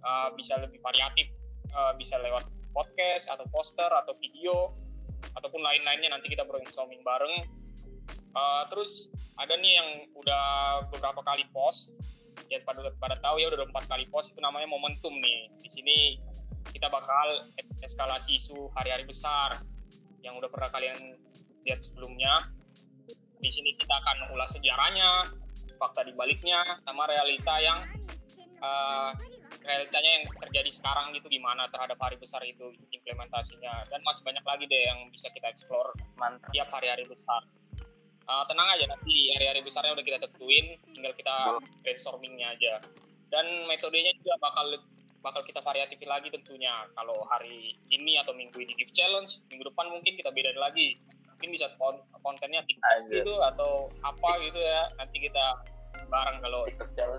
uh, 0.04 0.28
bisa 0.32 0.60
lebih 0.60 0.80
variatif 0.80 1.28
uh, 1.74 1.92
bisa 1.98 2.16
lewat 2.22 2.46
podcast 2.70 3.30
atau 3.30 3.46
poster 3.50 3.90
atau 3.90 4.14
video 4.18 4.72
ataupun 5.34 5.60
lain-lainnya 5.60 6.14
nanti 6.14 6.30
kita 6.30 6.46
brainstorming 6.46 7.02
bareng 7.02 7.50
Uh, 8.34 8.66
terus 8.66 9.06
ada 9.38 9.54
nih 9.54 9.78
yang 9.78 9.88
udah 10.18 10.44
beberapa 10.90 11.22
kali 11.22 11.46
post, 11.54 11.94
ya 12.50 12.58
pada 12.66 12.90
pada 12.98 13.14
tahu 13.22 13.38
ya 13.38 13.46
udah 13.46 13.70
empat 13.70 13.86
kali 13.86 14.10
post 14.10 14.34
itu 14.34 14.42
namanya 14.42 14.66
momentum 14.66 15.14
nih. 15.22 15.54
Di 15.62 15.70
sini 15.70 16.18
kita 16.74 16.90
bakal 16.90 17.46
eskalasi 17.78 18.34
isu 18.34 18.74
hari-hari 18.74 19.06
besar 19.06 19.62
yang 20.26 20.34
udah 20.34 20.50
pernah 20.50 20.66
kalian 20.74 21.14
lihat 21.62 21.78
sebelumnya. 21.78 22.42
Di 23.38 23.50
sini 23.54 23.78
kita 23.78 23.94
akan 24.02 24.34
ulas 24.34 24.50
sejarahnya, 24.50 25.30
fakta 25.78 26.02
di 26.02 26.10
baliknya, 26.18 26.58
sama 26.82 27.06
realita 27.06 27.54
yang 27.62 27.78
uh, 28.58 29.14
realitanya 29.64 30.10
yang 30.20 30.24
terjadi 30.44 30.70
sekarang 30.70 31.16
gitu 31.16 31.26
gimana 31.32 31.66
terhadap 31.72 31.96
hari 31.96 32.20
besar 32.20 32.44
itu 32.44 32.68
implementasinya 32.92 33.88
dan 33.88 34.00
masih 34.04 34.20
banyak 34.20 34.44
lagi 34.44 34.64
deh 34.68 34.82
yang 34.84 35.08
bisa 35.08 35.32
kita 35.32 35.48
explore 35.48 35.96
Mantap. 36.20 36.52
tiap 36.52 36.68
hari-hari 36.70 37.08
besar. 37.08 37.40
Uh, 38.24 38.44
tenang 38.48 38.68
aja 38.72 38.88
nanti 38.88 39.32
hari-hari 39.36 39.60
besarnya 39.60 39.92
udah 39.92 40.04
kita 40.04 40.18
tentuin, 40.24 40.80
tinggal 40.96 41.12
kita 41.12 41.60
brainstormingnya 41.84 42.56
aja. 42.56 42.80
Dan 43.28 43.68
metodenya 43.68 44.16
juga 44.20 44.36
bakal 44.40 44.80
bakal 45.24 45.40
kita 45.44 45.60
variatifin 45.64 46.08
lagi 46.08 46.28
tentunya. 46.28 46.72
Kalau 46.96 47.24
hari 47.28 47.76
ini 47.88 48.20
atau 48.20 48.36
minggu 48.36 48.56
ini 48.60 48.76
give 48.76 48.92
challenge, 48.92 49.40
minggu 49.48 49.68
depan 49.72 49.88
mungkin 49.92 50.16
kita 50.16 50.32
bedain 50.32 50.56
lagi. 50.60 50.96
Mungkin 51.36 51.50
bisa 51.52 51.72
kontennya 52.20 52.64
TikTok 52.64 53.12
gitu 53.12 53.34
atau 53.40 53.92
apa 54.04 54.30
gitu 54.44 54.60
ya. 54.60 54.88
Nanti 55.00 55.16
kita 55.20 55.44
bareng 56.08 56.40
kalau 56.44 56.68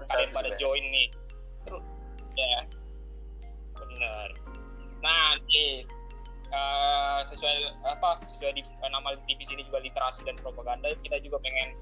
kalian 0.09 0.31
pada 0.33 0.49
join 0.57 0.85
nih. 0.93 1.09
Ya 2.35 2.61
benar. 3.75 4.29
Nah, 5.03 5.39
ini 5.39 5.87
uh, 6.51 7.19
sesuai 7.23 7.85
apa 7.87 8.19
sesuai 8.23 8.53
di, 8.55 8.61
uh, 8.83 8.89
nama 8.91 9.15
divisi 9.27 9.55
ini 9.55 9.63
juga 9.67 9.79
literasi 9.83 10.27
dan 10.27 10.35
propaganda 10.39 10.91
kita 11.03 11.19
juga 11.23 11.39
pengen 11.43 11.75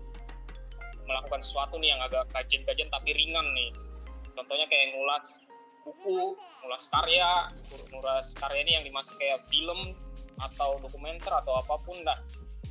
melakukan 1.04 1.44
sesuatu 1.44 1.76
nih 1.82 1.92
yang 1.92 2.02
agak 2.06 2.24
kajian-kajian 2.32 2.88
tapi 2.88 3.12
ringan 3.12 3.44
nih 3.52 3.76
contohnya 4.34 4.66
kayak 4.72 4.96
ngulas 4.96 5.44
buku, 5.84 6.39
nulis 6.63 6.86
karya, 6.89 7.52
nulis 7.92 8.28
karya 8.39 8.60
ini 8.63 8.72
yang 8.80 8.84
dimaksud 8.88 9.20
kayak 9.20 9.44
film 9.52 9.94
atau 10.39 10.80
dokumenter 10.80 11.32
atau 11.44 11.60
apa 11.60 11.76
pun 11.84 11.96
dah. 12.08 12.18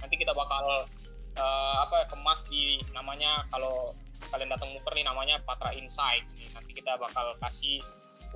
Nanti 0.00 0.16
kita 0.16 0.32
bakal 0.32 0.88
uh, 1.36 1.76
apa 1.86 2.08
kemas 2.08 2.48
di 2.48 2.80
namanya 2.96 3.44
kalau 3.52 3.92
kalian 4.30 4.50
datang 4.52 4.70
muker 4.70 4.92
nih 4.94 5.06
namanya 5.06 5.40
Patra 5.42 5.74
Insight. 5.74 6.22
Nanti 6.54 6.70
kita 6.76 6.94
bakal 7.00 7.34
kasih 7.42 7.82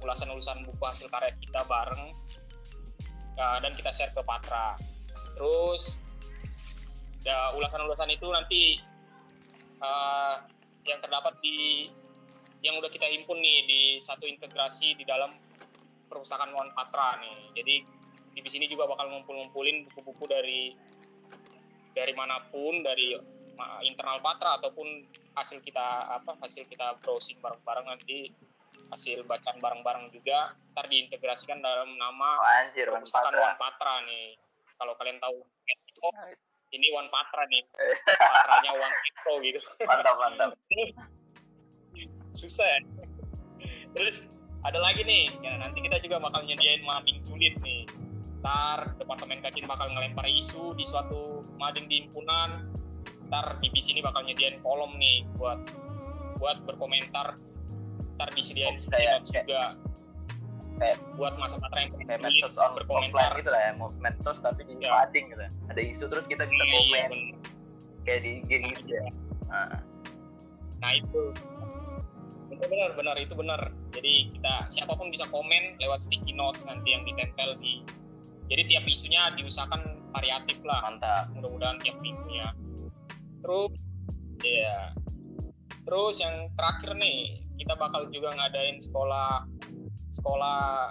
ulasan-ulasan 0.03 0.67
buku 0.67 0.83
hasil 0.83 1.09
karya 1.09 1.33
kita 1.41 1.65
bareng 1.65 2.13
uh, 3.39 3.59
dan 3.63 3.73
kita 3.77 3.91
share 3.93 4.13
ke 4.13 4.23
Patra. 4.25 4.77
Terus 5.37 6.01
ya 7.23 7.53
ulasan-ulasan 7.55 8.11
itu 8.13 8.27
nanti 8.31 8.81
uh, 9.83 10.43
yang 10.87 11.03
terdapat 11.03 11.35
di 11.43 11.91
yang 12.65 12.79
udah 12.81 12.91
kita 12.91 13.07
himpun 13.07 13.39
nih 13.39 13.59
di 13.69 13.81
satu 14.01 14.27
integrasi 14.27 14.97
di 14.97 15.05
dalam 15.07 15.31
perpustakaan 16.09 16.55
Wan 16.55 16.73
Patra 16.73 17.21
nih. 17.21 17.53
Jadi 17.55 17.77
di 18.37 18.51
sini 18.53 18.69
juga 18.69 18.87
bakal 18.87 19.11
ngumpul-ngumpulin 19.11 19.89
buku-buku 19.91 20.25
dari 20.29 20.77
dari 21.97 22.13
mana 22.13 22.45
pun 22.53 22.85
dari 22.85 23.17
internal 23.89 24.21
Patra 24.21 24.61
ataupun 24.61 25.09
hasil 25.37 25.61
kita 25.61 26.17
apa 26.17 26.33
hasil 26.41 26.65
kita 26.65 26.97
browsing 27.05 27.37
bareng-bareng 27.45 27.87
nanti 27.87 28.33
hasil 28.89 29.27
bacaan 29.27 29.59
bareng-bareng 29.61 30.09
juga 30.15 30.55
ntar 30.73 30.87
diintegrasikan 30.89 31.59
dalam 31.61 31.93
nama 31.99 32.29
oh, 32.39 32.59
anjir, 32.65 32.89
perpustakaan 32.89 33.35
Wan 33.35 33.57
Patra 33.59 34.05
nih. 34.07 34.39
Kalau 34.77 34.93
kalian 35.01 35.19
tahu 35.21 35.37
oh, 36.05 36.15
ini 36.73 36.87
Wan 36.95 37.09
Patra 37.11 37.45
nih, 37.51 37.63
Patranya 38.21 38.73
Wan 38.79 38.93
Petro 38.93 39.35
gitu. 39.43 39.61
Mantap 39.85 40.17
mantap. 40.21 40.51
susah 42.41 42.69
ya. 42.69 42.79
Terus 43.97 44.37
ada 44.63 44.79
lagi 44.79 45.03
nih. 45.03 45.33
Ya 45.41 45.57
nanti 45.57 45.81
kita 45.81 45.99
juga 46.05 46.21
bakal 46.21 46.45
nyediain 46.45 46.85
mading 46.85 47.25
julid 47.25 47.57
nih. 47.65 47.89
Ntar 48.45 48.95
departemen 49.01 49.41
kajian 49.41 49.67
bakal 49.67 49.89
ngelempar 49.91 50.29
isu 50.29 50.77
di 50.77 50.85
suatu 50.85 51.43
mading 51.57 51.89
di 51.89 52.05
himpunan 52.05 52.69
ntar 53.27 53.59
di 53.59 53.81
sini 53.83 54.01
bakal 54.01 54.23
nyediain 54.23 54.63
kolom 54.63 54.95
nih 54.97 55.27
buat 55.37 55.59
buat 56.39 56.63
berkomentar. 56.69 57.35
Ntar 58.17 58.29
disediain 58.33 58.77
oh, 58.77 58.89
kayak, 58.93 59.27
juga. 59.29 59.77
kayak 60.77 60.97
buat 61.17 61.35
masa 61.41 61.57
patra 61.61 61.85
yang 61.85 61.91
kayak 61.97 62.21
medsos 62.21 62.55
on 62.57 62.73
berkomentar. 62.77 63.33
gitu 63.37 63.51
lah 63.53 63.61
ya 63.61 63.73
medsos 63.77 64.39
tapi 64.41 64.63
di 64.65 64.77
ya. 64.85 65.05
gitu. 65.13 65.45
Ada 65.73 65.81
isu 65.81 66.05
terus 66.09 66.25
kita 66.29 66.45
bisa 66.45 66.65
iya, 66.65 66.73
komen. 66.73 67.11
iya, 67.13 67.37
kayak 68.05 68.21
di 68.23 68.31
IG 68.45 68.51
gitu 68.73 68.91
ya. 68.95 69.05
nah. 69.49 69.81
nah 70.81 70.91
itu. 70.97 71.23
Benar 72.57 72.97
benar 72.97 73.21
itu 73.21 73.37
benar 73.37 73.69
jadi 73.93 74.33
kita 74.33 74.55
siapa 74.73 74.97
pun 74.97 75.13
bisa 75.13 75.29
komen 75.29 75.77
lewat 75.77 76.09
sticky 76.09 76.33
notes 76.33 76.65
nanti 76.65 76.95
yang 76.95 77.05
ditempel 77.05 77.53
di 77.61 77.85
jadi 78.47 78.63
tiap 78.71 78.85
isunya 78.87 79.35
diusahakan 79.35 79.83
variatif 80.15 80.63
lah. 80.63 80.79
Mantap. 80.87 81.35
Mudah-mudahan 81.35 81.83
tiap 81.83 81.99
minggunya 81.99 82.55
terus 83.47 83.79
ya 84.43 84.59
yeah. 84.59 84.83
terus 85.87 86.19
yang 86.19 86.51
terakhir 86.59 86.99
nih 86.99 87.47
kita 87.63 87.79
bakal 87.79 88.11
juga 88.11 88.35
ngadain 88.35 88.83
sekolah 88.83 89.47
sekolah 90.11 90.91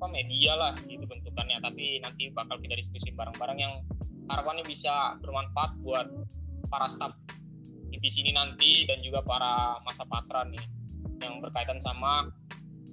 apa 0.00 0.06
media 0.08 0.56
lah 0.56 0.72
gitu 0.88 1.04
bentukannya 1.04 1.60
tapi 1.60 2.00
nanti 2.00 2.32
bakal 2.32 2.56
kita 2.56 2.72
diskusi 2.80 3.12
bareng-bareng 3.12 3.58
yang 3.60 3.84
harapannya 4.32 4.64
bisa 4.64 5.20
bermanfaat 5.20 5.76
buat 5.84 6.08
para 6.72 6.88
staff 6.88 7.12
di 7.92 8.08
sini 8.08 8.32
nanti 8.32 8.88
dan 8.88 9.04
juga 9.04 9.20
para 9.20 9.76
masa 9.84 10.08
patron 10.08 10.56
nih 10.56 10.64
yang 11.20 11.44
berkaitan 11.44 11.76
sama 11.84 12.32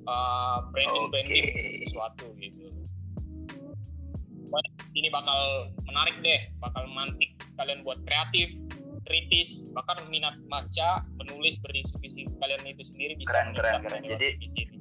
uh, 0.04 0.68
branding 0.76 1.08
branding 1.08 1.48
okay. 1.48 1.72
sesuatu 1.80 2.28
gitu 2.44 2.76
ini 4.98 5.14
bakal 5.14 5.70
menarik 5.86 6.18
deh 6.20 6.42
bakal 6.58 6.84
mantik 6.90 7.38
kalian 7.56 7.86
buat 7.86 8.02
kreatif 8.04 8.52
kritis 9.08 9.64
bahkan 9.72 9.98
minat 10.12 10.36
baca 10.52 11.08
menulis 11.16 11.56
berdiskusi 11.64 12.28
kalian 12.38 12.62
itu 12.68 12.84
sendiri 12.84 13.16
bisa 13.16 13.34
keren 13.34 13.56
keren 13.56 13.80
keren. 13.82 14.04
jadi 14.04 14.28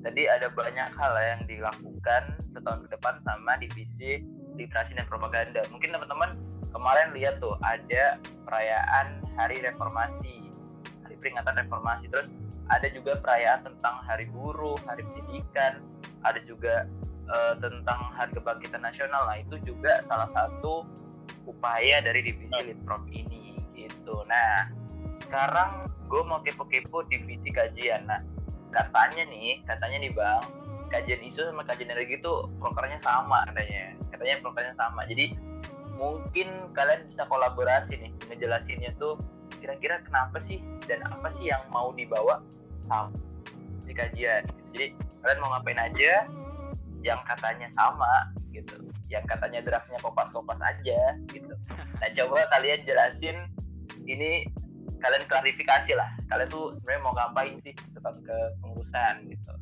tadi 0.03 0.23
ada 0.27 0.51
banyak 0.53 0.89
hal 0.99 1.12
yang 1.17 1.41
dilakukan 1.47 2.23
setahun 2.53 2.81
ke 2.87 2.89
depan 2.95 3.15
sama 3.23 3.59
divisi 3.59 4.23
literasi 4.57 4.97
dan 4.97 5.07
propaganda. 5.07 5.61
Mungkin 5.69 5.93
teman-teman 5.93 6.37
kemarin 6.73 7.12
lihat 7.12 7.39
tuh 7.39 7.55
ada 7.61 8.17
perayaan 8.49 9.21
hari 9.37 9.61
reformasi 9.62 10.47
hari 11.05 11.15
peringatan 11.21 11.55
reformasi. 11.67 12.09
Terus 12.09 12.29
ada 12.67 12.87
juga 12.91 13.19
perayaan 13.23 13.62
tentang 13.62 14.03
Hari 14.03 14.27
Buruh, 14.33 14.75
Hari 14.91 15.07
Pendidikan, 15.07 15.79
ada 16.27 16.41
juga 16.43 16.91
uh, 17.31 17.55
tentang 17.62 18.11
Hari 18.19 18.35
Kebangkitan 18.35 18.83
Nasional. 18.83 19.23
Nah 19.29 19.39
itu 19.39 19.57
juga 19.62 20.03
salah 20.11 20.27
satu 20.35 20.83
upaya 21.47 22.03
dari 22.03 22.27
divisi 22.27 22.59
Litprop 22.67 23.07
ini 23.11 23.36
gitu. 24.07 24.23
Nah 24.31 24.71
sekarang 25.27 25.90
gue 26.07 26.23
mau 26.23 26.38
kepo-kepo 26.47 27.03
divisi 27.11 27.51
kajian. 27.51 28.07
Nah 28.07 28.23
katanya 28.71 29.27
nih, 29.27 29.66
katanya 29.66 29.99
nih 29.99 30.12
bang, 30.14 30.42
kajian 30.95 31.21
isu 31.27 31.51
sama 31.51 31.66
kajian 31.66 31.90
energi 31.90 32.23
itu 32.23 32.33
prokernya 32.62 33.03
sama 33.03 33.42
katanya. 33.51 33.99
Katanya 34.14 34.35
prokernya 34.38 34.75
sama. 34.79 35.03
Jadi 35.11 35.35
mungkin 35.99 36.71
kalian 36.71 37.03
bisa 37.11 37.27
kolaborasi 37.27 37.99
nih 37.99 38.12
ngejelasinnya 38.31 38.95
tuh 39.01 39.19
kira-kira 39.59 39.99
kenapa 40.05 40.38
sih 40.45 40.61
dan 40.85 41.01
apa 41.09 41.33
sih 41.40 41.49
yang 41.49 41.64
mau 41.73 41.88
dibawa 41.97 42.45
sama 42.85 43.09
di 43.88 43.97
kajian 43.97 44.45
jadi 44.77 44.92
kalian 45.25 45.40
mau 45.40 45.57
ngapain 45.57 45.81
aja 45.81 46.29
yang 47.01 47.16
katanya 47.25 47.73
sama 47.73 48.29
gitu 48.53 48.77
yang 49.09 49.25
katanya 49.25 49.64
draftnya 49.64 49.97
kopas-kopas 50.05 50.61
aja 50.61 51.16
gitu 51.33 51.57
nah 51.97 52.09
coba 52.12 52.45
kalian 52.53 52.85
jelasin 52.85 53.49
ini 54.07 54.47
kalian 55.03 55.25
klarifikasi 55.29 55.92
lah. 55.95 56.11
Kalian 56.33 56.49
tuh 56.49 56.75
sebenarnya 56.81 57.03
mau 57.05 57.14
ngapain 57.14 57.55
sih 57.62 57.75
tentang 57.92 58.16
ke 58.25 58.38
pengurusan 58.62 59.14
gitu. 59.29 59.53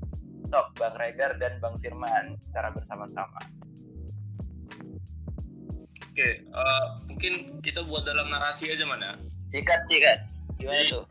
Sok 0.53 0.67
bang 0.79 0.97
Regar 1.01 1.33
dan 1.41 1.59
bang 1.59 1.75
Firman 1.83 2.39
secara 2.39 2.71
bersama-sama. 2.71 3.41
Oke 6.15 6.47
uh, 6.55 7.03
mungkin 7.11 7.59
kita 7.59 7.83
buat 7.83 8.07
dalam 8.07 8.31
narasi 8.31 8.71
aja 8.71 8.87
mana 8.87 9.19
sikat 9.51 9.83
sikat. 9.91 10.19
Gimana 10.63 10.87
Jadi, 10.87 10.93
tuh? 10.95 11.05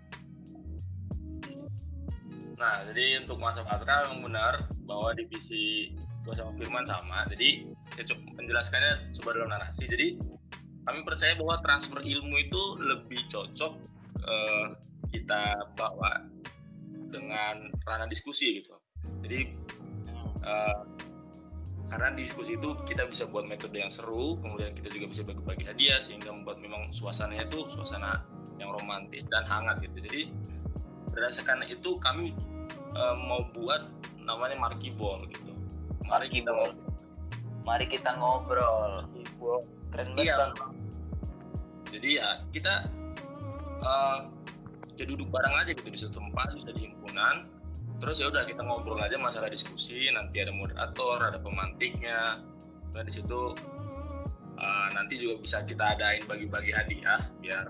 Nah 2.56 2.76
jadi 2.88 3.06
untuk 3.28 3.38
masa 3.44 3.68
patra 3.68 4.08
memang 4.08 4.32
benar 4.32 4.64
bahwa 4.88 5.12
divisi 5.12 5.92
gue 6.24 6.32
sama 6.32 6.56
Firman 6.56 6.88
sama. 6.88 7.28
Jadi 7.28 7.68
saya 7.92 8.08
coba 8.16 8.22
menjelaskannya 8.40 8.92
coba 9.20 9.30
dalam 9.36 9.50
narasi. 9.52 9.84
Jadi 9.92 10.08
kami 10.84 11.00
percaya 11.08 11.34
bahwa 11.40 11.60
transfer 11.64 12.00
ilmu 12.04 12.36
itu 12.40 12.62
lebih 12.84 13.22
cocok 13.32 13.74
uh, 14.24 14.68
kita 15.14 15.56
bawa 15.80 16.28
dengan 17.14 17.70
ranah 17.86 18.10
diskusi 18.10 18.64
gitu. 18.64 18.76
Jadi 19.24 19.54
uh, 20.44 20.84
karena 21.94 22.10
diskusi 22.18 22.58
itu 22.58 22.74
kita 22.90 23.06
bisa 23.06 23.30
buat 23.30 23.46
metode 23.46 23.78
yang 23.78 23.94
seru 23.94 24.42
kemudian 24.42 24.74
kita 24.74 24.90
juga 24.90 25.06
bisa 25.14 25.22
bagi-bagi 25.22 25.70
hadiah 25.70 26.02
sehingga 26.02 26.34
membuat 26.34 26.58
memang 26.58 26.90
suasananya 26.90 27.46
itu 27.46 27.70
suasana 27.70 28.26
yang 28.58 28.74
romantis 28.74 29.24
dan 29.30 29.46
hangat 29.46 29.80
gitu. 29.86 30.02
Jadi 30.04 30.22
berdasarkan 31.14 31.70
itu 31.70 32.02
kami 32.02 32.34
uh, 32.98 33.16
mau 33.30 33.46
buat 33.54 33.88
namanya 34.26 34.58
Marki 34.58 34.90
Ball 34.98 35.30
gitu. 35.30 35.54
Mari 36.10 36.28
kita 36.34 36.50
ngobrol. 36.52 36.92
Mari 37.64 37.86
kita 37.88 38.20
ngobrol 38.20 39.08
keren 39.94 40.18
banget 40.18 40.26
Iya. 40.26 40.36
bang. 40.42 40.74
Jadi 41.94 42.10
ya 42.18 42.30
kita 42.50 42.74
ya 44.94 45.06
duduk 45.06 45.30
bareng 45.30 45.54
aja 45.58 45.74
gitu 45.74 45.90
di 45.90 45.98
satu 45.98 46.18
tempat 46.22 46.54
bisa 46.58 46.70
di 46.74 46.90
himpunan. 46.90 47.46
Terus 48.02 48.20
ya 48.20 48.28
udah 48.34 48.44
kita 48.44 48.62
ngobrol 48.66 49.00
aja 49.00 49.16
masalah 49.22 49.48
diskusi 49.48 50.10
nanti 50.12 50.42
ada 50.42 50.52
moderator 50.52 51.22
ada 51.24 51.38
pemantiknya. 51.40 52.42
Nah 52.94 53.02
di 53.06 53.12
situ 53.14 53.54
eh, 54.58 54.88
nanti 54.98 55.18
juga 55.22 55.42
bisa 55.42 55.62
kita 55.66 55.98
adain 55.98 56.26
bagi-bagi 56.26 56.72
hadiah 56.74 57.22
biar 57.42 57.70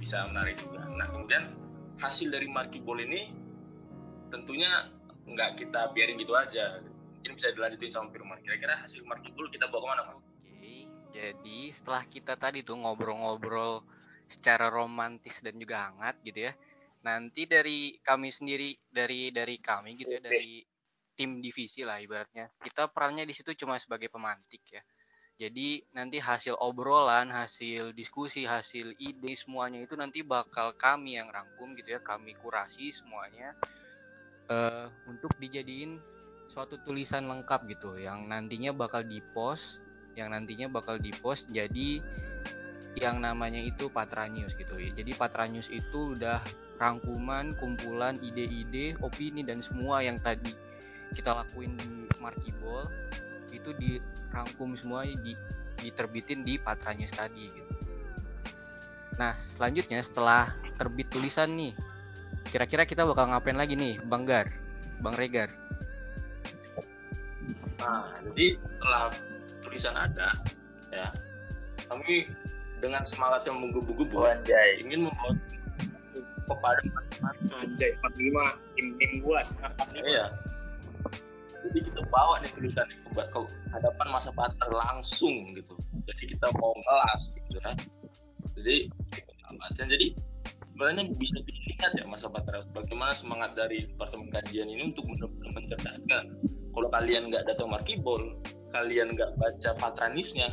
bisa 0.00 0.24
menarik 0.28 0.56
juga. 0.60 0.84
Nah 0.96 1.06
kemudian 1.08 1.52
hasil 2.00 2.30
dari 2.32 2.48
marquee 2.48 2.80
ball 2.84 3.00
ini 3.00 3.32
tentunya 4.32 4.88
nggak 5.28 5.60
kita 5.60 5.92
biarin 5.92 6.16
gitu 6.20 6.36
aja. 6.36 6.80
Mungkin 7.20 7.32
bisa 7.36 7.52
dilanjutin 7.52 7.90
sama 7.92 8.08
Firman. 8.14 8.40
Kira-kira 8.44 8.80
hasil 8.80 9.04
marquee 9.08 9.32
ball 9.36 9.48
kita 9.52 9.68
bawa 9.68 9.82
ke 9.82 9.88
mana 9.88 10.02
Mas? 10.08 10.27
Jadi 11.18 11.74
setelah 11.74 12.06
kita 12.06 12.38
tadi 12.38 12.62
tuh 12.62 12.78
ngobrol-ngobrol 12.78 13.82
secara 14.30 14.70
romantis 14.70 15.42
dan 15.42 15.58
juga 15.58 15.90
hangat 15.90 16.14
gitu 16.22 16.46
ya. 16.46 16.52
Nanti 17.02 17.50
dari 17.50 17.98
kami 17.98 18.30
sendiri 18.30 18.70
dari 18.86 19.34
dari 19.34 19.58
kami 19.58 19.98
gitu 19.98 20.14
ya 20.14 20.22
dari 20.22 20.62
tim 21.18 21.42
divisi 21.42 21.82
lah 21.82 21.98
ibaratnya. 21.98 22.46
Kita 22.62 22.86
perannya 22.86 23.26
di 23.26 23.34
situ 23.34 23.50
cuma 23.58 23.74
sebagai 23.82 24.06
pemantik 24.06 24.62
ya. 24.70 24.82
Jadi 25.38 25.82
nanti 25.94 26.18
hasil 26.18 26.54
obrolan, 26.58 27.30
hasil 27.30 27.94
diskusi, 27.94 28.42
hasil 28.42 28.94
ide 28.98 29.34
semuanya 29.38 29.78
itu 29.82 29.94
nanti 29.94 30.22
bakal 30.22 30.74
kami 30.74 31.14
yang 31.14 31.30
rangkum 31.30 31.78
gitu 31.78 31.94
ya, 31.94 32.00
kami 32.02 32.34
kurasi 32.38 32.90
semuanya 32.90 33.54
eh 34.48 34.86
untuk 35.04 35.30
dijadiin 35.36 36.00
suatu 36.48 36.80
tulisan 36.80 37.28
lengkap 37.28 37.68
gitu 37.68 38.00
yang 38.00 38.24
nantinya 38.26 38.72
bakal 38.72 39.04
dipost 39.04 39.84
yang 40.18 40.34
nantinya 40.34 40.66
bakal 40.66 40.98
dipost 40.98 41.46
jadi 41.54 42.02
yang 42.98 43.22
namanya 43.22 43.62
itu 43.62 43.86
Patra 43.86 44.26
News 44.26 44.58
gitu 44.58 44.74
ya. 44.74 44.90
Jadi 44.90 45.14
Patra 45.14 45.46
News 45.46 45.70
itu 45.70 46.18
udah 46.18 46.42
rangkuman, 46.82 47.54
kumpulan 47.54 48.18
ide-ide, 48.18 48.98
opini 48.98 49.46
dan 49.46 49.62
semua 49.62 50.02
yang 50.02 50.18
tadi 50.18 50.50
kita 51.14 51.30
lakuin 51.30 51.78
di 51.78 52.10
Markibol 52.18 52.84
itu 53.54 53.70
dirangkum 53.78 54.74
semua 54.74 55.06
di 55.06 55.38
diterbitin 55.78 56.42
di 56.42 56.58
Patra 56.58 56.90
News 56.98 57.14
tadi 57.14 57.46
gitu. 57.46 57.72
Nah, 59.18 59.34
selanjutnya 59.34 60.02
setelah 60.02 60.50
terbit 60.78 61.10
tulisan 61.10 61.54
nih, 61.54 61.74
kira-kira 62.50 62.86
kita 62.86 63.06
bakal 63.06 63.30
ngapain 63.30 63.58
lagi 63.58 63.74
nih, 63.74 63.98
Bang 64.06 64.26
Gar, 64.26 64.46
Bang 65.02 65.14
Regar? 65.18 65.50
Nah, 67.78 68.10
jadi 68.22 68.58
setelah 68.58 69.10
tulisan 69.78 69.94
ada, 69.94 70.34
ya, 70.90 71.06
kami 71.86 72.26
dengan 72.82 73.06
semangat 73.06 73.46
yang 73.46 73.62
menggebu-gebu 73.62 74.26
ingin 74.82 75.06
membawa 75.06 75.38
kepada 76.50 76.82
Anjay 77.62 77.94
45 78.02 78.74
tim 78.74 78.86
tim 78.98 79.12
gua 79.22 79.38
sekarang 79.38 79.78
45. 79.78 80.02
Iya. 80.02 80.26
Jadi 81.62 81.78
kita 81.86 82.02
bawa 82.10 82.42
nih 82.42 82.50
tulisannya 82.58 82.98
ke, 83.06 83.22
ke 83.22 83.40
hadapan 83.70 84.06
masa 84.10 84.34
partner 84.34 84.66
langsung 84.74 85.46
gitu. 85.54 85.78
Jadi 86.10 86.34
kita 86.34 86.50
mau 86.58 86.74
ngelas 86.74 87.38
gitu 87.38 87.62
ya. 87.62 87.70
Jadi. 88.58 88.90
Dan 89.78 89.86
jadi 89.86 90.10
sebenarnya 90.74 91.06
bisa 91.14 91.38
dilihat 91.46 91.94
ya 91.94 92.04
masa 92.10 92.26
partner 92.26 92.66
bagaimana 92.74 93.14
semangat 93.14 93.54
dari 93.54 93.86
departemen 93.86 94.26
kajian 94.34 94.66
ini 94.66 94.90
untuk 94.90 95.06
benar-benar 95.06 95.50
mencerdaskan. 95.54 96.24
Kalau 96.74 96.88
kalian 96.90 97.30
nggak 97.30 97.46
datang 97.46 97.70
markibol, 97.70 98.38
kalian 98.74 99.16
nggak 99.16 99.36
baca 99.40 99.70
patranisnya, 99.80 100.52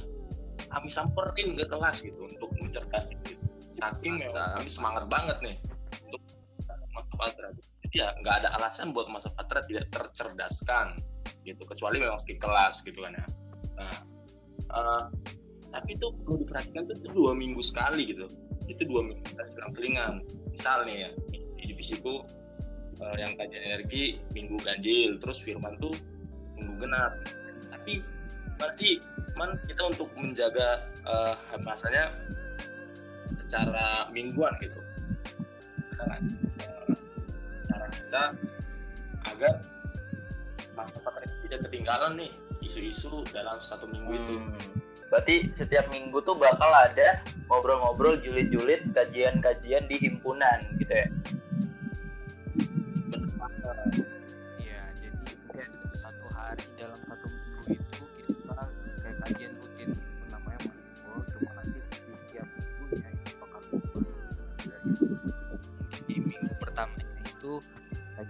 kami 0.72 0.88
samperin 0.88 1.56
ke 1.56 1.66
kelas 1.68 2.04
gitu 2.04 2.20
untuk 2.26 2.50
mencerdaskan 2.60 3.20
gitu. 3.28 3.44
Saking 3.76 4.24
memang 4.24 4.56
kami 4.56 4.70
semangat 4.72 5.06
banget 5.12 5.38
nih 5.44 5.58
untuk 6.08 6.22
masa 6.96 7.14
patra. 7.20 7.48
Jadi 7.84 7.96
ya 7.96 8.12
nggak 8.24 8.36
ada 8.44 8.50
alasan 8.60 8.96
buat 8.96 9.08
masa 9.12 9.32
patra 9.36 9.60
tidak 9.68 9.92
tercerdaskan 9.92 10.96
gitu 11.46 11.62
kecuali 11.68 12.02
memang 12.02 12.18
di 12.24 12.36
kelas 12.40 12.82
gitu 12.88 13.04
kan 13.04 13.14
ya. 13.14 13.26
Nah, 13.76 13.98
eh, 14.72 15.04
tapi 15.70 15.90
itu 15.94 16.08
perlu 16.24 16.42
diperhatikan 16.48 16.88
tuh 16.88 16.96
itu 16.96 17.10
dua 17.12 17.32
minggu 17.36 17.60
sekali 17.60 18.16
gitu. 18.16 18.26
Itu 18.66 18.82
dua 18.88 19.04
minggu 19.06 19.24
sekali 19.28 19.50
selang-selingan. 19.54 20.14
Misal 20.56 20.88
nih 20.88 20.98
ya 21.06 21.10
di 21.30 21.40
divisiku 21.68 22.24
eh, 23.04 23.16
yang 23.20 23.36
kajian 23.36 23.64
energi 23.64 24.24
minggu 24.32 24.56
ganjil, 24.64 25.20
terus 25.20 25.44
Firman 25.44 25.76
tuh 25.84 25.94
minggu 26.56 26.80
genap. 26.80 27.14
Masih 28.60 29.04
cuman 29.36 29.60
kita 29.68 29.82
untuk 29.92 30.08
menjaga 30.16 30.88
eh, 31.04 31.36
masanya 31.64 32.16
secara 33.46 34.08
mingguan 34.16 34.56
gitu 34.64 34.80
cara 37.68 37.88
kita 37.92 38.24
agar 39.32 39.54
masyarakat 40.76 41.30
tidak 41.48 41.60
ketinggalan 41.68 42.12
nih 42.20 42.32
isu-isu 42.64 43.24
dalam 43.32 43.58
satu 43.60 43.88
minggu 43.90 44.12
itu 44.16 44.36
Hmm. 44.40 45.12
Berarti 45.14 45.54
setiap 45.54 45.86
minggu 45.94 46.18
tuh 46.26 46.34
bakal 46.34 46.68
ada 46.74 47.22
ngobrol-ngobrol 47.46 48.18
julid-julid 48.26 48.90
kajian-kajian 48.92 49.86
di 49.86 50.02
himpunan 50.02 50.66
gitu 50.82 50.92
ya. 50.92 51.08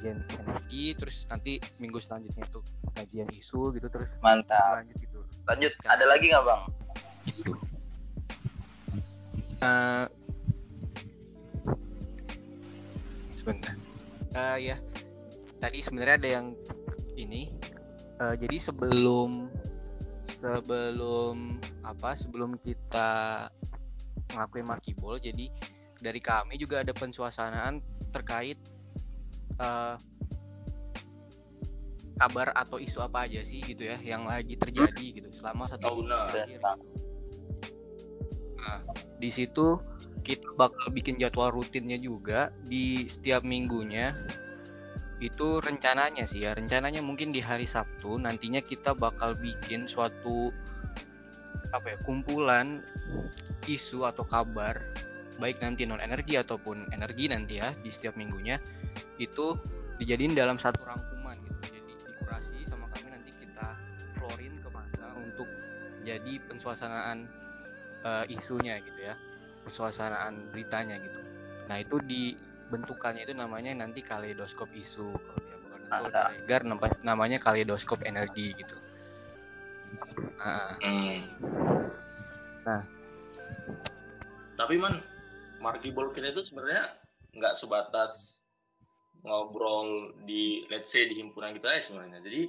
Kajian 0.06 0.22
energi, 0.46 0.86
terus 0.94 1.26
nanti 1.34 1.58
minggu 1.82 1.98
selanjutnya 1.98 2.46
itu 2.46 2.62
kajian 2.94 3.30
isu 3.34 3.74
gitu 3.74 3.88
terus 3.90 4.06
Mantap. 4.22 4.78
lanjut 4.78 4.98
gitu. 5.02 5.20
Lanjut, 5.50 5.74
ada 5.90 6.06
lagi 6.06 6.26
nggak 6.30 6.46
bang? 6.46 6.62
Gitu. 7.34 7.54
Eh, 9.66 10.06
sebentar. 13.34 13.74
Eh 14.38 14.58
ya, 14.70 14.78
tadi 15.58 15.82
sebenarnya 15.82 16.16
ada 16.22 16.30
yang 16.30 16.48
ini. 17.18 17.50
eh, 18.16 18.36
jadi 18.38 18.58
sebelum 18.62 19.50
sebelum 20.30 21.58
apa? 21.82 22.14
Sebelum 22.14 22.62
kita 22.62 23.50
ngelakuin 24.38 24.70
markibol, 24.70 25.18
jadi 25.18 25.50
dari 25.98 26.22
kami 26.22 26.62
juga 26.62 26.86
ada 26.86 26.94
pensuasanaan 26.94 27.82
terkait 28.14 28.56
eh, 29.60 29.96
kabar 32.16 32.56
atau 32.56 32.80
isu 32.80 33.04
apa 33.04 33.28
aja 33.28 33.44
sih 33.44 33.60
gitu 33.60 33.84
ya 33.84 34.00
yang 34.00 34.24
lagi 34.24 34.56
terjadi 34.56 35.20
gitu 35.20 35.30
selama 35.36 35.68
satu 35.68 35.84
Oh, 35.92 36.00
minggu 36.00 36.08
benar. 36.08 36.28
terakhir 36.32 36.48
gitu. 36.56 36.72
Nah, 38.56 38.80
di 39.20 39.30
situ 39.30 39.68
kita 40.26 40.48
bakal 40.58 40.90
bikin 40.90 41.20
jadwal 41.22 41.52
rutinnya 41.54 42.00
juga 42.00 42.50
di 42.66 43.06
setiap 43.06 43.44
minggunya. 43.46 44.16
Itu 45.22 45.60
rencananya 45.64 46.26
sih 46.28 46.44
ya, 46.44 46.56
rencananya 46.56 47.00
mungkin 47.00 47.32
di 47.32 47.40
hari 47.40 47.64
Sabtu 47.68 48.20
nantinya 48.20 48.60
kita 48.60 48.92
bakal 48.96 49.36
bikin 49.38 49.86
suatu 49.86 50.50
apa 51.72 51.94
ya, 51.94 51.98
kumpulan 52.08 52.80
isu 53.68 54.08
atau 54.08 54.24
kabar 54.24 54.80
baik 55.38 55.60
nanti 55.60 55.84
non 55.84 56.00
energi 56.00 56.40
ataupun 56.40 56.92
energi 56.96 57.28
nanti 57.28 57.60
ya 57.60 57.72
di 57.84 57.92
setiap 57.92 58.16
minggunya 58.16 58.60
itu 59.20 59.56
dijadiin 60.00 60.36
dalam 60.36 60.60
satu 60.60 60.84
rangkuman 60.84 61.36
gitu. 61.44 61.76
Jadi 61.76 61.92
dikurasi 61.96 62.58
sama 62.68 62.88
kami 62.96 63.16
nanti 63.16 63.32
kita 63.36 63.76
florin 64.20 64.56
ke 64.64 64.70
masa 64.72 65.08
untuk 65.20 65.48
jadi 66.06 66.40
pensuasanaan 66.48 67.28
eh, 68.06 68.26
isunya 68.32 68.80
gitu 68.80 69.00
ya 69.02 69.18
pensuasanaan 69.66 70.54
beritanya 70.54 71.02
gitu 71.02 71.20
nah 71.66 71.82
itu 71.82 71.98
dibentukannya 72.06 73.26
itu 73.26 73.34
namanya 73.34 73.74
nanti 73.74 74.06
kaleidoskop 74.06 74.70
isu 74.78 75.10
kalau 75.18 75.42
dia 75.42 75.58
bukan 75.58 75.82
di 75.82 76.38
Regar 76.46 76.62
nampa- 76.62 77.02
namanya 77.02 77.42
kaleidoskop 77.42 78.06
energi 78.06 78.54
gitu 78.54 78.78
nah. 80.38 80.78
Nah. 82.66 82.82
tapi 84.58 84.76
man 84.78 85.02
markibol 85.66 86.14
kita 86.14 86.30
itu 86.30 86.46
sebenarnya 86.46 86.94
nggak 87.34 87.58
sebatas 87.58 88.38
ngobrol 89.26 90.14
di 90.30 90.62
let's 90.70 90.94
say 90.94 91.10
di 91.10 91.18
himpunan 91.18 91.58
kita 91.58 91.74
aja 91.74 91.90
sebenarnya 91.90 92.22
jadi 92.22 92.46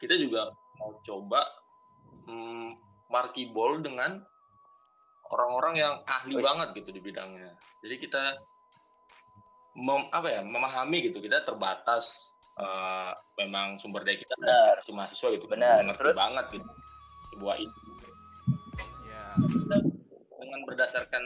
kita 0.00 0.16
juga 0.16 0.48
mau 0.80 0.96
coba 1.04 1.44
hmm, 2.24 2.80
markibol 3.12 3.76
dengan 3.84 4.24
orang-orang 5.28 5.74
yang 5.76 5.94
ahli 6.08 6.40
Wih. 6.40 6.44
banget 6.44 6.68
gitu 6.80 6.90
di 6.96 7.00
bidangnya 7.04 7.52
jadi 7.84 7.94
kita 8.00 8.24
mem, 9.76 10.08
apa 10.08 10.28
ya 10.32 10.40
memahami 10.40 11.12
gitu 11.12 11.20
kita 11.20 11.44
terbatas 11.44 12.32
eh, 12.56 13.12
memang 13.44 13.76
sumber 13.76 14.00
daya 14.00 14.16
kita 14.16 14.32
Benar. 14.40 14.74
cuma 14.88 15.04
mahasiswa 15.04 15.28
gitu 15.36 15.46
Benar. 15.46 15.84
Terus? 15.92 16.16
banget 16.16 16.46
gitu 16.56 16.70
sebuah 17.36 17.56
isu 17.60 17.78
ya 19.04 19.24
kita 19.44 19.76
berdasarkan 20.64 21.24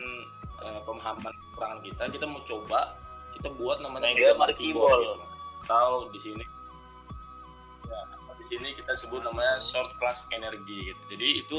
uh, 0.64 0.80
pemahaman 0.84 1.32
kekurangan 1.32 1.80
kita 1.84 2.02
kita 2.12 2.24
mau 2.28 2.40
coba 2.44 2.96
kita 3.40 3.48
buat 3.56 3.80
namanya 3.80 4.12
mega 4.12 4.36
marquee 4.36 4.76
ball 4.76 5.00
gitu. 5.00 5.24
atau 5.64 6.10
di 6.12 6.20
sini. 6.20 6.44
Ya 7.88 8.00
di 8.36 8.44
sini 8.44 8.68
kita 8.76 8.92
sebut 8.96 9.24
namanya 9.24 9.60
short 9.60 9.96
class 9.96 10.28
energi 10.32 10.92
gitu. 10.92 11.02
Jadi 11.16 11.28
itu 11.44 11.58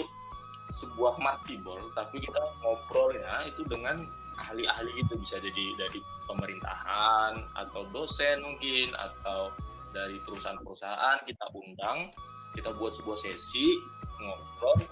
sebuah 0.72 1.20
ball 1.66 1.92
tapi 1.98 2.24
kita 2.24 2.40
ngobrolnya 2.64 3.50
itu 3.50 3.66
dengan 3.66 4.06
ahli-ahli 4.38 5.06
gitu. 5.06 5.18
Bisa 5.18 5.42
jadi 5.42 5.66
dari 5.78 6.00
pemerintahan 6.30 7.46
atau 7.58 7.86
dosen 7.90 8.46
mungkin 8.46 8.94
atau 8.94 9.50
dari 9.90 10.22
perusahaan-perusahaan. 10.22 11.26
Kita 11.26 11.46
undang 11.58 12.14
kita 12.54 12.76
buat 12.78 12.94
sebuah 12.94 13.18
sesi 13.18 13.80
ngobrol. 14.22 14.86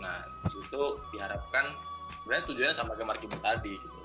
Nah 0.00 0.24
di 0.44 0.48
situ 0.48 1.00
diharapkan 1.12 1.76
sebenarnya 2.22 2.44
tujuannya 2.50 2.74
sama 2.76 2.92
kayak 2.94 3.08
Markibu 3.08 3.38
tadi 3.40 3.78
gitu. 3.78 4.00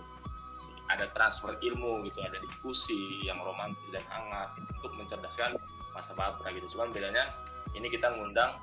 Ada 0.91 1.07
transfer 1.15 1.55
ilmu 1.55 2.03
gitu. 2.07 2.19
Ada 2.19 2.37
diskusi 2.43 3.23
yang 3.23 3.39
romantis 3.41 3.85
dan 3.89 4.03
hangat 4.11 4.55
untuk 4.77 4.91
mencerdaskan 4.95 5.55
masa 5.95 6.11
patra 6.15 6.51
gitu. 6.51 6.67
Cuman 6.77 6.91
bedanya 6.91 7.31
ini 7.73 7.87
kita 7.87 8.11
ngundang 8.11 8.59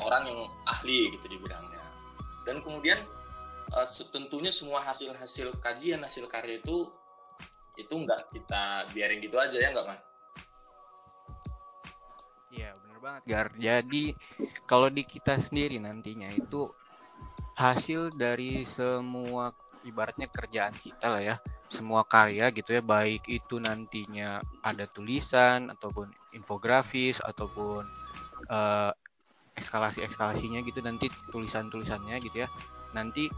orang 0.00 0.28
yang 0.28 0.40
ahli 0.68 1.12
gitu 1.16 1.26
di 1.28 1.36
bidangnya. 1.40 1.80
Dan 2.44 2.60
kemudian 2.64 3.00
uh, 3.72 3.86
tentunya 4.12 4.52
semua 4.52 4.84
hasil-hasil 4.84 5.56
kajian 5.62 6.02
hasil 6.04 6.26
karya 6.26 6.60
itu 6.60 6.90
itu 7.78 7.94
nggak 7.96 8.34
kita 8.34 8.92
biarin 8.92 9.24
gitu 9.24 9.40
aja 9.40 9.56
ya 9.56 9.72
nggak 9.72 9.86
kan 9.88 9.98
Iya 12.50 12.74
bener 12.82 12.98
banget. 12.98 13.22
Gar. 13.30 13.48
Jadi 13.54 14.04
kalau 14.66 14.90
di 14.90 15.06
kita 15.06 15.38
sendiri 15.38 15.78
nantinya 15.78 16.26
itu 16.34 16.66
hasil 17.60 18.16
dari 18.16 18.64
semua 18.64 19.52
ibaratnya 19.84 20.32
kerjaan 20.32 20.72
kita 20.80 21.12
lah 21.12 21.20
ya 21.20 21.36
semua 21.68 22.02
karya 22.08 22.48
gitu 22.50 22.72
ya 22.74 22.82
baik 22.82 23.28
itu 23.28 23.60
nantinya 23.60 24.40
ada 24.64 24.88
tulisan 24.88 25.68
ataupun 25.68 26.10
infografis 26.34 27.20
ataupun 27.22 27.86
uh, 28.50 28.90
eskalasi 29.54 30.02
eskalasinya 30.02 30.64
gitu 30.64 30.80
nanti 30.80 31.12
tulisan 31.28 31.68
tulisannya 31.68 32.18
gitu 32.24 32.42
ya. 32.42 32.48
Nanti 32.96 33.30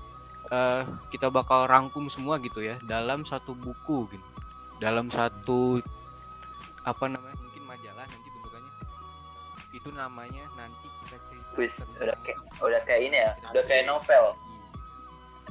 uh, 0.49 0.87
kita 1.11 1.29
bakal 1.29 1.67
rangkum 1.67 2.07
semua 2.09 2.39
gitu 2.41 2.63
ya 2.63 2.79
dalam 2.87 3.27
satu 3.27 3.53
buku 3.53 4.09
gitu. 4.15 4.29
Dalam 4.79 5.11
satu 5.11 5.83
apa 6.83 7.05
namanya 7.07 7.37
itu 9.83 9.91
namanya 9.99 10.47
nanti 10.55 10.87
kita 11.03 11.19
cerita 11.27 11.51
Wis, 11.59 11.75
udah 11.99 12.15
kayak 12.23 12.39
udah 12.63 12.81
kayak 12.87 13.03
ini 13.11 13.19
ya? 13.19 13.35
udah 13.51 13.65
kayak 13.67 13.85
novel? 13.91 14.39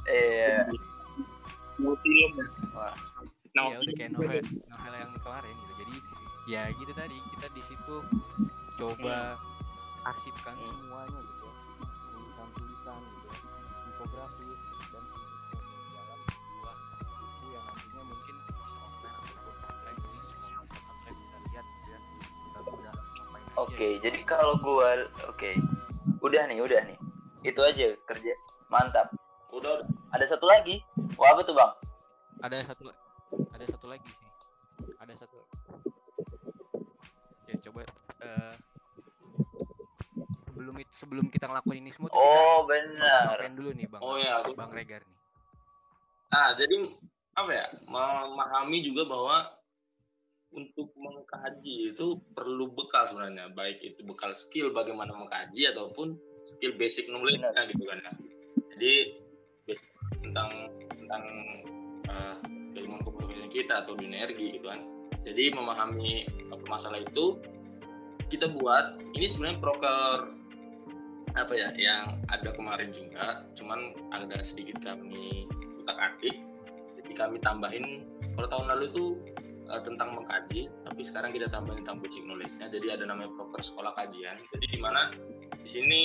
Eh 0.08 0.64
film 1.76 2.32
Wah. 2.72 2.96
Nah, 3.52 3.76
ya 3.76 3.78
udah 3.84 3.94
kayak 4.00 4.12
novel 4.16 4.40
novel 4.72 4.94
yang 4.96 5.12
kemarin 5.20 5.56
gitu. 5.60 5.74
Jadi 5.84 5.96
ya 6.48 6.64
gitu 6.72 6.92
tadi. 6.96 7.18
Kita 7.36 7.48
di 7.52 7.62
situ 7.68 7.96
coba 8.80 9.36
hmm. 9.36 10.08
arsipkan 10.08 10.56
hmm. 10.56 10.68
semuanya 10.80 11.20
gitu 11.20 11.44
ya. 11.44 11.54
Tulisan-tulisan 12.16 13.00
gitu 13.04 13.26
ya. 13.28 13.38
Infografis 13.92 14.60
oke 23.62 23.78
okay, 23.78 24.02
jadi 24.02 24.18
kalau 24.26 24.58
gua 24.58 25.06
oke. 25.30 25.38
Okay. 25.38 25.56
udah 26.26 26.50
nih 26.50 26.62
udah 26.62 26.82
nih. 26.86 26.98
Itu 27.46 27.62
aja 27.62 27.94
kerja 28.06 28.34
mantap. 28.70 29.14
Udah, 29.54 29.82
udah. 29.82 29.88
ada 30.14 30.26
satu 30.26 30.46
lagi? 30.50 30.82
Wah 31.18 31.34
apa 31.34 31.42
tuh 31.46 31.54
bang? 31.54 31.72
Ada 32.42 32.74
satu 32.74 32.90
ada 33.54 33.66
satu 33.70 33.86
lagi 33.86 34.10
sih. 34.10 34.30
Ada 34.98 35.14
satu. 35.14 35.38
Ya 37.46 37.56
coba 37.70 37.82
uh, 38.26 38.54
sebelum 40.50 40.76
itu 40.82 40.94
sebelum 40.98 41.26
kita 41.30 41.46
ngelakuin 41.46 41.86
ini 41.86 41.92
semua 41.94 42.10
oh 42.14 42.66
benar. 42.66 43.38
dulu 43.54 43.70
nih 43.78 43.86
bang? 43.86 44.02
Oh 44.02 44.18
ya 44.18 44.42
bang 44.42 44.72
Regar 44.74 45.02
nih. 45.06 45.20
Nah 46.34 46.58
jadi 46.58 46.76
apa 47.38 47.52
ya 47.54 47.66
memahami 47.88 48.82
juga 48.84 49.08
bahwa 49.08 49.61
untuk 50.52 50.92
mengkaji 51.00 51.96
itu 51.96 52.20
perlu 52.36 52.72
bekal 52.76 53.08
sebenarnya 53.08 53.52
baik 53.56 53.80
itu 53.80 54.04
bekal 54.04 54.36
skill 54.36 54.76
bagaimana 54.76 55.16
mengkaji 55.16 55.72
ataupun 55.72 56.20
skill 56.44 56.76
basic 56.76 57.08
knowledge 57.08 57.44
kan 57.56 57.68
gitu 57.72 57.84
kan 57.88 58.00
ya. 58.04 58.12
Jadi 58.76 58.94
tentang 60.22 60.50
tentang 60.92 61.24
uh, 62.12 62.38
ilmu 62.76 63.00
keprofesian 63.04 63.50
kita 63.52 63.88
atau 63.88 63.96
dunia 63.96 64.28
energi 64.28 64.60
gitu 64.60 64.68
kan. 64.68 64.84
Jadi 65.24 65.54
memahami 65.56 66.28
apa 66.52 66.66
masalah 66.68 67.00
itu 67.00 67.40
kita 68.28 68.52
buat 68.52 69.00
ini 69.16 69.28
sebenarnya 69.28 69.60
proker 69.60 70.42
apa 71.36 71.54
ya 71.56 71.72
yang 71.80 72.20
ada 72.28 72.52
kemarin 72.52 72.92
juga 72.92 73.48
cuman 73.56 73.96
agak 74.12 74.44
sedikit 74.44 74.84
kami 74.84 75.48
utak 75.80 75.96
atik 75.96 76.36
jadi 77.00 77.12
kami 77.16 77.40
tambahin 77.40 78.04
kalau 78.36 78.48
tahun 78.52 78.68
lalu 78.76 78.84
itu 78.92 79.06
uh, 79.72 79.82
tentang 79.82 80.14
mengkaji 80.14 80.68
tapi 80.84 81.02
sekarang 81.02 81.32
kita 81.32 81.48
tambahin 81.48 81.82
tentang 81.82 82.04
basic 82.04 82.24
knowledge-nya 82.28 82.68
jadi 82.68 83.00
ada 83.00 83.04
namanya 83.08 83.32
proker 83.40 83.64
sekolah 83.64 83.96
kajian 83.96 84.38
jadi 84.52 84.66
di 84.68 84.80
mana 84.84 85.16
di 85.64 85.70
sini 85.70 86.02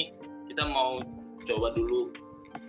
kita 0.46 0.64
mau 0.70 1.02
coba 1.42 1.74
dulu 1.74 2.14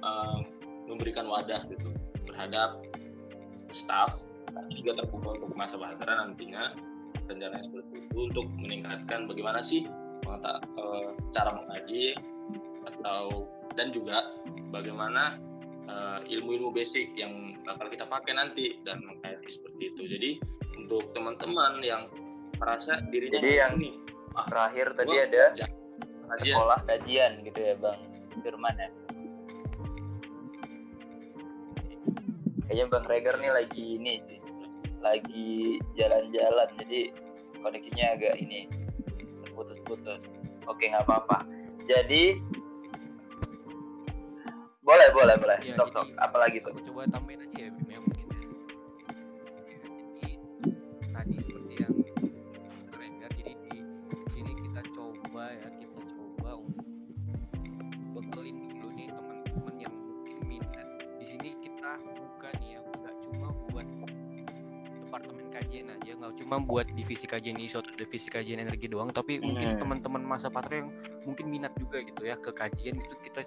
uh, 0.02 0.42
memberikan 0.90 1.30
wadah 1.30 1.62
gitu 1.70 1.94
terhadap 2.26 2.82
staff 3.70 4.26
juga 4.74 4.98
terbuka 4.98 5.38
untuk 5.38 5.54
masa 5.54 5.78
bahtera 5.78 6.26
nantinya 6.26 6.74
rencananya 7.28 7.62
seperti 7.62 8.08
itu 8.08 8.18
untuk 8.32 8.46
meningkatkan 8.58 9.30
bagaimana 9.30 9.60
sih 9.62 9.86
uh, 10.26 11.12
cara 11.36 11.52
mengkaji 11.54 12.16
atau 12.88 13.46
dan 13.76 13.94
juga 13.94 14.24
bagaimana 14.72 15.38
uh, 15.88 16.20
ilmu-ilmu 16.26 16.74
basic 16.74 17.14
yang 17.16 17.56
bakal 17.64 17.88
kita 17.92 18.08
pakai 18.08 18.34
nanti 18.34 18.80
dan 18.84 19.04
kayak 19.24 19.44
seperti 19.48 19.94
itu. 19.94 20.04
Jadi 20.08 20.32
untuk 20.78 21.10
teman-teman 21.12 21.82
yang 21.82 22.06
merasa 22.58 23.02
dirinya 23.10 23.42
Jadi 23.42 23.52
yang 23.58 23.74
ini, 23.82 23.92
ah, 24.38 24.46
terakhir 24.50 24.94
tadi 24.98 25.16
ada 25.18 25.44
kajian. 25.54 26.56
sekolah 26.58 26.80
kajian 26.86 27.32
gitu 27.46 27.60
ya 27.60 27.74
Bang 27.82 28.02
Firman 28.42 28.76
ya. 28.78 28.90
Kayaknya 32.68 32.86
Bang 32.92 33.06
Reger 33.08 33.36
nih 33.40 33.52
lagi 33.54 33.84
ini. 33.98 34.14
Lagi 34.98 35.78
jalan-jalan 35.96 36.70
jadi 36.84 37.02
koneksinya 37.62 38.06
agak 38.18 38.36
ini 38.42 38.68
terputus-putus. 39.46 40.22
Oke 40.68 40.90
nggak 40.90 41.06
apa-apa. 41.08 41.48
Jadi 41.88 42.42
boleh 44.88 45.08
boleh 45.12 45.36
boleh 45.36 45.60
ya, 45.68 45.76
sok 45.76 45.92
sok 45.92 46.08
apalagi 46.16 46.64
tuh 46.64 46.72
aku 46.72 46.80
coba 46.88 47.12
tambahin 47.12 47.44
aja 47.44 47.58
ya 47.60 47.70
Bim 47.76 47.88
ya 47.92 48.00
mungkin 48.00 48.27
kajian 65.68 65.92
aja 65.92 66.12
nggak 66.16 66.34
cuma 66.40 66.64
buat 66.64 66.88
divisi 66.96 67.28
kajian 67.28 67.60
isu 67.60 67.84
atau 67.84 67.92
divisi 68.00 68.32
kajian 68.32 68.64
energi 68.64 68.88
doang 68.88 69.12
tapi 69.12 69.36
hmm. 69.36 69.44
mungkin 69.44 69.68
teman-teman 69.76 70.24
masa 70.24 70.48
patra 70.48 70.80
yang 70.80 70.96
mungkin 71.28 71.52
minat 71.52 71.76
juga 71.76 72.00
gitu 72.08 72.24
ya 72.24 72.40
ke 72.40 72.56
kajian 72.56 72.96
itu 73.04 73.16
kita 73.20 73.44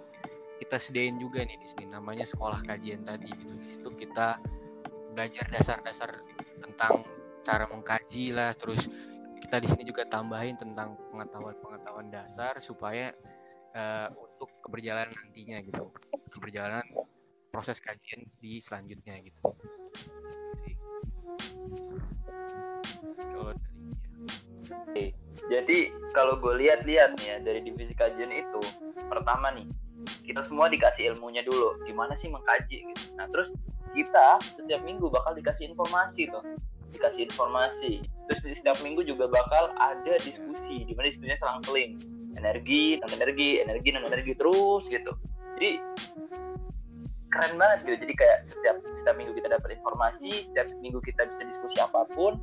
kita 0.61 0.77
sediain 0.77 1.17
juga 1.17 1.41
nih 1.41 1.57
di 1.57 1.67
sini 1.73 1.89
namanya 1.89 2.29
sekolah 2.29 2.61
kajian 2.69 3.09
tadi 3.09 3.33
gitu 3.33 3.53
di 3.57 3.69
situ 3.73 3.89
kita 3.97 4.37
belajar 5.17 5.49
dasar-dasar 5.49 6.21
tentang 6.61 7.09
cara 7.41 7.65
mengkaji 7.73 8.37
lah 8.37 8.53
terus 8.53 8.93
kita 9.41 9.57
di 9.65 9.69
sini 9.73 9.89
juga 9.89 10.05
tambahin 10.05 10.61
tentang 10.61 11.01
pengetahuan-pengetahuan 11.17 12.13
dasar 12.13 12.61
supaya 12.61 13.17
uh, 13.73 14.13
untuk 14.13 14.53
keberjalanan 14.61 15.17
nantinya 15.17 15.65
gitu 15.65 15.89
keberjalanan 16.29 16.85
proses 17.49 17.81
kajian 17.81 18.29
di 18.45 18.61
selanjutnya 18.61 19.17
gitu 19.25 19.57
kalau 23.35 23.55
jadi 25.51 25.79
kalau 26.15 26.39
gue 26.39 26.55
lihat-lihat 26.63 27.19
nih 27.19 27.27
ya 27.27 27.37
dari 27.43 27.61
divisi 27.65 27.95
kajian 27.97 28.31
itu 28.31 28.61
pertama 29.09 29.51
nih 29.57 29.67
kita 30.25 30.45
semua 30.45 30.71
dikasih 30.71 31.15
ilmunya 31.15 31.43
dulu 31.43 31.77
gimana 31.85 32.15
sih 32.15 32.31
mengkaji 32.31 32.87
gitu. 32.93 33.05
Nah 33.19 33.27
terus 33.35 33.51
kita 33.91 34.39
setiap 34.41 34.81
minggu 34.87 35.11
bakal 35.11 35.35
dikasih 35.35 35.75
informasi 35.75 36.31
tuh 36.31 36.45
dikasih 36.95 37.27
informasi. 37.31 38.03
Terus 38.31 38.41
di 38.47 38.55
setiap 38.55 38.79
minggu 38.83 39.03
juga 39.03 39.27
bakal 39.27 39.75
ada 39.79 40.15
diskusi 40.23 40.87
di 40.87 40.93
mana 40.95 41.11
diskusinya 41.11 41.39
selang-seling 41.39 41.99
energi 42.39 43.03
non 43.03 43.11
energi 43.11 43.59
energi 43.59 43.89
non 43.91 44.07
energi 44.07 44.33
terus 44.39 44.87
gitu. 44.87 45.13
Jadi 45.59 45.71
keren 47.31 47.55
banget 47.59 47.79
gitu. 47.87 47.97
Jadi 48.07 48.15
kayak 48.15 48.39
setiap 48.47 48.77
setiap 49.01 49.17
minggu 49.17 49.33
kita 49.33 49.49
dapat 49.49 49.81
informasi 49.81 50.53
setiap 50.53 50.69
minggu 50.85 51.01
kita 51.01 51.25
bisa 51.33 51.43
diskusi 51.49 51.77
apa 51.81 52.05
pun. 52.13 52.37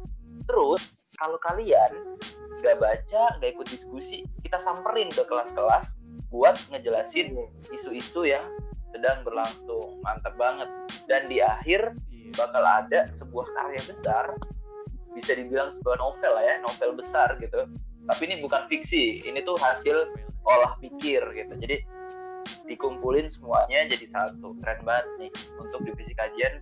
Terus 0.49 0.81
kalau 1.21 1.37
kalian 1.45 2.17
gak 2.57 2.77
baca 2.81 3.37
gak 3.37 3.49
ikut 3.53 3.67
diskusi 3.69 4.25
kita 4.41 4.57
samperin 4.57 5.13
ke 5.13 5.21
kelas-kelas 5.29 5.93
buat 6.33 6.57
ngejelasin 6.73 7.37
isu-isu 7.69 8.27
yang 8.27 8.43
sedang 8.91 9.21
berlangsung. 9.21 10.01
Mantap 10.01 10.33
banget. 10.35 10.69
Dan 11.05 11.29
di 11.29 11.39
akhir 11.39 11.93
iya. 12.09 12.33
bakal 12.35 12.63
ada 12.65 13.07
sebuah 13.13 13.47
karya 13.53 13.81
besar. 13.85 14.25
Bisa 15.13 15.33
dibilang 15.37 15.73
sebuah 15.77 15.97
novel 16.01 16.31
lah 16.33 16.45
ya 16.45 16.55
novel 16.65 16.97
besar 16.97 17.37
gitu. 17.39 17.69
Tapi 18.07 18.21
ini 18.29 18.35
bukan 18.41 18.65
fiksi 18.71 19.21
ini 19.27 19.43
tuh 19.43 19.59
hasil 19.59 20.09
olah 20.47 20.79
pikir 20.79 21.21
gitu. 21.35 21.53
Jadi 21.59 21.83
dikumpulin 22.67 23.31
semuanya 23.31 23.87
jadi 23.87 24.05
satu 24.11 24.53
keren 24.59 24.83
banget 24.83 25.07
nih 25.17 25.31
untuk 25.57 25.81
divisi 25.87 26.11
kajian 26.13 26.59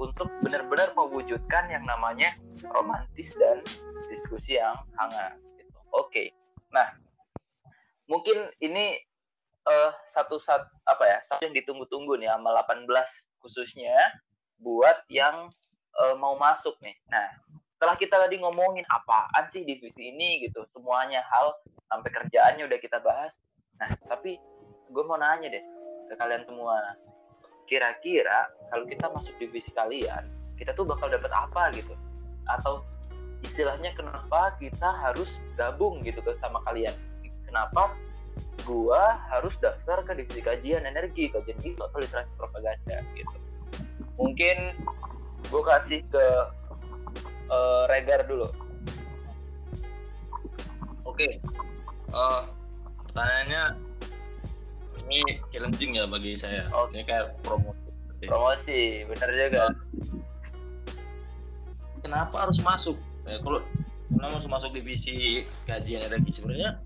untuk 0.00 0.32
benar-benar 0.40 0.96
mewujudkan 0.96 1.68
yang 1.68 1.84
namanya 1.84 2.32
romantis 2.72 3.36
dan 3.36 3.60
diskusi 4.08 4.56
yang 4.56 4.80
hangat 4.96 5.36
gitu. 5.60 5.76
Oke. 5.92 6.32
Nah, 6.72 6.88
mungkin 8.08 8.48
ini 8.64 8.96
uh, 9.68 9.92
satu 10.16 10.40
satu 10.40 10.72
apa 10.88 11.04
ya? 11.04 11.18
Satu 11.28 11.44
yang 11.44 11.52
ditunggu-tunggu 11.52 12.16
nih 12.16 12.32
sama 12.32 12.56
18 12.64 12.88
khususnya 13.44 13.96
buat 14.56 15.04
yang 15.12 15.52
uh, 16.00 16.16
mau 16.16 16.40
masuk 16.40 16.80
nih. 16.80 16.96
Nah, 17.12 17.28
setelah 17.76 17.96
kita 18.00 18.16
tadi 18.16 18.40
ngomongin 18.40 18.88
apaan 18.88 19.52
sih 19.52 19.68
divisi 19.68 20.12
ini 20.12 20.48
gitu, 20.48 20.64
semuanya 20.72 21.20
hal 21.28 21.52
sampai 21.92 22.08
kerjaannya 22.08 22.64
udah 22.64 22.78
kita 22.80 23.04
bahas. 23.04 23.36
Nah, 23.76 23.92
tapi 24.08 24.40
gue 24.90 25.02
mau 25.06 25.16
nanya 25.16 25.48
deh 25.48 25.64
ke 26.10 26.14
kalian 26.18 26.42
semua. 26.44 26.98
Kira-kira 27.70 28.50
kalau 28.74 28.84
kita 28.90 29.06
masuk 29.14 29.34
divisi 29.38 29.70
kalian 29.70 30.26
kita 30.60 30.76
tuh 30.76 30.84
bakal 30.84 31.08
dapat 31.08 31.32
apa 31.32 31.72
gitu? 31.72 31.96
Atau 32.44 32.84
istilahnya 33.40 33.96
kenapa 33.96 34.52
kita 34.60 34.92
harus 35.00 35.40
gabung 35.56 36.04
gitu 36.04 36.20
ke 36.20 36.36
sama 36.44 36.60
kalian? 36.68 36.92
Kenapa 37.48 37.96
gua 38.68 39.16
harus 39.32 39.56
daftar 39.64 40.04
ke 40.04 40.12
divisi 40.20 40.44
kajian 40.44 40.84
energi 40.84 41.32
kajian 41.32 41.56
itu 41.64 41.80
atau 41.80 41.96
literasi 41.96 42.28
propaganda 42.36 43.00
gitu? 43.16 43.36
Mungkin 44.20 44.76
gua 45.48 45.80
kasih 45.80 46.04
ke 46.12 46.24
uh, 47.48 47.88
Regar 47.88 48.28
dulu. 48.28 48.52
Oke. 51.08 51.24
Okay. 51.24 51.32
uh, 52.12 52.20
eh, 52.20 52.40
pertanyaannya 53.08 53.62
ini 55.10 55.42
challenging 55.50 55.98
ya 55.98 56.06
bagi 56.06 56.38
saya. 56.38 56.70
Oh. 56.70 56.86
Ini 56.94 57.02
kayak 57.02 57.42
promosi. 57.42 57.90
Promosi, 58.22 59.02
benar 59.10 59.28
juga. 59.34 59.64
Kenapa 62.00 62.36
harus 62.46 62.62
masuk? 62.62 62.96
Ya, 63.26 63.42
kalau 63.42 63.60
kenapa 64.08 64.32
harus 64.40 64.48
masuk 64.48 64.70
divisi 64.72 65.44
kajian 65.66 66.06
energi 66.06 66.30
sebenarnya? 66.38 66.78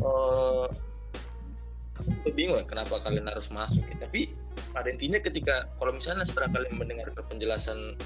Uh, 0.00 0.66
aku 1.98 2.30
bingung 2.32 2.56
ya 2.56 2.64
kenapa 2.64 2.98
kalian 3.04 3.28
harus 3.28 3.46
masuk 3.52 3.84
ya. 3.84 3.96
Tapi 4.00 4.32
pada 4.72 4.88
intinya 4.88 5.20
ketika 5.20 5.68
kalau 5.76 5.92
misalnya 5.94 6.24
setelah 6.24 6.50
kalian 6.50 6.80
mendengar 6.80 7.12
penjelasan 7.28 7.98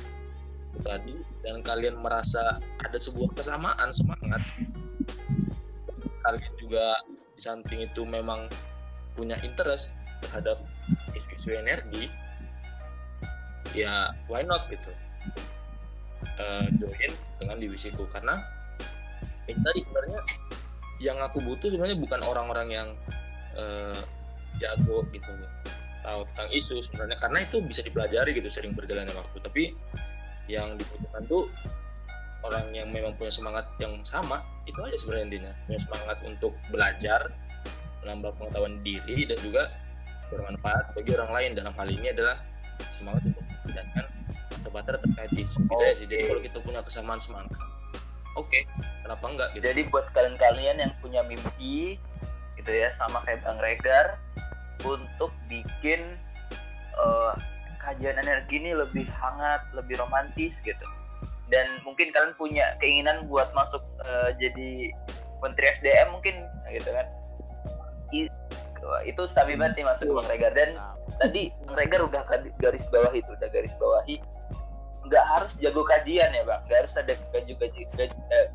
tadi 0.83 1.15
dan 1.47 1.63
kalian 1.63 2.03
merasa 2.03 2.59
ada 2.83 2.99
sebuah 2.99 3.31
kesamaan 3.39 3.95
semangat 3.95 4.43
kalian 6.25 6.55
juga 6.59 6.99
di 7.35 7.41
samping 7.43 7.83
itu 7.83 8.07
memang 8.07 8.47
punya 9.19 9.39
interest 9.43 9.99
terhadap 10.23 10.63
isu-isu 11.15 11.55
energi 11.55 12.11
ya 13.75 14.15
why 14.31 14.47
not 14.47 14.67
gitu. 14.71 14.91
Uh, 16.35 16.67
join 16.81 17.13
dengan 17.37 17.61
divisiku 17.61 18.09
karena 18.11 18.41
ini 19.45 19.61
tadi 19.61 19.79
sebenarnya 19.85 20.21
yang 21.03 21.19
aku 21.21 21.43
butuh 21.43 21.69
sebenarnya 21.69 21.99
bukan 22.01 22.21
orang-orang 22.25 22.69
yang 22.71 22.89
uh, 23.59 23.99
jago 24.57 25.05
gitu. 25.11 25.31
Tahu 26.05 26.21
tentang 26.33 26.49
isu 26.53 26.81
sebenarnya. 26.85 27.17
Karena 27.21 27.39
itu 27.45 27.61
bisa 27.65 27.81
dipelajari 27.85 28.37
gitu 28.37 28.49
sering 28.49 28.73
berjalannya 28.77 29.13
waktu. 29.13 29.37
Tapi 29.41 29.63
yang 30.49 30.77
dibutuhkan 30.77 31.25
tuh 31.25 31.49
orang 32.45 32.71
yang 32.77 32.89
memang 32.93 33.17
punya 33.17 33.33
semangat 33.33 33.65
yang 33.81 33.97
sama 34.05 34.45
itu 34.69 34.77
aja 34.85 34.97
sebenarnya 35.01 35.25
intinya. 35.33 35.53
Punya 35.67 35.81
semangat 35.81 36.19
untuk 36.29 36.53
belajar 36.69 37.21
menambah 38.05 38.37
pengetahuan 38.37 38.85
diri 38.85 39.25
dan 39.25 39.39
juga 39.41 39.73
bermanfaat 40.29 40.93
bagi 40.93 41.11
orang 41.17 41.31
lain. 41.33 41.51
Dalam 41.57 41.73
hal 41.75 41.89
ini 41.89 42.13
adalah 42.13 42.37
semangat 42.93 43.25
untuk 43.33 43.45
menjelaskan 43.65 44.05
sebatar 44.61 45.01
terkait 45.01 45.33
isu 45.37 45.65
gitu 45.65 45.83
ya 45.83 45.95
sih. 45.97 46.07
Jadi 46.09 46.23
kalau 46.29 46.41
kita 46.45 46.59
punya 46.61 46.81
kesamaan 46.85 47.21
semangat 47.21 47.57
oke 48.35 48.51
okay, 48.51 48.63
kenapa 49.03 49.25
enggak 49.31 49.49
gitu? 49.55 49.65
Jadi 49.71 49.83
buat 49.89 50.07
kalian-kalian 50.13 50.77
yang 50.83 50.93
punya 50.99 51.23
mimpi 51.25 51.97
gitu 52.59 52.71
ya 52.71 52.91
sama 52.99 53.23
kayak 53.27 53.43
Bang 53.47 53.59
Regar 53.63 54.19
untuk 54.83 55.31
bikin 55.47 56.19
uh, 56.99 57.33
kajian 57.81 58.19
energi 58.19 58.59
ini 58.59 58.75
lebih 58.75 59.07
hangat 59.21 59.63
lebih 59.73 60.01
romantis 60.01 60.59
gitu 60.65 60.87
dan 61.53 61.67
mungkin 61.85 62.09
kalian 62.15 62.33
punya 62.41 62.73
keinginan 62.81 63.29
buat 63.29 63.53
masuk 63.53 63.85
uh, 64.09 64.33
jadi 64.41 64.93
menteri 65.45 65.65
SDM 65.77 66.09
mungkin 66.17 66.49
gitu 66.73 66.89
kan? 66.89 67.07
I, 68.15 68.31
itu 69.05 69.23
sabi 69.29 69.57
banget 69.57 69.81
nih 69.81 69.87
masuk 69.89 70.05
ke 70.09 70.15
Bang 70.17 70.29
Regar. 70.29 70.53
Dan 70.57 70.71
nah. 70.77 70.97
tadi 71.21 71.53
Bang 71.69 71.77
Regar 71.77 72.01
udah 72.05 72.23
garis 72.61 72.85
bawah 72.89 73.13
itu 73.13 73.29
udah 73.29 73.49
garis 73.53 73.73
bawahi. 73.77 74.17
Nggak 75.05 75.25
harus 75.37 75.53
jago 75.61 75.85
kajian 75.85 76.33
ya 76.33 76.43
bang. 76.49 76.61
Nggak 76.65 76.79
harus 76.85 76.95
ada 76.97 77.13
gaji 77.33 77.53
gaji 77.61 77.81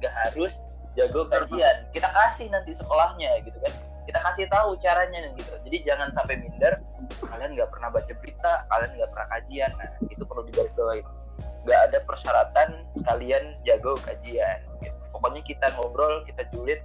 nggak 0.02 0.14
harus 0.26 0.58
jago 0.98 1.30
kajian. 1.30 1.86
Kita 1.94 2.10
kasih 2.10 2.50
nanti 2.50 2.74
sekolahnya 2.74 3.46
gitu 3.46 3.58
kan? 3.62 3.74
Kita 4.10 4.18
kasih 4.26 4.50
tahu 4.50 4.74
caranya 4.82 5.30
gitu. 5.38 5.54
Jadi 5.70 5.78
jangan 5.86 6.10
sampai 6.18 6.42
minder. 6.42 6.82
Kalian 7.22 7.54
nggak 7.54 7.70
pernah 7.70 7.94
baca 7.94 8.14
berita 8.18 8.66
kalian 8.74 8.92
nggak 8.98 9.10
pernah 9.14 9.28
kajian. 9.38 9.72
Nah 9.78 9.90
itu 10.10 10.24
perlu 10.26 10.42
digarisbawahi 10.50 11.19
nggak 11.68 11.80
ada 11.92 11.98
persyaratan 12.08 12.70
kalian 13.04 13.56
jago 13.68 13.96
kajian 14.08 14.64
gitu. 14.80 14.96
pokoknya 15.12 15.42
kita 15.44 15.68
ngobrol 15.76 16.24
kita 16.24 16.44
julid 16.56 16.80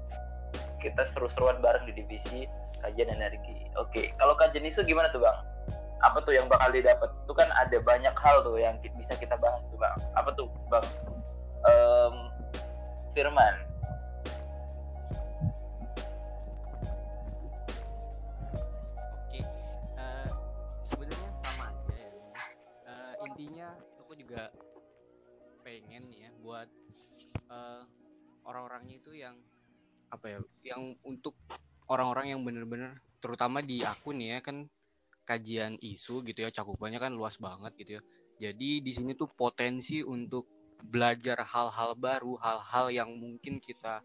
kita 0.82 1.08
seru-seruan 1.16 1.62
bareng 1.64 1.88
di 1.88 1.96
divisi 1.96 2.44
kajian 2.84 3.08
energi. 3.08 3.64
Oke 3.80 4.12
kalau 4.20 4.36
kajian 4.36 4.68
isu 4.68 4.84
gimana 4.84 5.08
tuh 5.08 5.24
bang? 5.24 5.38
Apa 6.04 6.20
tuh 6.20 6.36
yang 6.36 6.52
bakal 6.52 6.68
didapat? 6.68 7.08
Itu 7.24 7.32
kan 7.32 7.48
ada 7.56 7.80
banyak 7.80 8.12
hal 8.12 8.44
tuh 8.44 8.60
yang 8.60 8.76
bisa 9.00 9.16
kita 9.16 9.40
bahas 9.40 9.64
tuh 9.72 9.80
bang. 9.80 9.96
Apa 10.20 10.36
tuh 10.36 10.52
bang? 10.68 10.84
Um, 11.64 12.28
Firman 13.16 13.73
pengen 25.74 26.06
ya 26.14 26.30
buat 26.38 26.70
uh, 27.50 27.82
orang-orangnya 28.46 29.02
itu 29.02 29.18
yang 29.18 29.34
apa 30.14 30.30
ya 30.30 30.38
yang 30.62 30.94
untuk 31.02 31.34
orang-orang 31.90 32.30
yang 32.30 32.40
bener-bener 32.46 33.02
terutama 33.18 33.58
di 33.58 33.82
akun 33.82 34.22
ya 34.22 34.38
kan 34.38 34.70
kajian 35.26 35.74
isu 35.82 36.22
gitu 36.22 36.46
ya 36.46 36.54
cakupannya 36.54 37.02
kan 37.02 37.10
luas 37.10 37.42
banget 37.42 37.74
gitu 37.74 37.90
ya. 37.98 38.02
Jadi 38.38 38.86
di 38.86 38.92
sini 38.94 39.18
tuh 39.18 39.26
potensi 39.34 39.98
untuk 40.06 40.46
belajar 40.78 41.42
hal-hal 41.42 41.98
baru 41.98 42.38
hal-hal 42.38 42.94
yang 42.94 43.10
mungkin 43.18 43.58
kita 43.58 44.04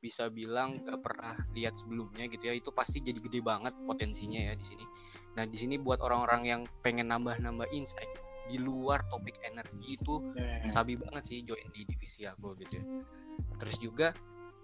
bisa 0.00 0.32
bilang 0.32 0.80
gak 0.82 0.98
pernah 1.04 1.36
lihat 1.52 1.76
sebelumnya 1.76 2.26
gitu 2.26 2.48
ya 2.48 2.54
itu 2.56 2.72
pasti 2.72 3.04
jadi 3.04 3.20
gede 3.20 3.44
banget 3.44 3.76
potensinya 3.84 4.40
ya 4.40 4.56
di 4.56 4.64
sini. 4.64 4.84
Nah 5.36 5.44
di 5.44 5.60
sini 5.60 5.76
buat 5.76 6.00
orang-orang 6.00 6.42
yang 6.48 6.60
pengen 6.80 7.12
nambah-nambah 7.12 7.68
insight 7.76 8.31
di 8.50 8.56
luar 8.58 9.06
topik 9.08 9.38
energi 9.46 9.98
itu 9.98 10.18
hmm. 10.34 10.70
sabi 10.74 10.98
banget 10.98 11.22
sih 11.28 11.38
join 11.46 11.66
di 11.70 11.86
divisi 11.86 12.26
aku 12.26 12.54
gitu 12.62 12.82
ya. 12.82 12.84
Terus 13.62 13.76
juga 13.78 14.08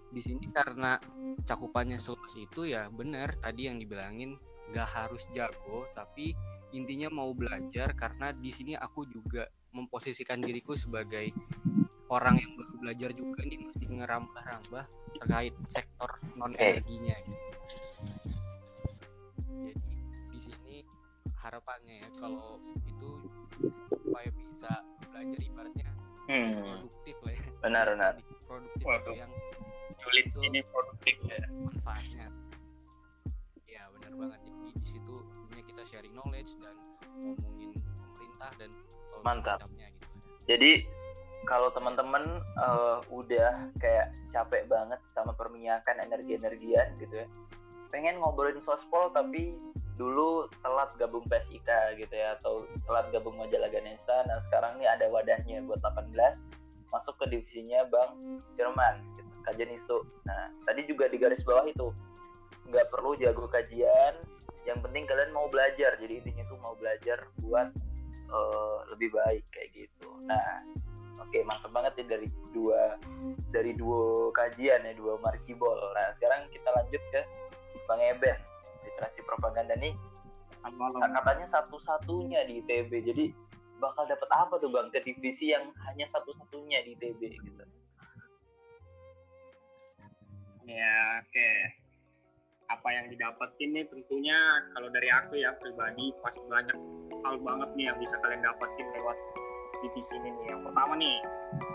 di 0.09 0.21
sini 0.25 0.49
karena 0.49 0.97
cakupannya 1.45 2.01
seluas 2.01 2.33
itu 2.33 2.65
ya 2.65 2.89
benar 2.89 3.37
tadi 3.37 3.69
yang 3.69 3.77
dibilangin 3.77 4.33
gak 4.73 4.89
harus 4.89 5.25
jago 5.33 5.85
tapi 5.93 6.33
intinya 6.73 7.09
mau 7.09 7.33
belajar 7.33 7.93
karena 7.97 8.33
di 8.33 8.53
sini 8.53 8.73
aku 8.77 9.05
juga 9.09 9.49
memposisikan 9.73 10.41
diriku 10.41 10.73
sebagai 10.73 11.29
orang 12.09 12.41
yang 12.41 12.51
baru 12.57 12.73
belajar 12.81 13.09
juga 13.13 13.45
nih 13.45 13.59
masih 13.69 13.87
ngerambah-rambah 13.89 14.85
terkait 15.17 15.53
sektor 15.69 16.09
non 16.37 16.53
energinya 16.57 17.13
gitu. 17.21 17.45
Jadi 19.45 19.93
di 20.33 20.39
sini 20.41 20.75
harapannya 21.37 22.01
ya 22.01 22.09
kalau 22.17 22.57
itu 22.85 23.09
supaya 23.91 24.29
bisa 24.31 24.71
belajar 25.11 25.39
ibaratnya 25.43 25.89
hmm. 26.29 26.51
produktif 26.55 27.15
lah 27.25 27.33
ya 27.33 27.49
benar 27.59 27.85
benar 27.91 28.13
produktif 28.47 28.85
Waduh. 28.87 29.15
yang 29.15 29.31
sulit 29.99 30.27
ini 30.41 30.59
produktif 30.71 31.15
ya 31.27 31.43
manfaatnya 31.51 32.27
ya 33.67 33.83
benar 33.99 34.11
banget 34.15 34.39
jadi 34.47 34.59
di 34.79 34.85
situ 34.87 35.15
kita 35.67 35.81
sharing 35.87 36.13
knowledge 36.15 36.51
dan 36.63 36.75
ngomongin 37.19 37.71
pemerintah 37.75 38.51
dan 38.55 38.71
mantap 39.21 39.59
gitu. 39.67 40.07
jadi 40.47 40.71
kalau 41.47 41.71
teman-teman 41.71 42.23
uh, 42.59 42.99
udah 43.09 43.71
kayak 43.79 44.11
capek 44.35 44.67
banget 44.67 44.99
sama 45.15 45.31
perminyakan 45.35 45.97
energi-energian 46.03 46.95
gitu 46.99 47.25
ya 47.25 47.27
pengen 47.89 48.21
ngobrolin 48.21 48.61
sospol 48.61 49.09
tapi 49.09 49.57
dulu 49.99 50.47
telat 50.63 50.95
gabung 50.95 51.27
PSIK 51.27 51.99
gitu 51.99 52.15
ya 52.15 52.39
atau 52.39 52.63
telat 52.87 53.11
gabung 53.11 53.35
majalah 53.35 53.67
Ganesha. 53.67 54.23
Nah 54.23 54.39
sekarang 54.47 54.79
nih 54.79 54.87
ada 54.87 55.11
wadahnya 55.11 55.59
buat 55.67 55.83
18 55.83 56.15
masuk 56.89 57.19
ke 57.19 57.25
divisinya 57.35 57.85
Bang 57.91 58.41
Jerman 58.57 58.97
gitu, 59.13 59.29
kajian 59.45 59.69
isu 59.77 60.01
nah 60.25 60.49
tadi 60.65 60.89
juga 60.89 61.05
di 61.05 61.21
garis 61.21 61.45
bawah 61.45 61.61
itu 61.69 61.93
nggak 62.65 62.89
perlu 62.89 63.13
jago 63.21 63.45
kajian 63.45 64.17
yang 64.63 64.79
penting 64.79 65.03
kalian 65.03 65.35
mau 65.35 65.51
belajar. 65.51 65.99
Jadi 65.99 66.23
intinya 66.23 66.47
tuh 66.47 66.57
mau 66.63 66.73
belajar 66.79 67.19
buat 67.43 67.69
uh, 68.31 68.79
lebih 68.95 69.11
baik 69.11 69.43
kayak 69.51 69.69
gitu. 69.75 70.09
Nah 70.23 70.63
oke 71.19 71.37
mantap 71.45 71.71
banget 71.75 71.93
ya 71.99 72.05
dari 72.17 72.27
dua 72.55 72.95
dari 73.51 73.71
dua 73.75 74.31
kajian 74.31 74.81
ya 74.87 74.93
dua 74.95 75.19
markibol 75.19 75.75
nah 75.93 76.09
sekarang 76.17 76.47
kita 76.49 76.69
lanjut 76.73 77.03
ke 77.11 77.21
Bang 77.85 78.01
Eben 78.01 78.39
literasi 78.99 79.23
propaganda 79.23 79.79
nih 79.79 79.95
katanya 81.15 81.47
satu-satunya 81.47 82.43
di 82.43 82.59
ITB 82.59 82.91
jadi 82.99 83.25
bakal 83.79 84.03
dapat 84.11 84.27
apa 84.35 84.59
tuh 84.59 84.67
bang? 84.67 84.91
Ke 84.91 84.99
divisi 84.99 85.55
yang 85.55 85.71
hanya 85.87 86.03
satu-satunya 86.11 86.83
di 86.83 86.99
ITB 86.99 87.21
gitu. 87.31 87.63
Ya 90.67 91.23
oke. 91.23 91.31
Okay. 91.31 91.57
apa 92.69 92.85
yang 92.93 93.09
didapetin 93.09 93.73
nih 93.73 93.89
tentunya 93.89 94.37
kalau 94.77 94.93
dari 94.93 95.09
aku 95.09 95.41
ya 95.41 95.57
pribadi 95.57 96.13
pasti 96.21 96.45
banyak 96.45 96.77
hal 97.25 97.41
banget 97.41 97.69
nih 97.73 97.89
yang 97.89 97.97
bisa 97.97 98.13
kalian 98.21 98.45
dapetin 98.45 98.85
lewat 98.93 99.17
divisi 99.81 100.13
ini 100.21 100.29
nih. 100.37 100.45
Yang 100.53 100.61
pertama 100.69 100.93
nih 100.93 101.17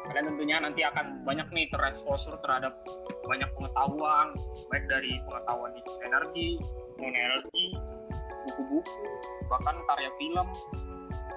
kalian 0.07 0.27
tentunya 0.31 0.57
nanti 0.63 0.87
akan 0.87 1.27
banyak 1.27 1.51
nih 1.51 1.67
tereksposur 1.75 2.39
terhadap 2.47 2.79
banyak 3.27 3.51
pengetahuan 3.59 4.39
baik 4.71 4.87
dari 4.87 5.19
pengetahuan 5.27 5.75
di 5.75 5.83
energi 6.07 6.49
energi 7.01 7.67
buku-buku 8.45 9.09
bahkan 9.49 9.77
karya 9.89 10.11
film 10.21 10.49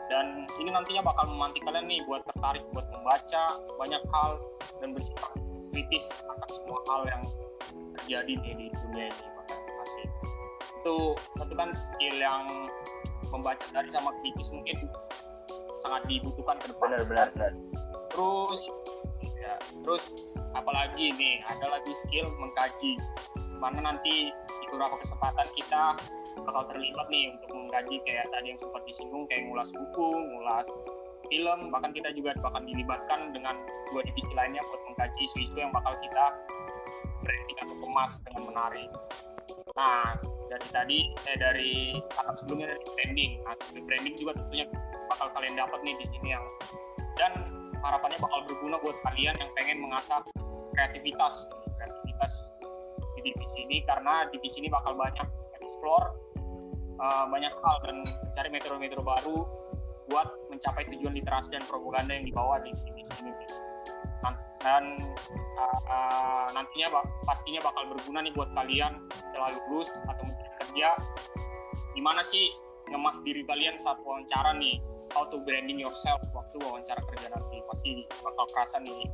dan 0.08 0.48
ini 0.60 0.70
nantinya 0.72 1.04
bakal 1.04 1.28
memantik 1.28 1.64
kalian 1.68 1.88
nih 1.88 2.00
buat 2.08 2.24
tertarik 2.32 2.64
buat 2.72 2.88
membaca 2.92 3.44
banyak 3.80 4.04
hal 4.14 4.32
dan 4.80 4.96
bersifat 4.96 5.32
kritis 5.76 6.06
akan 6.24 6.50
semua 6.52 6.80
hal 6.88 7.02
yang 7.08 7.24
terjadi 8.00 8.34
nih 8.40 8.54
di 8.56 8.66
dunia 8.72 9.08
ini 9.12 9.26
bahkan 9.36 9.60
masih 9.84 10.06
itu 10.88 10.98
tentu 11.36 11.54
kan 11.60 11.70
skill 11.76 12.16
yang 12.16 12.44
membaca 13.32 13.66
dari 13.76 13.90
sama 13.92 14.16
kritis 14.24 14.48
mungkin 14.56 14.88
sangat 15.82 16.02
dibutuhkan 16.10 16.58
ke 16.62 16.68
depan. 16.74 16.88
Benar, 17.06 17.30
benar, 17.34 17.52
Terus, 18.12 18.62
ya, 19.22 19.54
terus 19.86 20.06
apalagi 20.58 21.14
nih 21.14 21.44
ada 21.46 21.78
lagi 21.78 21.94
skill 21.94 22.28
mengkaji. 22.34 22.98
Mana 23.62 23.82
nanti 23.82 24.34
beberapa 24.70 24.96
kesempatan 25.02 25.48
kita 25.56 25.84
bakal 26.44 26.64
terlibat 26.70 27.08
nih 27.10 27.34
untuk 27.34 27.50
mengkaji 27.56 27.96
kayak 28.06 28.26
tadi 28.30 28.46
yang 28.54 28.60
sempat 28.60 28.82
disinggung 28.86 29.26
kayak 29.28 29.44
ngulas 29.50 29.70
buku, 29.74 30.10
ngulas 30.14 30.68
film, 31.28 31.60
bahkan 31.74 31.92
kita 31.92 32.10
juga 32.16 32.38
bakal 32.40 32.64
dilibatkan 32.64 33.36
dengan 33.36 33.56
dua 33.92 34.02
divisi 34.06 34.32
lainnya 34.32 34.64
buat 34.64 34.82
mengkaji 34.92 35.20
isu-isu 35.28 35.58
yang 35.60 35.74
bakal 35.76 35.92
kita 36.00 36.26
branding 37.26 37.58
atau 37.60 37.76
kemas 37.84 38.12
dengan 38.24 38.44
menarik. 38.54 38.90
Nah, 39.76 40.16
dari 40.48 40.68
tadi 40.72 41.00
eh 41.28 41.38
dari 41.38 41.74
kata 42.16 42.32
sebelumnya 42.34 42.74
dari 42.74 42.84
branding. 42.96 43.32
Nah, 43.44 43.56
branding 43.84 44.16
juga 44.16 44.32
tentunya 44.40 44.66
bakal 45.12 45.28
kalian 45.36 45.56
dapat 45.60 45.80
nih 45.84 45.96
di 46.00 46.06
sini 46.16 46.30
yang 46.36 46.46
dan 47.18 47.32
harapannya 47.82 48.18
bakal 48.22 48.40
berguna 48.48 48.78
buat 48.82 48.98
kalian 49.06 49.36
yang 49.38 49.52
pengen 49.58 49.78
mengasah 49.84 50.22
kreativitas 50.74 51.50
kreativitas 51.78 52.34
divisi 53.28 53.68
ini 53.68 53.84
karena 53.84 54.28
divisi 54.32 54.64
ini 54.64 54.72
bakal 54.72 54.96
banyak 54.96 55.28
explore 55.60 56.16
uh, 57.02 57.26
banyak 57.30 57.54
hal 57.54 57.76
dan 57.86 57.96
mencari 58.04 58.50
metode-metode 58.52 59.04
baru 59.06 59.38
buat 60.08 60.28
mencapai 60.48 60.88
tujuan 60.96 61.14
literasi 61.20 61.52
dan 61.52 61.64
propaganda 61.68 62.16
yang 62.16 62.26
dibawa 62.26 62.64
di 62.64 62.72
divisi 62.88 63.14
ini. 63.22 63.32
Dan 64.64 64.84
uh, 65.60 65.80
uh, 65.88 66.48
nantinya 66.52 67.04
pastinya 67.24 67.62
bakal 67.64 67.94
berguna 67.94 68.26
nih 68.26 68.34
buat 68.34 68.50
kalian 68.56 69.00
setelah 69.30 69.54
lulus 69.54 69.92
atau 69.94 70.24
mencari 70.26 70.52
kerja. 70.66 70.90
Gimana 71.94 72.22
sih 72.26 72.48
ngemas 72.90 73.22
diri 73.24 73.46
kalian 73.46 73.78
saat 73.78 74.00
wawancara 74.04 74.58
nih? 74.58 74.82
How 75.16 75.24
to 75.32 75.40
branding 75.48 75.80
yourself 75.80 76.20
waktu 76.36 76.60
wawancara 76.60 77.00
kerja 77.16 77.32
nanti. 77.32 77.58
Pasti 77.70 78.04
bakal 78.24 78.46
kerasa 78.52 78.78
nih 78.84 79.08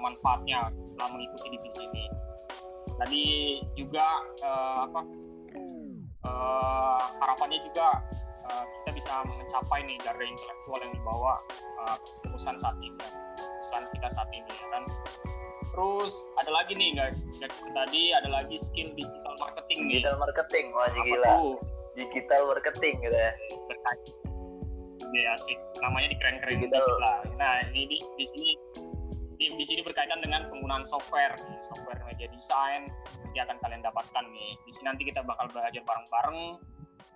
manfaatnya 0.00 0.70
setelah 0.86 1.10
mengikuti 1.10 1.58
divisi 1.58 1.82
ini. 1.84 2.04
Tadi 2.96 3.24
juga 3.76 4.06
uh, 4.40 4.88
apa 4.88 5.00
uh, 6.24 7.00
harapannya 7.20 7.60
juga 7.68 8.00
uh, 8.48 8.64
kita 8.64 8.90
bisa 8.96 9.10
mencapai 9.28 9.84
nih 9.84 10.00
garda 10.00 10.24
intelektual 10.24 10.80
yang 10.80 10.92
dibawa 10.96 11.34
uh, 11.84 11.96
perusahaan 12.24 12.56
saat 12.56 12.76
ini, 12.80 12.96
perusahaan 13.36 13.86
kita 13.92 14.08
saat 14.16 14.30
ini 14.32 14.50
ya 14.50 14.66
kan. 14.72 14.84
Terus 15.76 16.12
ada 16.40 16.50
lagi 16.56 16.72
nih 16.72 16.96
nggak 16.96 17.10
tadi 17.76 18.02
ada 18.16 18.28
lagi 18.32 18.56
skill 18.56 18.96
digital 18.96 19.34
marketing 19.44 19.78
nih. 19.92 20.00
Digital 20.00 20.16
marketing 20.16 20.64
wah 20.72 20.88
gila. 20.88 21.34
Digital 21.96 22.42
marketing 22.48 22.94
gitu 23.04 23.16
ya. 23.16 23.32
Berkait 23.68 24.00
ya 25.14 25.32
asik 25.36 25.58
namanya 25.80 26.10
di 26.10 26.16
keren 26.18 26.36
keren 26.42 26.56
gitu 26.60 26.76
lah 27.00 27.22
nah 27.38 27.62
ini 27.70 27.86
di, 27.86 27.98
di 28.18 28.24
sini 28.26 28.50
di, 29.36 29.52
di 29.52 29.64
sini 29.64 29.80
berkaitan 29.84 30.20
dengan 30.24 30.48
penggunaan 30.48 30.84
software. 30.88 31.36
Software 31.60 32.00
media 32.08 32.28
design 32.32 32.88
nanti 33.22 33.38
akan 33.40 33.56
kalian 33.60 33.82
dapatkan 33.84 34.24
nih. 34.32 34.56
Di 34.64 34.72
sini 34.72 34.86
nanti 34.88 35.02
kita 35.04 35.20
bakal 35.24 35.52
belajar 35.52 35.84
bareng 35.84 36.06
bareng 36.08 36.40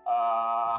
uh, 0.04 0.76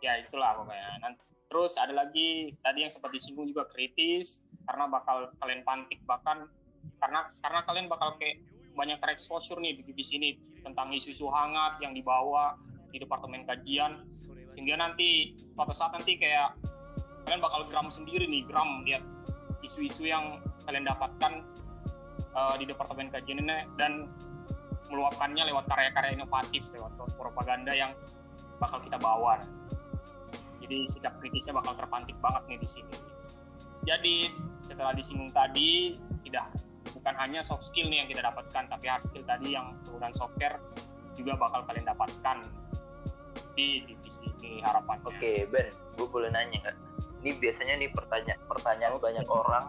ya 0.00 0.16
itulah 0.20 0.56
pokoknya. 0.56 0.90
Nanti 1.04 1.20
terus 1.46 1.76
ada 1.76 1.94
lagi 1.94 2.56
tadi 2.64 2.82
yang 2.82 2.92
sempat 2.92 3.12
disinggung 3.12 3.52
juga 3.52 3.68
kritis 3.70 4.48
karena 4.66 4.90
bakal 4.90 5.30
kalian 5.38 5.62
pantik 5.62 6.02
bahkan 6.08 6.50
karena 6.98 7.30
karena 7.44 7.60
kalian 7.68 7.86
bakal 7.86 8.16
kayak 8.18 8.42
banyak 8.76 8.98
tereksposur 9.00 9.60
nih 9.62 9.78
di, 9.80 9.92
di 9.92 10.04
sini 10.04 10.28
tentang 10.64 10.92
isu-isu 10.92 11.30
hangat 11.30 11.80
yang 11.80 11.92
dibawa 11.92 12.56
di 12.90 12.98
departemen 13.00 13.44
kajian. 13.44 14.04
Sehingga 14.48 14.78
nanti 14.78 15.36
suatu 15.36 15.74
saat 15.76 15.92
nanti 15.92 16.16
kayak 16.16 16.56
kalian 17.26 17.42
bakal 17.42 17.60
gram 17.66 17.90
sendiri 17.90 18.24
nih 18.30 18.46
gram 18.46 18.86
lihat 18.86 19.02
isu-isu 19.64 20.08
yang 20.08 20.40
kalian 20.64 20.84
dapatkan 20.84 21.44
uh, 22.36 22.54
di 22.60 22.64
departemen 22.68 23.08
kajian 23.12 23.40
ini 23.40 23.64
dan 23.80 24.10
meluapkannya 24.92 25.50
lewat 25.50 25.66
karya-karya 25.66 26.14
inovatif 26.14 26.68
lewat 26.74 26.94
propaganda 27.18 27.74
yang 27.74 27.92
bakal 28.62 28.78
kita 28.80 28.96
bawa 29.00 29.40
jadi 30.62 30.82
sikap 30.88 31.18
kritisnya 31.22 31.56
bakal 31.56 31.74
terpantik 31.76 32.16
banget 32.22 32.42
nih 32.48 32.58
di 32.62 32.68
sini 32.68 32.94
jadi 33.86 34.16
setelah 34.62 34.90
disinggung 34.94 35.30
tadi 35.30 35.94
tidak 36.26 36.50
bukan 36.90 37.14
hanya 37.22 37.38
soft 37.42 37.70
skill 37.70 37.86
nih 37.86 38.02
yang 38.02 38.08
kita 38.10 38.22
dapatkan 38.22 38.66
tapi 38.66 38.86
hard 38.90 39.02
skill 39.02 39.22
tadi 39.22 39.54
yang 39.54 39.78
penggunaan 39.86 40.14
software 40.14 40.58
juga 41.14 41.38
bakal 41.38 41.64
kalian 41.64 41.86
dapatkan 41.86 42.38
di 43.56 43.88
divisi 43.88 44.28
ini 44.44 44.60
harapan. 44.60 45.00
Oke 45.08 45.16
okay, 45.16 45.36
Ben, 45.48 45.72
gue 45.96 46.06
boleh 46.06 46.28
nanya 46.28 46.60
nggak? 46.60 46.76
Ini 47.26 47.42
biasanya 47.42 47.74
nih 47.82 47.90
pertanyaan 47.90 48.38
pertanyaan 48.46 48.94
banyak 49.02 49.26
orang 49.26 49.66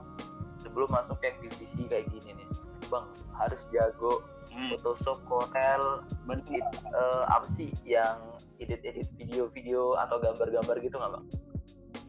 sebelum 0.61 0.85
masuk 0.93 1.17
ke 1.25 1.33
divisi 1.41 1.89
kayak 1.89 2.05
gini 2.13 2.37
nih, 2.37 2.47
bang 2.85 3.05
harus 3.33 3.57
jago 3.73 4.21
hmm. 4.53 4.77
Photoshop, 4.77 5.17
Corel, 5.25 6.05
it, 6.53 6.67
uh, 6.93 7.25
apa 7.25 7.49
sih 7.57 7.73
yang 7.81 8.37
edit-edit 8.61 9.09
video-video 9.17 9.97
atau 9.97 10.21
gambar-gambar 10.21 10.77
gitu 10.85 11.01
nggak 11.01 11.17
bang? 11.17 11.25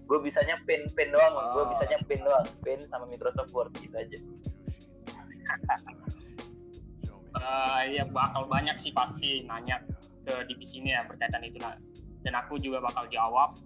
Gue 0.05 0.21
bisanya 0.21 0.53
pen 0.69 0.85
pen 0.93 1.17
doang, 1.17 1.33
oh. 1.33 1.49
gue 1.57 1.65
bisanya 1.73 1.97
pen 2.05 2.21
doang, 2.21 2.45
pen 2.61 2.81
sama 2.85 3.09
Microsoft 3.09 3.49
Word 3.57 3.73
gitu 3.81 3.97
aja. 3.97 4.19
uh, 7.41 7.83
ya 7.97 8.05
bakal 8.13 8.45
banyak 8.53 8.77
sih 8.77 8.93
pasti 8.93 9.49
nanya 9.49 9.81
ke 10.29 10.45
divisi 10.45 10.85
ini 10.85 10.93
ya 10.93 11.09
berkaitan 11.09 11.41
itu 11.41 11.57
nah 11.57 11.73
dan 12.21 12.37
aku 12.37 12.61
juga 12.61 12.85
bakal 12.85 13.09
jawab 13.09 13.57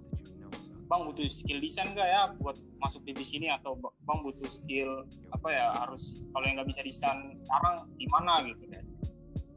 bang 0.92 1.08
butuh 1.08 1.24
skill 1.32 1.56
desain 1.56 1.88
gak 1.96 2.04
ya 2.04 2.28
buat 2.36 2.60
masuk 2.84 3.00
divisi 3.08 3.40
ini 3.40 3.48
atau 3.48 3.80
bang 3.80 4.20
butuh 4.20 4.44
skill 4.44 5.08
apa 5.32 5.48
ya 5.48 5.72
harus 5.80 6.20
kalau 6.36 6.44
yang 6.44 6.60
nggak 6.60 6.68
bisa 6.68 6.84
desain 6.84 7.32
sekarang 7.32 7.88
gimana 7.96 8.44
gitu 8.44 8.60
kan? 8.68 8.84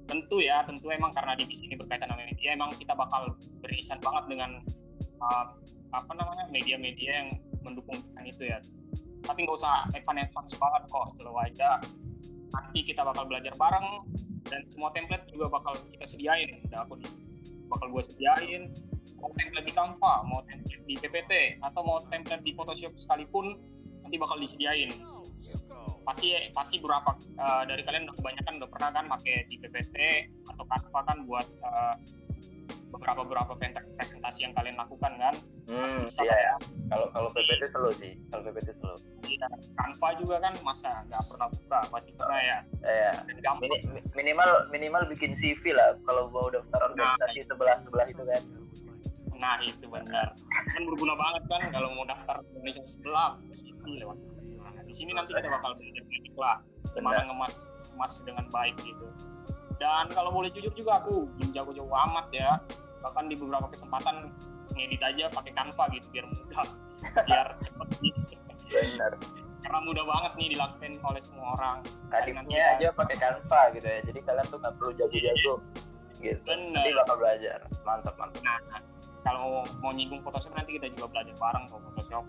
Tentu 0.08 0.38
ya 0.40 0.64
tentu 0.64 0.88
emang 0.96 1.12
karena 1.12 1.36
divisi 1.36 1.68
ini 1.68 1.76
berkaitan 1.76 2.08
dengan 2.08 2.32
media 2.32 2.50
emang 2.56 2.72
kita 2.80 2.96
bakal 2.96 3.36
beririsan 3.60 4.00
banget 4.00 4.24
dengan 4.32 4.52
uh, 5.20 5.52
apa 5.92 6.12
namanya 6.16 6.48
media-media 6.56 7.28
yang 7.28 7.30
mendukung 7.68 8.00
itu 8.24 8.48
ya. 8.48 8.64
Tapi 9.28 9.44
nggak 9.44 9.60
usah 9.60 9.92
advance 9.92 10.32
advance 10.32 10.56
banget 10.56 10.82
kok 10.88 11.06
slow 11.20 11.36
aja. 11.36 11.84
Nanti 12.56 12.80
kita 12.88 13.04
bakal 13.04 13.28
belajar 13.28 13.52
bareng 13.60 14.08
dan 14.48 14.64
semua 14.72 14.88
template 14.96 15.28
juga 15.36 15.52
bakal 15.52 15.76
kita 15.92 16.06
sediain. 16.08 16.64
Udah 16.72 16.88
aku 16.88 16.96
bakal 17.68 17.92
gue 17.92 18.04
sediain 18.08 18.72
mau 19.20 19.32
template 19.36 19.66
di 19.66 19.74
Canva 19.74 20.14
mau 20.28 20.42
template 20.46 20.84
di 20.86 20.96
PPT 21.00 21.62
atau 21.64 21.82
mau 21.82 21.98
template 22.08 22.44
di 22.44 22.52
Photoshop 22.54 22.94
sekalipun 23.00 23.56
nanti 24.06 24.16
bakal 24.22 24.38
disediain. 24.38 24.94
Pasti 26.06 26.38
pasti 26.54 26.78
berapa 26.78 27.18
uh, 27.42 27.64
dari 27.66 27.82
kalian 27.82 28.06
udah 28.06 28.16
kebanyakan 28.22 28.54
udah 28.62 28.70
pernah 28.70 28.90
kan 28.94 29.06
pakai 29.10 29.50
di 29.50 29.58
PPT 29.58 29.98
atau 30.54 30.64
Canva 30.70 31.00
kan 31.02 31.18
buat 31.26 31.48
uh, 31.66 31.98
beberapa 32.94 33.26
beberapa 33.28 33.54
presentasi 33.98 34.46
yang 34.46 34.54
kalian 34.54 34.78
lakukan 34.78 35.12
kan? 35.18 35.34
Hmm, 35.66 36.06
iya 36.06 36.36
ya. 36.38 36.56
kalau 36.94 37.10
kalau 37.10 37.30
PPT 37.34 37.74
selalu 37.74 37.92
sih 37.98 38.12
kalau 38.30 38.42
PPT 38.46 38.78
selalu. 38.78 38.98
Iya 39.26 39.48
Canva 39.74 40.10
juga 40.22 40.36
kan 40.38 40.54
masa 40.62 40.90
nggak 41.10 41.24
pernah 41.26 41.48
buka 41.50 41.80
pasti 41.90 42.12
pernah 42.14 42.40
ya. 42.40 42.58
Iya. 42.86 43.12
Mini, 43.58 43.78
minimal 44.14 44.50
minimal 44.70 45.02
bikin 45.10 45.34
CV 45.42 45.74
lah 45.74 45.98
kalau 46.06 46.30
mau 46.30 46.46
daftar 46.54 46.94
organisasi 46.94 47.42
nah, 47.42 47.46
sebelah 47.50 47.78
sebelah 47.82 48.06
itu 48.06 48.24
kan 48.24 48.44
nah 49.40 49.60
itu 49.64 49.86
benar. 49.88 50.32
Kan 50.72 50.82
berguna 50.88 51.14
banget 51.20 51.44
kan 51.52 51.62
kalau 51.72 51.90
mau 51.94 52.06
daftar 52.08 52.40
organisasi 52.56 53.00
sebelah 53.00 53.36
CV 53.52 54.04
lewat 54.04 54.18
nah, 54.60 54.72
di 54.84 54.94
sini 54.94 55.12
nanti 55.12 55.36
kita 55.36 55.50
bakal 55.52 55.76
belajar 55.76 56.04
banyak 56.08 56.36
lah 56.40 56.58
gimana 56.96 57.22
ngemas 57.28 57.74
ngemas 57.92 58.14
dengan 58.24 58.46
baik 58.52 58.76
gitu. 58.84 59.08
Dan 59.76 60.08
kalau 60.16 60.32
boleh 60.32 60.48
jujur 60.52 60.72
juga 60.72 61.04
aku 61.04 61.28
belum 61.36 61.50
jago-jago 61.52 61.92
amat 62.12 62.28
ya. 62.32 62.60
Bahkan 63.04 63.28
di 63.28 63.36
beberapa 63.38 63.68
kesempatan 63.70 64.32
ngedit 64.74 65.02
aja 65.04 65.30
pakai 65.30 65.52
Canva 65.52 65.84
gitu 65.94 66.08
biar 66.16 66.26
mudah. 66.32 66.66
Biar 67.28 67.48
cepet 67.60 67.88
gitu. 68.02 68.36
Benar. 68.72 69.12
Karena 69.66 69.80
mudah 69.82 70.06
banget 70.06 70.32
nih 70.38 70.48
dilakukan 70.56 70.94
oleh 71.04 71.22
semua 71.22 71.46
orang. 71.60 71.78
Kadifnya 72.10 72.80
aja 72.80 72.88
pakai 72.96 73.16
Canva 73.20 73.62
gitu 73.76 73.88
ya. 73.88 74.00
Jadi 74.08 74.20
kalian 74.24 74.46
tuh 74.48 74.58
nggak 74.64 74.74
perlu 74.80 74.92
jago-jago. 74.96 75.54
Gitu. 76.16 76.40
Benar. 76.48 76.72
nanti 76.80 76.90
bakal 76.96 77.16
belajar. 77.20 77.60
Mantap 77.84 78.16
mantap. 78.16 78.42
Nah 78.42 78.60
kalau 79.26 79.66
mau 79.82 79.90
nyinggung 79.90 80.22
Photoshop 80.22 80.54
nanti 80.54 80.78
kita 80.78 80.94
juga 80.94 81.10
belajar 81.10 81.34
bareng 81.34 81.66
kok 81.66 81.82
Photoshop. 81.82 82.26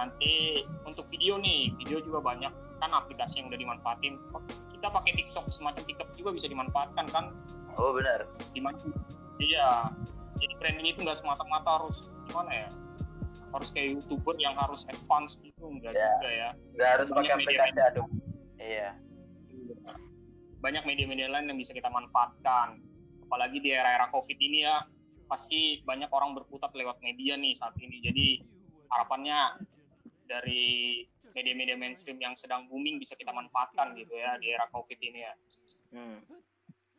Nanti 0.00 0.64
untuk 0.88 1.04
video 1.12 1.36
nih 1.36 1.76
video 1.76 2.00
juga 2.00 2.24
banyak. 2.24 2.48
Kan 2.80 2.90
aplikasi 2.96 3.44
yang 3.44 3.52
udah 3.52 3.60
dimanfaatin. 3.60 4.16
Kita 4.72 4.88
pakai 4.88 5.12
TikTok 5.12 5.44
semacam 5.52 5.84
TikTok 5.84 6.08
juga 6.16 6.32
bisa 6.32 6.48
dimanfaatkan 6.48 7.06
kan? 7.12 7.36
Oh 7.76 7.92
benar. 7.92 8.24
Di 8.56 8.60
mana 8.64 8.80
iya. 9.36 9.92
Jadi 10.40 10.52
branding 10.58 10.96
itu 10.96 11.04
nggak 11.04 11.20
semata-mata 11.20 11.84
harus 11.84 12.08
gimana 12.26 12.50
ya? 12.66 12.68
Harus 13.52 13.68
kayak 13.70 14.00
youtuber 14.00 14.34
yang 14.40 14.56
harus 14.58 14.88
advance 14.88 15.38
gitu 15.44 15.70
enggak 15.70 15.92
ya. 15.92 16.08
juga 16.08 16.30
ya. 16.32 16.48
Nggak 16.74 16.88
harus 16.88 17.06
pakai 17.12 17.32
aplikasi 17.36 17.80
aduk 17.92 18.08
iya. 18.58 18.90
Banyak 20.64 20.88
media-media 20.88 21.28
lain 21.28 21.52
yang 21.52 21.60
bisa 21.60 21.76
kita 21.76 21.92
manfaatkan. 21.92 22.80
Apalagi 23.28 23.60
di 23.60 23.76
era-era 23.76 24.08
covid 24.08 24.40
ini 24.40 24.64
ya 24.64 24.80
pasti 25.26 25.80
banyak 25.82 26.10
orang 26.12 26.36
berputar 26.36 26.70
lewat 26.72 27.00
media 27.00 27.34
nih 27.34 27.56
saat 27.56 27.74
ini. 27.80 28.00
Jadi 28.04 28.26
harapannya 28.92 29.64
dari 30.24 31.02
media-media 31.34 31.74
mainstream 31.74 32.16
yang 32.22 32.38
sedang 32.38 32.70
booming 32.70 33.02
bisa 33.02 33.18
kita 33.18 33.34
manfaatkan 33.34 33.92
gitu 33.98 34.14
ya 34.14 34.38
di 34.38 34.54
era 34.54 34.70
covid 34.70 34.98
ini 35.02 35.20
ya. 35.26 35.34
Hmm. 35.90 36.22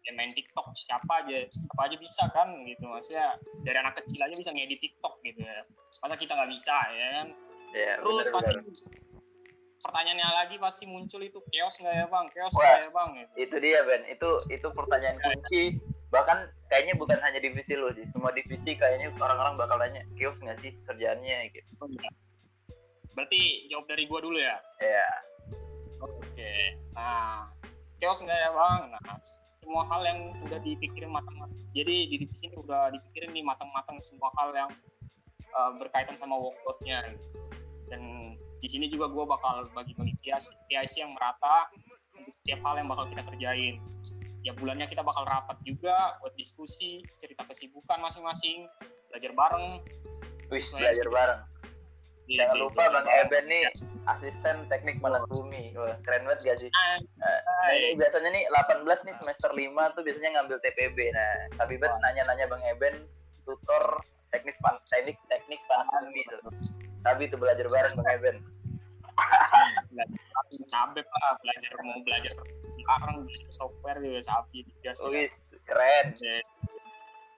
Ya 0.06 0.14
main 0.14 0.38
TikTok 0.38 0.78
siapa 0.78 1.26
aja 1.26 1.50
siapa 1.50 1.82
aja 1.88 1.96
bisa 1.98 2.24
kan 2.30 2.52
gitu. 2.68 2.86
Maksudnya 2.86 3.40
dari 3.64 3.78
anak 3.80 4.04
kecil 4.04 4.22
aja 4.22 4.36
bisa 4.36 4.52
ngedit 4.54 4.80
TikTok 4.84 5.24
gitu 5.24 5.42
ya. 5.42 5.66
Masa 6.04 6.20
kita 6.20 6.36
nggak 6.36 6.52
bisa 6.52 6.78
ya 6.94 7.08
kan? 7.22 7.28
Ya, 7.76 7.94
terus 8.00 8.28
bener, 8.30 8.36
pasti 8.38 8.54
bener. 8.56 8.76
pertanyaannya 9.84 10.30
lagi 10.32 10.56
pasti 10.62 10.84
muncul 10.88 11.22
itu 11.26 11.40
chaos 11.52 11.76
nggak 11.82 11.96
ya 11.96 12.06
bang? 12.08 12.26
Chaos 12.32 12.54
nggak 12.54 12.80
ya 12.86 12.90
bang? 12.92 13.10
gitu. 13.18 13.34
itu 13.40 13.56
dia 13.64 13.80
Ben. 13.88 14.04
Itu 14.12 14.30
itu 14.52 14.68
pertanyaan 14.72 15.18
kunci 15.24 15.62
bahkan 16.14 16.49
kayaknya 16.70 16.93
bukan 16.97 17.18
hanya 17.22 17.39
divisi 17.41 17.74
lo 17.78 17.91
sih. 17.93 18.06
Semua 18.14 18.32
divisi 18.34 18.78
kayaknya 18.78 19.14
orang-orang 19.18 19.56
bakal 19.58 19.78
nanya 19.80 20.01
chaos 20.18 20.38
nggak 20.41 20.58
sih 20.62 20.72
kerjaannya? 20.86 21.51
Gitu. 21.53 21.72
Oh, 21.82 21.89
iya. 21.89 22.10
berarti 23.16 23.72
jawab 23.72 23.88
dari 23.88 24.03
gua 24.12 24.20
dulu 24.20 24.38
ya? 24.38 24.58
Iya. 24.84 25.10
Oke. 26.03 26.53
Nah 26.93 27.47
chaos 28.01 28.20
nggak 28.22 28.38
ya 28.38 28.49
bang. 28.51 28.82
Nah 28.91 29.01
semua 29.66 29.84
hal 29.89 30.01
yang 30.06 30.20
udah 30.45 30.60
dipikirin 30.62 31.10
matang-matang. 31.10 31.58
Jadi 31.74 31.95
di 32.14 32.16
divisi 32.22 32.45
ini 32.45 32.58
udah 32.62 32.93
dipikirin 32.93 33.34
nih 33.34 33.41
matang-matang 33.41 33.97
semua 33.97 34.30
hal 34.38 34.53
yang 34.53 34.70
uh, 35.58 35.74
berkaitan 35.82 36.14
sama 36.22 36.38
workloadnya. 36.38 37.01
Dan 37.89 38.36
di 38.62 38.68
sini 38.70 38.89
juga 38.89 39.10
gue 39.10 39.26
bakal 39.26 39.66
bagi-bagi 39.74 40.14
PIC, 40.22 40.53
PIC 40.70 40.93
yang 41.01 41.18
merata 41.18 41.70
untuk 42.14 42.34
setiap 42.41 42.62
hal 42.62 42.82
yang 42.82 42.88
bakal 42.89 43.06
kita 43.10 43.24
kerjain 43.26 43.76
ya 44.46 44.54
bulannya 44.54 44.86
kita 44.86 45.02
bakal 45.02 45.26
rapat 45.26 45.58
juga 45.66 46.22
buat 46.22 46.38
diskusi 46.38 47.02
cerita 47.18 47.41
kesibukan 47.50 47.98
masing-masing 47.98 48.70
belajar 49.10 49.34
bareng 49.34 49.82
Wis, 50.54 50.70
belajar 50.70 51.10
bareng 51.10 51.41
Jangan 52.26 52.58
iya, 52.58 52.62
lupa 52.62 52.84
Bang 52.89 53.06
Eben 53.06 53.46
nih 53.46 53.70
asisten 54.10 54.66
teknik 54.66 54.98
malam 54.98 55.22
bumi. 55.30 55.78
Wah, 55.78 55.93
keren 56.02 56.26
banget 56.26 56.41
gak 56.41 56.58
sih? 56.66 56.70
Nah, 57.22 57.70
ini 57.70 57.93
biasanya 58.02 58.30
nih 58.34 58.50
18 58.50 58.82
nih 59.06 59.16
semester 59.22 59.50
5 59.54 59.93
tuh 59.93 60.02
biasanya 60.02 60.41
ngambil 60.41 60.58
TPB. 60.66 60.98
Nah, 61.14 61.34
tapi 61.62 61.78
bet 61.78 61.93
nanya-nanya 62.02 62.50
Bang 62.50 62.66
Eben 62.66 63.06
tutor 63.46 64.02
teknik 64.34 64.58
pan 64.58 64.82
teknik 64.89 65.22
teknik 65.30 65.62
panas 65.70 66.02
bumi 66.02 66.22
tuh. 66.34 66.41
Tapi 67.06 67.30
tuh 67.30 67.38
belajar 67.38 67.70
bareng 67.70 67.93
Bang 67.93 68.10
Eben. 68.10 68.36
sampai 70.70 71.02
pak 71.04 71.34
belajar 71.41 71.72
mau 71.84 72.00
belajar 72.04 72.34
bareng 72.86 73.26
software 73.56 74.00
juga 74.00 74.22
sapi 74.22 74.62
juga 74.66 74.91
sih. 74.93 75.28
keren. 75.66 76.08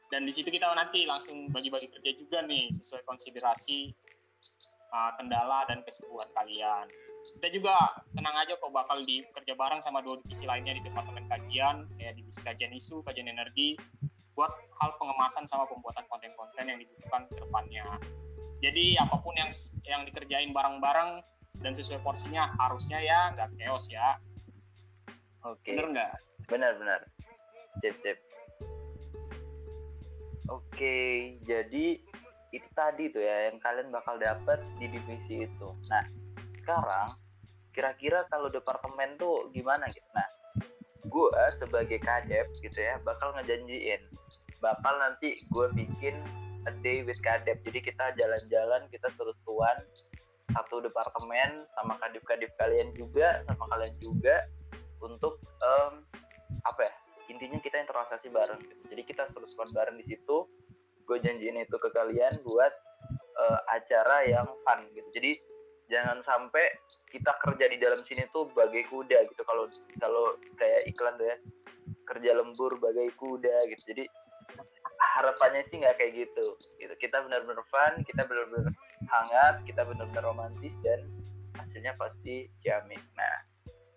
Dan 0.07 0.23
di 0.23 0.31
situ 0.31 0.47
kita 0.47 0.71
nanti 0.71 1.03
langsung 1.03 1.51
bagi-bagi 1.51 1.91
kerja 1.91 2.11
juga 2.15 2.39
nih 2.47 2.71
sesuai 2.71 3.03
konsiderasi 3.03 3.91
uh, 4.91 5.11
kendala 5.19 5.67
dan 5.67 5.83
kesibukan 5.83 6.31
kalian. 6.31 6.87
Kita 7.27 7.47
juga 7.51 7.75
tenang 8.15 8.39
aja 8.39 8.55
kok 8.55 8.71
bakal 8.71 9.03
dikerja 9.03 9.53
bareng 9.59 9.83
sama 9.83 9.99
dua 9.99 10.15
divisi 10.23 10.47
lainnya 10.47 10.79
di 10.79 10.83
departemen 10.87 11.27
kajian, 11.27 11.83
ya 11.99 12.15
divisi 12.15 12.39
kajian 12.39 12.71
isu, 12.71 13.03
kajian 13.03 13.27
energi, 13.27 13.75
buat 14.31 14.53
hal 14.79 14.95
pengemasan 14.95 15.43
sama 15.43 15.67
pembuatan 15.67 16.07
konten-konten 16.07 16.71
yang 16.71 16.79
dibutuhkan 16.79 17.27
ke 17.27 17.35
depannya. 17.35 17.83
Jadi 18.63 18.95
apa 18.95 19.19
pun 19.19 19.35
yang 19.35 19.51
yang 19.83 20.07
dikerjain 20.07 20.55
bareng-bareng 20.55 21.19
dan 21.61 21.71
sesuai 21.73 22.01
porsinya 22.05 22.53
harusnya 22.57 22.99
ya 23.01 23.19
nggak 23.33 23.49
chaos 23.57 23.85
ya. 23.89 24.17
Oke. 25.45 25.61
Okay. 25.63 25.75
Bener 25.77 25.87
nggak? 25.93 26.11
Benar 26.47 26.71
benar. 26.79 26.99
Sip 27.81 27.95
sip. 28.01 28.17
Oke, 30.47 31.35
jadi 31.43 31.99
itu 32.55 32.67
tadi 32.71 33.11
tuh 33.11 33.19
ya 33.19 33.51
yang 33.51 33.59
kalian 33.59 33.91
bakal 33.91 34.15
dapat 34.15 34.63
di 34.79 34.87
divisi 34.87 35.43
itu 35.43 35.67
nah 35.91 36.03
sekarang 36.63 37.11
kira-kira 37.75 38.23
kalau 38.31 38.47
departemen 38.47 39.19
tuh 39.19 39.51
gimana 39.51 39.87
gitu 39.91 40.07
nah 40.15 40.27
gue 41.07 41.29
sebagai 41.59 41.99
kadep 41.99 42.47
gitu 42.63 42.79
ya 42.79 42.99
bakal 43.03 43.35
ngejanjiin 43.35 43.99
bakal 44.63 44.95
nanti 44.99 45.39
gue 45.51 45.67
bikin 45.75 46.15
a 46.67 46.71
day 46.83 47.03
with 47.03 47.19
kadep 47.23 47.59
jadi 47.67 47.79
kita 47.83 48.05
jalan-jalan 48.15 48.87
kita 48.91 49.07
terus-terusan 49.15 49.77
satu 50.51 50.79
departemen 50.79 51.67
sama 51.75 51.99
kadip-kadip 51.99 52.51
kalian 52.55 52.95
juga 52.95 53.43
sama 53.47 53.67
kalian 53.71 53.95
juga 53.99 54.47
untuk 55.03 55.39
um, 55.59 56.03
apa 56.63 56.87
ya 56.87 56.93
intinya 57.27 57.59
kita 57.59 57.83
interaksi 57.83 58.31
bareng 58.31 58.59
gitu. 58.63 58.83
jadi 58.87 59.01
kita 59.03 59.23
terus-terusan 59.35 59.75
bareng 59.75 59.97
di 59.99 60.15
situ. 60.15 60.47
Gue 61.07 61.23
janjiin 61.23 61.55
itu 61.63 61.75
ke 61.79 61.89
kalian 61.95 62.43
buat 62.43 62.73
uh, 63.39 63.59
acara 63.71 64.27
yang 64.27 64.47
fun 64.67 64.79
gitu. 64.91 65.07
Jadi 65.15 65.31
jangan 65.87 66.19
sampai 66.27 66.67
kita 67.07 67.31
kerja 67.47 67.65
di 67.71 67.77
dalam 67.79 68.03
sini 68.03 68.27
tuh 68.35 68.51
bagai 68.51 68.83
kuda 68.91 69.23
gitu. 69.31 69.41
Kalau 69.47 69.71
kalau 70.03 70.35
kayak 70.59 70.83
iklan 70.91 71.15
tuh 71.15 71.27
ya 71.31 71.37
kerja 72.07 72.31
lembur 72.35 72.75
bagai 72.79 73.07
kuda 73.15 73.71
gitu. 73.71 73.83
Jadi 73.95 74.03
harapannya 75.15 75.63
sih 75.71 75.79
nggak 75.79 75.95
kayak 75.95 76.27
gitu. 76.27 76.59
Gitu. 76.75 76.93
Kita 76.99 77.23
benar-benar 77.23 77.63
fun 77.71 78.03
kita 78.03 78.27
benar-benar 78.27 78.75
hangat 79.07 79.63
kita 79.63 79.87
benar-benar 79.87 80.23
romantis 80.23 80.73
dan 80.83 81.03
hasilnya 81.57 81.95
pasti 81.95 82.51
jamin. 82.61 82.99
Nah 83.15 83.35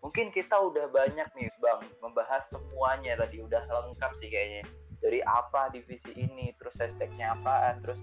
mungkin 0.01 0.33
kita 0.33 0.57
udah 0.57 0.89
banyak 0.91 1.29
nih 1.37 1.51
bang 1.61 1.81
membahas 2.01 2.47
semuanya 2.49 3.19
tadi. 3.21 3.43
Udah 3.43 3.63
lengkap 3.67 4.13
sih 4.23 4.31
kayaknya. 4.31 4.63
Dari 5.01 5.21
apa 5.25 5.73
divisi 5.73 6.13
ini 6.13 6.53
terus 6.61 6.77
hashtagnya 6.77 7.33
apaan 7.37 7.81
terus 7.81 8.01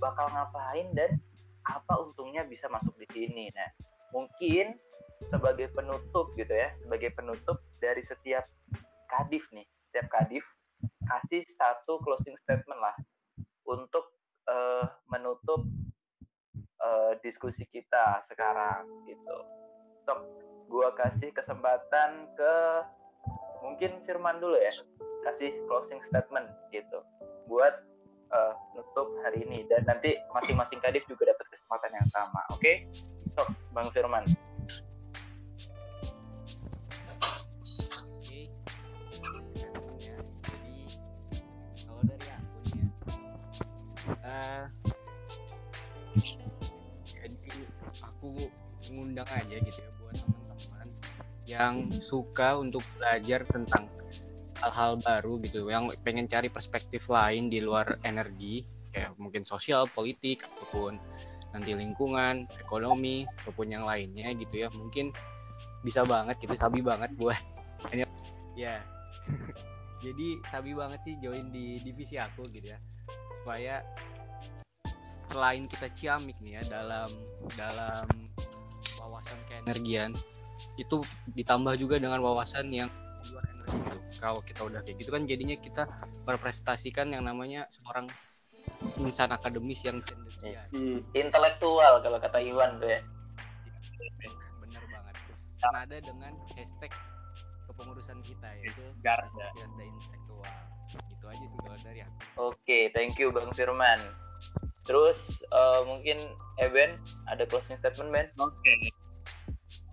bakal 0.00 0.24
ngapain 0.32 0.88
dan 0.96 1.20
apa 1.68 2.00
untungnya 2.00 2.44
bisa 2.48 2.68
masuk 2.72 2.96
di 2.96 3.08
sini. 3.12 3.52
Nah 3.52 3.68
mungkin 4.10 4.74
sebagai 5.28 5.68
penutup 5.76 6.32
gitu 6.38 6.48
ya 6.48 6.72
sebagai 6.80 7.12
penutup 7.12 7.60
dari 7.76 8.00
setiap 8.00 8.48
kadif 9.12 9.44
nih 9.52 9.68
setiap 9.90 10.08
kadif 10.08 10.44
kasih 11.04 11.44
satu 11.44 12.00
closing 12.00 12.38
statement 12.40 12.80
lah 12.80 12.96
untuk 13.68 14.16
uh, 14.48 14.88
menutup 15.12 15.60
uh, 16.82 17.12
diskusi 17.20 17.64
kita 17.68 18.24
sekarang 18.28 18.88
gitu. 19.06 19.36
Sok, 20.08 20.20
gua 20.70 20.92
kasih 20.96 21.30
kesempatan 21.34 22.30
ke 22.34 22.54
mungkin 23.60 24.00
Firman 24.08 24.40
dulu 24.40 24.56
ya 24.56 24.72
kasih 25.28 25.52
closing 25.68 26.00
statement 26.08 26.48
gitu 26.72 27.04
buat 27.44 27.84
uh, 28.32 28.54
nutup 28.72 29.08
hari 29.24 29.44
ini 29.44 29.68
dan 29.68 29.84
nanti 29.84 30.16
masing-masing 30.32 30.80
kadif 30.80 31.04
juga 31.04 31.28
dapat 31.32 31.46
kesempatan 31.52 31.90
yang 31.92 32.08
sama 32.08 32.40
oke 32.48 32.60
okay? 32.60 32.88
sok 33.36 33.48
bang 33.76 33.88
Firman 33.92 34.24
uh, 44.24 44.64
aku 48.20 48.36
ngundang 48.92 49.28
aja 49.32 49.56
gitu 49.56 49.80
ya 49.80 49.90
buat 49.96 50.16
teman-teman 50.20 50.88
yang 51.48 51.74
suka 51.88 52.60
untuk 52.60 52.84
belajar 53.00 53.48
tentang 53.48 53.88
hal-hal 54.60 55.00
baru 55.00 55.40
gitu 55.40 55.72
yang 55.72 55.88
pengen 56.04 56.28
cari 56.28 56.52
perspektif 56.52 57.08
lain 57.08 57.48
di 57.48 57.64
luar 57.64 57.96
energi 58.04 58.68
kayak 58.92 59.16
mungkin 59.16 59.42
sosial 59.48 59.88
politik 59.88 60.44
ataupun 60.44 61.00
nanti 61.50 61.74
lingkungan 61.74 62.46
ekonomi 62.62 63.26
ataupun 63.42 63.74
yang 63.74 63.84
lainnya 63.86 64.30
gitu 64.34 64.66
ya. 64.66 64.68
Mungkin 64.70 65.10
bisa 65.82 66.04
banget 66.06 66.38
gitu 66.38 66.54
sabi 66.54 66.84
banget 66.84 67.10
buat 67.18 67.38
ya. 68.54 68.82
Jadi 70.04 70.40
sabi 70.48 70.72
banget 70.72 71.00
sih 71.04 71.14
join 71.20 71.52
di 71.52 71.80
divisi 71.82 72.16
aku 72.16 72.46
gitu 72.52 72.72
ya. 72.72 72.78
Supaya 73.40 73.84
selain 75.30 75.70
kita 75.70 75.86
ciamik 75.94 76.34
nih 76.42 76.58
ya 76.58 76.62
dalam 76.66 77.08
dalam 77.54 78.06
wawasan 78.98 79.38
keenergian 79.46 80.10
itu 80.76 81.00
ditambah 81.38 81.78
juga 81.78 82.02
dengan 82.02 82.20
wawasan 82.20 82.68
yang 82.74 82.90
luar 83.30 83.44
energi 83.46 83.78
gitu. 83.78 83.98
Kalau 84.20 84.40
kita 84.42 84.60
udah 84.66 84.80
kayak 84.82 84.96
gitu 84.98 85.10
kan 85.14 85.22
jadinya 85.24 85.56
kita 85.56 85.82
berprestasikan 86.26 87.14
yang 87.14 87.24
namanya 87.24 87.70
seorang 87.70 88.10
insan 89.00 89.32
akademis 89.32 89.80
yang 89.86 90.02
cendekia 90.04 90.66
hmm. 90.74 91.00
intelektual 91.16 92.02
kalau 92.04 92.18
kata 92.20 92.38
Iwan 92.42 92.82
tuh 92.82 92.90
ya. 92.90 93.00
Bener 94.60 94.82
banget. 94.90 95.14
Terus 95.30 95.42
senada 95.56 95.96
dengan 95.96 96.32
hashtag 96.58 96.92
kepengurusan 97.70 98.18
kita 98.26 98.48
yaitu 98.60 98.84
hashtag 99.06 99.52
intelektual. 99.62 100.54
Gitu 100.90 101.24
aja 101.24 101.44
sih 101.46 101.58
kalau 101.62 101.78
dari 101.86 102.00
aku. 102.02 102.18
Oke 102.18 102.56
okay, 102.66 102.82
thank 102.92 103.14
you 103.16 103.30
Bang 103.30 103.54
Firman 103.54 104.00
terus 104.90 105.38
uh, 105.54 105.86
mungkin 105.86 106.18
Eben 106.60 106.98
ada 107.30 107.46
closing 107.48 107.78
statement 107.78 108.10
Ben 108.10 108.26
oke 108.42 108.52
okay. 108.58 108.90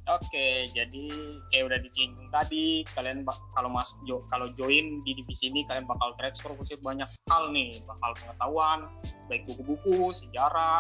Oke, 0.08 0.72
jadi 0.72 1.12
kayak 1.52 1.68
udah 1.68 1.80
disinggung 1.84 2.32
tadi, 2.32 2.88
kalian 2.96 3.28
kalau 3.28 3.68
mas 3.68 3.92
jo, 4.08 4.24
kalau 4.32 4.48
join 4.56 5.04
di 5.04 5.12
divisi 5.12 5.52
ini 5.52 5.68
kalian 5.68 5.84
bakal 5.84 6.16
transfer 6.16 6.56
banyak 6.80 7.12
hal 7.28 7.52
nih, 7.52 7.84
bakal 7.84 8.16
pengetahuan, 8.16 8.88
baik 9.28 9.44
buku-buku, 9.52 10.16
sejarah, 10.16 10.80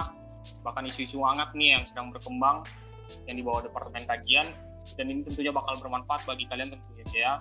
bahkan 0.64 0.88
isu-isu 0.88 1.20
hangat 1.28 1.52
nih 1.60 1.76
yang 1.76 1.84
sedang 1.84 2.08
berkembang 2.16 2.64
yang 3.28 3.36
dibawa 3.36 3.60
departemen 3.60 4.08
kajian 4.08 4.48
dan 4.96 5.06
ini 5.12 5.28
tentunya 5.28 5.52
bakal 5.52 5.76
bermanfaat 5.76 6.24
bagi 6.24 6.48
kalian 6.48 6.72
tentunya 6.72 7.06
ya 7.12 7.34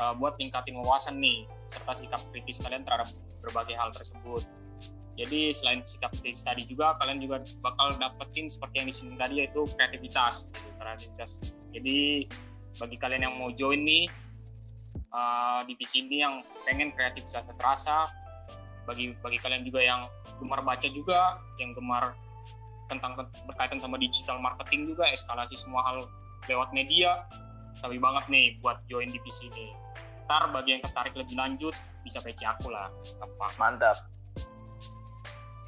uh, 0.00 0.16
buat 0.16 0.40
tingkatin 0.40 0.80
wawasan 0.80 1.20
nih 1.20 1.44
serta 1.68 1.92
sikap 2.00 2.20
kritis 2.32 2.64
kalian 2.64 2.88
terhadap 2.88 3.12
berbagai 3.44 3.76
hal 3.76 3.92
tersebut. 3.92 4.48
Jadi 5.18 5.50
selain 5.50 5.82
sikap 5.82 6.14
kritis 6.14 6.46
tadi 6.46 6.62
juga 6.62 6.94
kalian 7.02 7.18
juga 7.18 7.42
bakal 7.58 7.98
dapetin 7.98 8.46
seperti 8.46 8.74
yang 8.78 8.86
disinggung 8.86 9.18
tadi 9.18 9.34
yaitu 9.42 9.66
kreativitas, 9.74 10.54
kreativitas. 10.78 11.42
Jadi 11.74 12.30
bagi 12.78 12.96
kalian 13.02 13.26
yang 13.26 13.34
mau 13.34 13.50
join 13.50 13.82
nih 13.82 14.06
uh, 15.10 15.66
divisi 15.66 16.06
ini 16.06 16.22
yang 16.22 16.46
pengen 16.62 16.94
kreativitas 16.94 17.42
terasa, 17.58 18.06
bagi 18.86 19.10
bagi 19.18 19.42
kalian 19.42 19.66
juga 19.66 19.82
yang 19.82 20.06
gemar 20.38 20.62
baca 20.62 20.86
juga, 20.86 21.42
yang 21.58 21.74
gemar 21.74 22.14
tentang 22.86 23.18
berkaitan 23.50 23.82
sama 23.82 23.98
digital 23.98 24.38
marketing 24.38 24.94
juga, 24.94 25.10
eskalasi 25.10 25.58
semua 25.58 25.82
hal 25.82 26.06
lewat 26.46 26.70
media, 26.70 27.26
sabi 27.82 27.98
banget 27.98 28.30
nih 28.30 28.54
buat 28.62 28.86
join 28.86 29.10
divisi 29.10 29.50
ini. 29.50 29.74
Ntar 30.30 30.54
bagi 30.54 30.78
yang 30.78 30.82
tertarik 30.86 31.18
lebih 31.18 31.34
lanjut 31.34 31.74
bisa 32.06 32.22
PC 32.22 32.46
aku 32.46 32.70
lah. 32.70 32.86
Mantap 33.58 33.98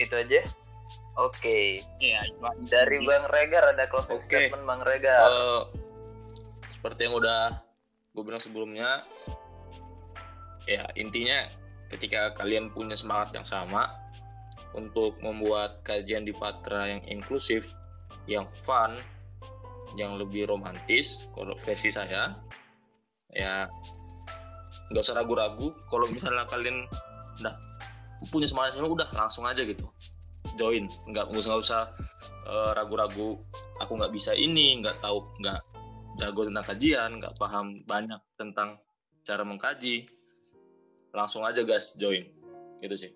itu 0.01 0.14
aja 0.16 0.40
oke 1.20 1.36
okay. 1.36 1.84
iya 2.01 2.24
dari 2.66 3.05
bang 3.05 3.28
Regar 3.28 3.76
ada 3.76 3.84
closing 3.86 4.16
okay. 4.16 4.48
statement 4.48 4.64
bang 4.64 4.82
Regar 4.82 5.28
uh, 5.28 5.62
seperti 6.72 7.07
yang 7.07 7.14
udah 7.20 7.61
gue 8.16 8.22
bilang 8.24 8.42
sebelumnya 8.42 9.05
ya 10.64 10.88
intinya 10.96 11.46
ketika 11.90 12.32
kalian 12.38 12.70
punya 12.72 12.94
semangat 12.94 13.34
yang 13.34 13.46
sama 13.46 13.90
untuk 14.74 15.18
membuat 15.18 15.82
kajian 15.82 16.22
di 16.22 16.30
Patra 16.30 16.86
yang 16.86 17.03
inklusif, 17.11 17.66
yang 18.30 18.46
fun, 18.62 18.94
yang 19.98 20.14
lebih 20.14 20.46
romantis, 20.46 21.26
kalau 21.34 21.59
versi 21.66 21.90
saya, 21.90 22.38
ya 23.34 23.66
nggak 24.94 25.03
usah 25.03 25.18
ragu-ragu. 25.18 25.74
Kalau 25.90 26.07
misalnya 26.14 26.46
kalian 26.46 26.86
udah 27.42 27.55
punya 28.28 28.44
semangat 28.44 28.76
sama 28.76 28.92
udah 28.92 29.08
langsung 29.16 29.48
aja 29.48 29.64
gitu. 29.64 29.88
Join. 30.60 30.92
Nggak 31.08 31.32
nggak 31.32 31.40
usah 31.40 31.56
usah 31.56 31.82
uh, 32.44 32.76
ragu-ragu 32.76 33.40
aku 33.80 33.92
nggak 33.96 34.12
bisa 34.12 34.36
ini 34.36 34.84
nggak 34.84 35.00
tahu 35.00 35.24
nggak 35.40 35.60
jago 36.20 36.44
tentang 36.44 36.66
kajian 36.68 37.10
nggak 37.16 37.34
paham 37.40 37.80
banyak 37.88 38.20
tentang 38.36 38.76
cara 39.24 39.40
mengkaji. 39.40 40.04
Langsung 41.16 41.48
aja 41.48 41.64
guys 41.64 41.96
join. 41.96 42.28
Gitu 42.84 42.96
sih. 42.96 43.10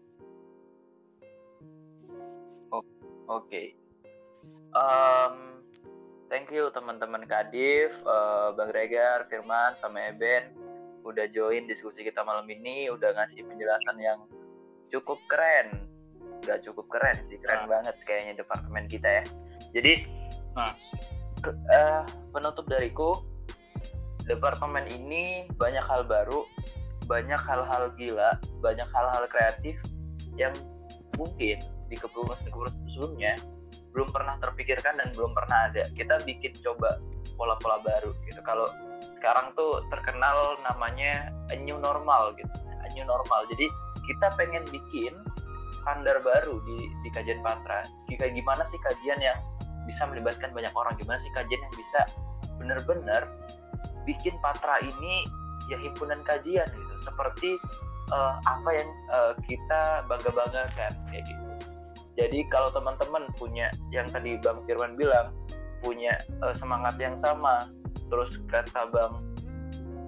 Oke. 2.72 2.84
Okay. 3.28 3.66
um, 4.76 5.64
thank 6.28 6.52
you 6.52 6.68
teman-teman 6.76 7.24
Kadif 7.24 7.92
uh, 8.04 8.52
Bang 8.52 8.68
Regar 8.72 9.24
Firman 9.32 9.76
sama 9.80 10.12
Eben. 10.12 10.52
Udah 11.04 11.28
join 11.32 11.68
diskusi 11.68 12.04
kita 12.04 12.24
malam 12.24 12.48
ini 12.48 12.88
udah 12.88 13.12
ngasih 13.16 13.44
penjelasan 13.44 13.96
yang 14.00 14.24
cukup 14.94 15.18
keren. 15.26 15.82
Nggak 16.46 16.62
cukup 16.62 16.86
keren 16.86 17.18
sih 17.26 17.38
keren 17.42 17.66
nah. 17.66 17.80
banget 17.80 17.96
kayaknya 18.06 18.38
departemen 18.38 18.86
kita 18.86 19.08
ya. 19.20 19.24
Jadi 19.74 20.06
mas 20.54 20.94
ke, 21.42 21.50
uh, 21.50 22.06
penutup 22.30 22.70
dariku 22.70 23.26
departemen 24.30 24.86
ini 24.86 25.50
banyak 25.58 25.82
hal 25.82 26.06
baru 26.06 26.46
banyak 27.04 27.36
hal-hal 27.36 27.92
gila 28.00 28.40
banyak 28.64 28.88
hal-hal 28.88 29.24
kreatif 29.28 29.76
yang 30.40 30.54
mungkin 31.20 31.60
di 31.90 31.96
kepengurusan 32.00 32.48
sebelumnya 32.88 33.36
belum 33.94 34.10
pernah 34.10 34.34
terpikirkan 34.42 34.98
dan 34.98 35.14
belum 35.14 35.30
pernah 35.32 35.70
ada. 35.70 35.86
Kita 35.94 36.18
bikin 36.26 36.58
coba 36.66 36.98
pola-pola 37.38 37.78
baru 37.86 38.10
gitu. 38.26 38.42
Kalau 38.42 38.66
sekarang 39.22 39.54
tuh 39.54 39.86
terkenal 39.88 40.58
namanya 40.66 41.30
a 41.54 41.56
new 41.62 41.78
normal 41.78 42.34
gitu. 42.34 42.50
A 42.82 42.90
new 42.90 43.06
normal. 43.06 43.46
Jadi 43.54 43.70
kita 44.08 44.32
pengen 44.36 44.64
bikin 44.68 45.14
standar 45.84 46.16
baru 46.24 46.64
di 46.64 46.88
di 47.04 47.08
kajian 47.12 47.44
Patra. 47.44 47.84
Jika 48.08 48.32
gimana 48.32 48.64
sih 48.68 48.80
kajian 48.80 49.20
yang 49.20 49.36
bisa 49.84 50.08
melibatkan 50.08 50.52
banyak 50.56 50.72
orang? 50.72 50.96
Gimana 50.96 51.20
sih 51.20 51.32
kajian 51.36 51.60
yang 51.60 51.74
bisa 51.76 52.00
benar-benar 52.56 53.28
bikin 54.08 54.36
Patra 54.40 54.80
ini 54.80 55.28
ya 55.68 55.76
himpunan 55.76 56.24
kajian 56.24 56.64
gitu. 56.64 56.94
Seperti 57.04 57.60
uh, 58.12 58.40
apa 58.48 58.70
yang 58.72 58.88
uh, 59.12 59.32
kita 59.44 60.08
bangga-banggakan 60.08 60.92
kayak 61.12 61.24
gitu. 61.28 61.44
Jadi 62.14 62.46
kalau 62.48 62.70
teman-teman 62.70 63.26
punya 63.36 63.68
yang 63.90 64.06
tadi 64.08 64.38
Bang 64.38 64.62
Firman 64.64 64.94
bilang 64.94 65.34
punya 65.84 66.16
uh, 66.40 66.54
semangat 66.56 66.96
yang 66.96 67.18
sama, 67.20 67.68
terus 68.08 68.40
kata 68.48 68.88
Bang 68.88 69.20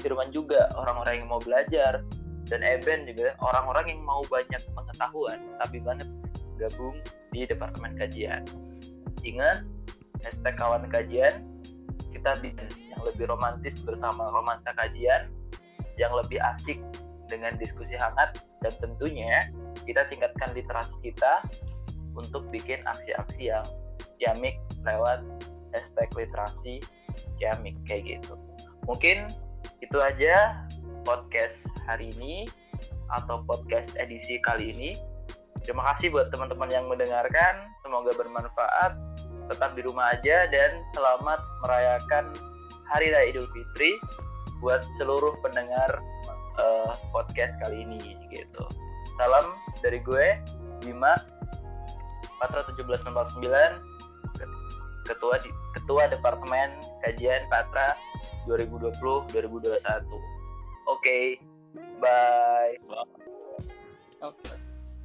Firman 0.00 0.32
juga 0.32 0.70
orang-orang 0.78 1.20
yang 1.20 1.28
mau 1.28 1.42
belajar 1.42 2.00
dan 2.46 2.62
Eben 2.62 3.06
juga 3.10 3.34
orang-orang 3.42 3.94
yang 3.96 4.00
mau 4.06 4.22
banyak 4.30 4.62
pengetahuan 4.74 5.38
sabi 5.58 5.82
banget 5.82 6.08
gabung 6.56 6.96
di 7.34 7.44
departemen 7.44 7.98
kajian. 7.98 8.46
Ingat 9.26 9.66
hashtag 10.24 10.54
kawan 10.56 10.86
kajian 10.88 11.44
kita 12.14 12.32
bikin 12.40 12.70
yang 12.90 13.02
lebih 13.04 13.28
romantis 13.28 13.76
bersama 13.84 14.32
romansa 14.32 14.72
kajian 14.74 15.28
yang 16.00 16.12
lebih 16.16 16.40
asik 16.56 16.80
dengan 17.26 17.58
diskusi 17.58 17.94
hangat 17.98 18.40
dan 18.62 18.72
tentunya 18.80 19.50
kita 19.84 20.06
tingkatkan 20.08 20.54
literasi 20.54 20.94
kita 21.02 21.44
untuk 22.16 22.48
bikin 22.48 22.80
aksi-aksi 22.88 23.52
yang 23.52 23.66
yamik 24.18 24.56
lewat 24.82 25.20
hashtag 25.74 26.08
literasi 26.16 26.80
yamik 27.42 27.76
kayak 27.84 28.16
gitu. 28.16 28.34
Mungkin 28.88 29.28
itu 29.84 29.98
aja 30.00 30.64
podcast 31.04 31.58
hari 31.86 32.10
ini 32.18 32.44
atau 33.14 33.42
podcast 33.46 33.94
edisi 33.96 34.42
kali 34.42 34.74
ini. 34.74 34.90
Terima 35.62 35.82
kasih 35.94 36.14
buat 36.14 36.30
teman-teman 36.30 36.70
yang 36.70 36.86
mendengarkan. 36.86 37.70
Semoga 37.82 38.14
bermanfaat. 38.14 38.92
Tetap 39.46 39.78
di 39.78 39.82
rumah 39.86 40.14
aja 40.14 40.50
dan 40.50 40.82
selamat 40.90 41.38
merayakan 41.62 42.34
Hari 42.90 43.14
Raya 43.14 43.30
Idul 43.30 43.46
Fitri 43.54 43.94
buat 44.58 44.82
seluruh 44.98 45.36
pendengar 45.44 46.02
uh, 46.60 46.92
podcast 47.12 47.56
kali 47.60 47.84
ini 47.84 48.16
gitu. 48.32 48.64
salam 49.16 49.56
dari 49.80 50.00
gue 50.04 50.36
Bima 50.84 51.16
Patra 52.36 52.64
1749 52.68 53.40
ketua 55.08 55.38
ketua 55.72 56.02
departemen 56.10 56.76
kajian 57.06 57.48
Patra 57.48 57.96
2020 58.44 58.92
2021 59.32 59.32
oke 59.32 60.20
okay, 61.00 61.40
bye. 62.00 62.76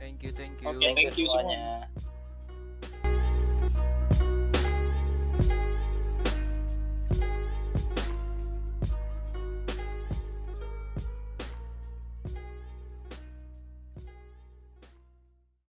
Thank 0.02 0.24
you 0.24 0.32
thank 0.34 0.58
you. 0.62 0.70
Okay, 0.70 0.94
thank 0.98 1.14
you 1.18 1.28
semuanya. 1.30 1.86
semuanya 1.86 2.11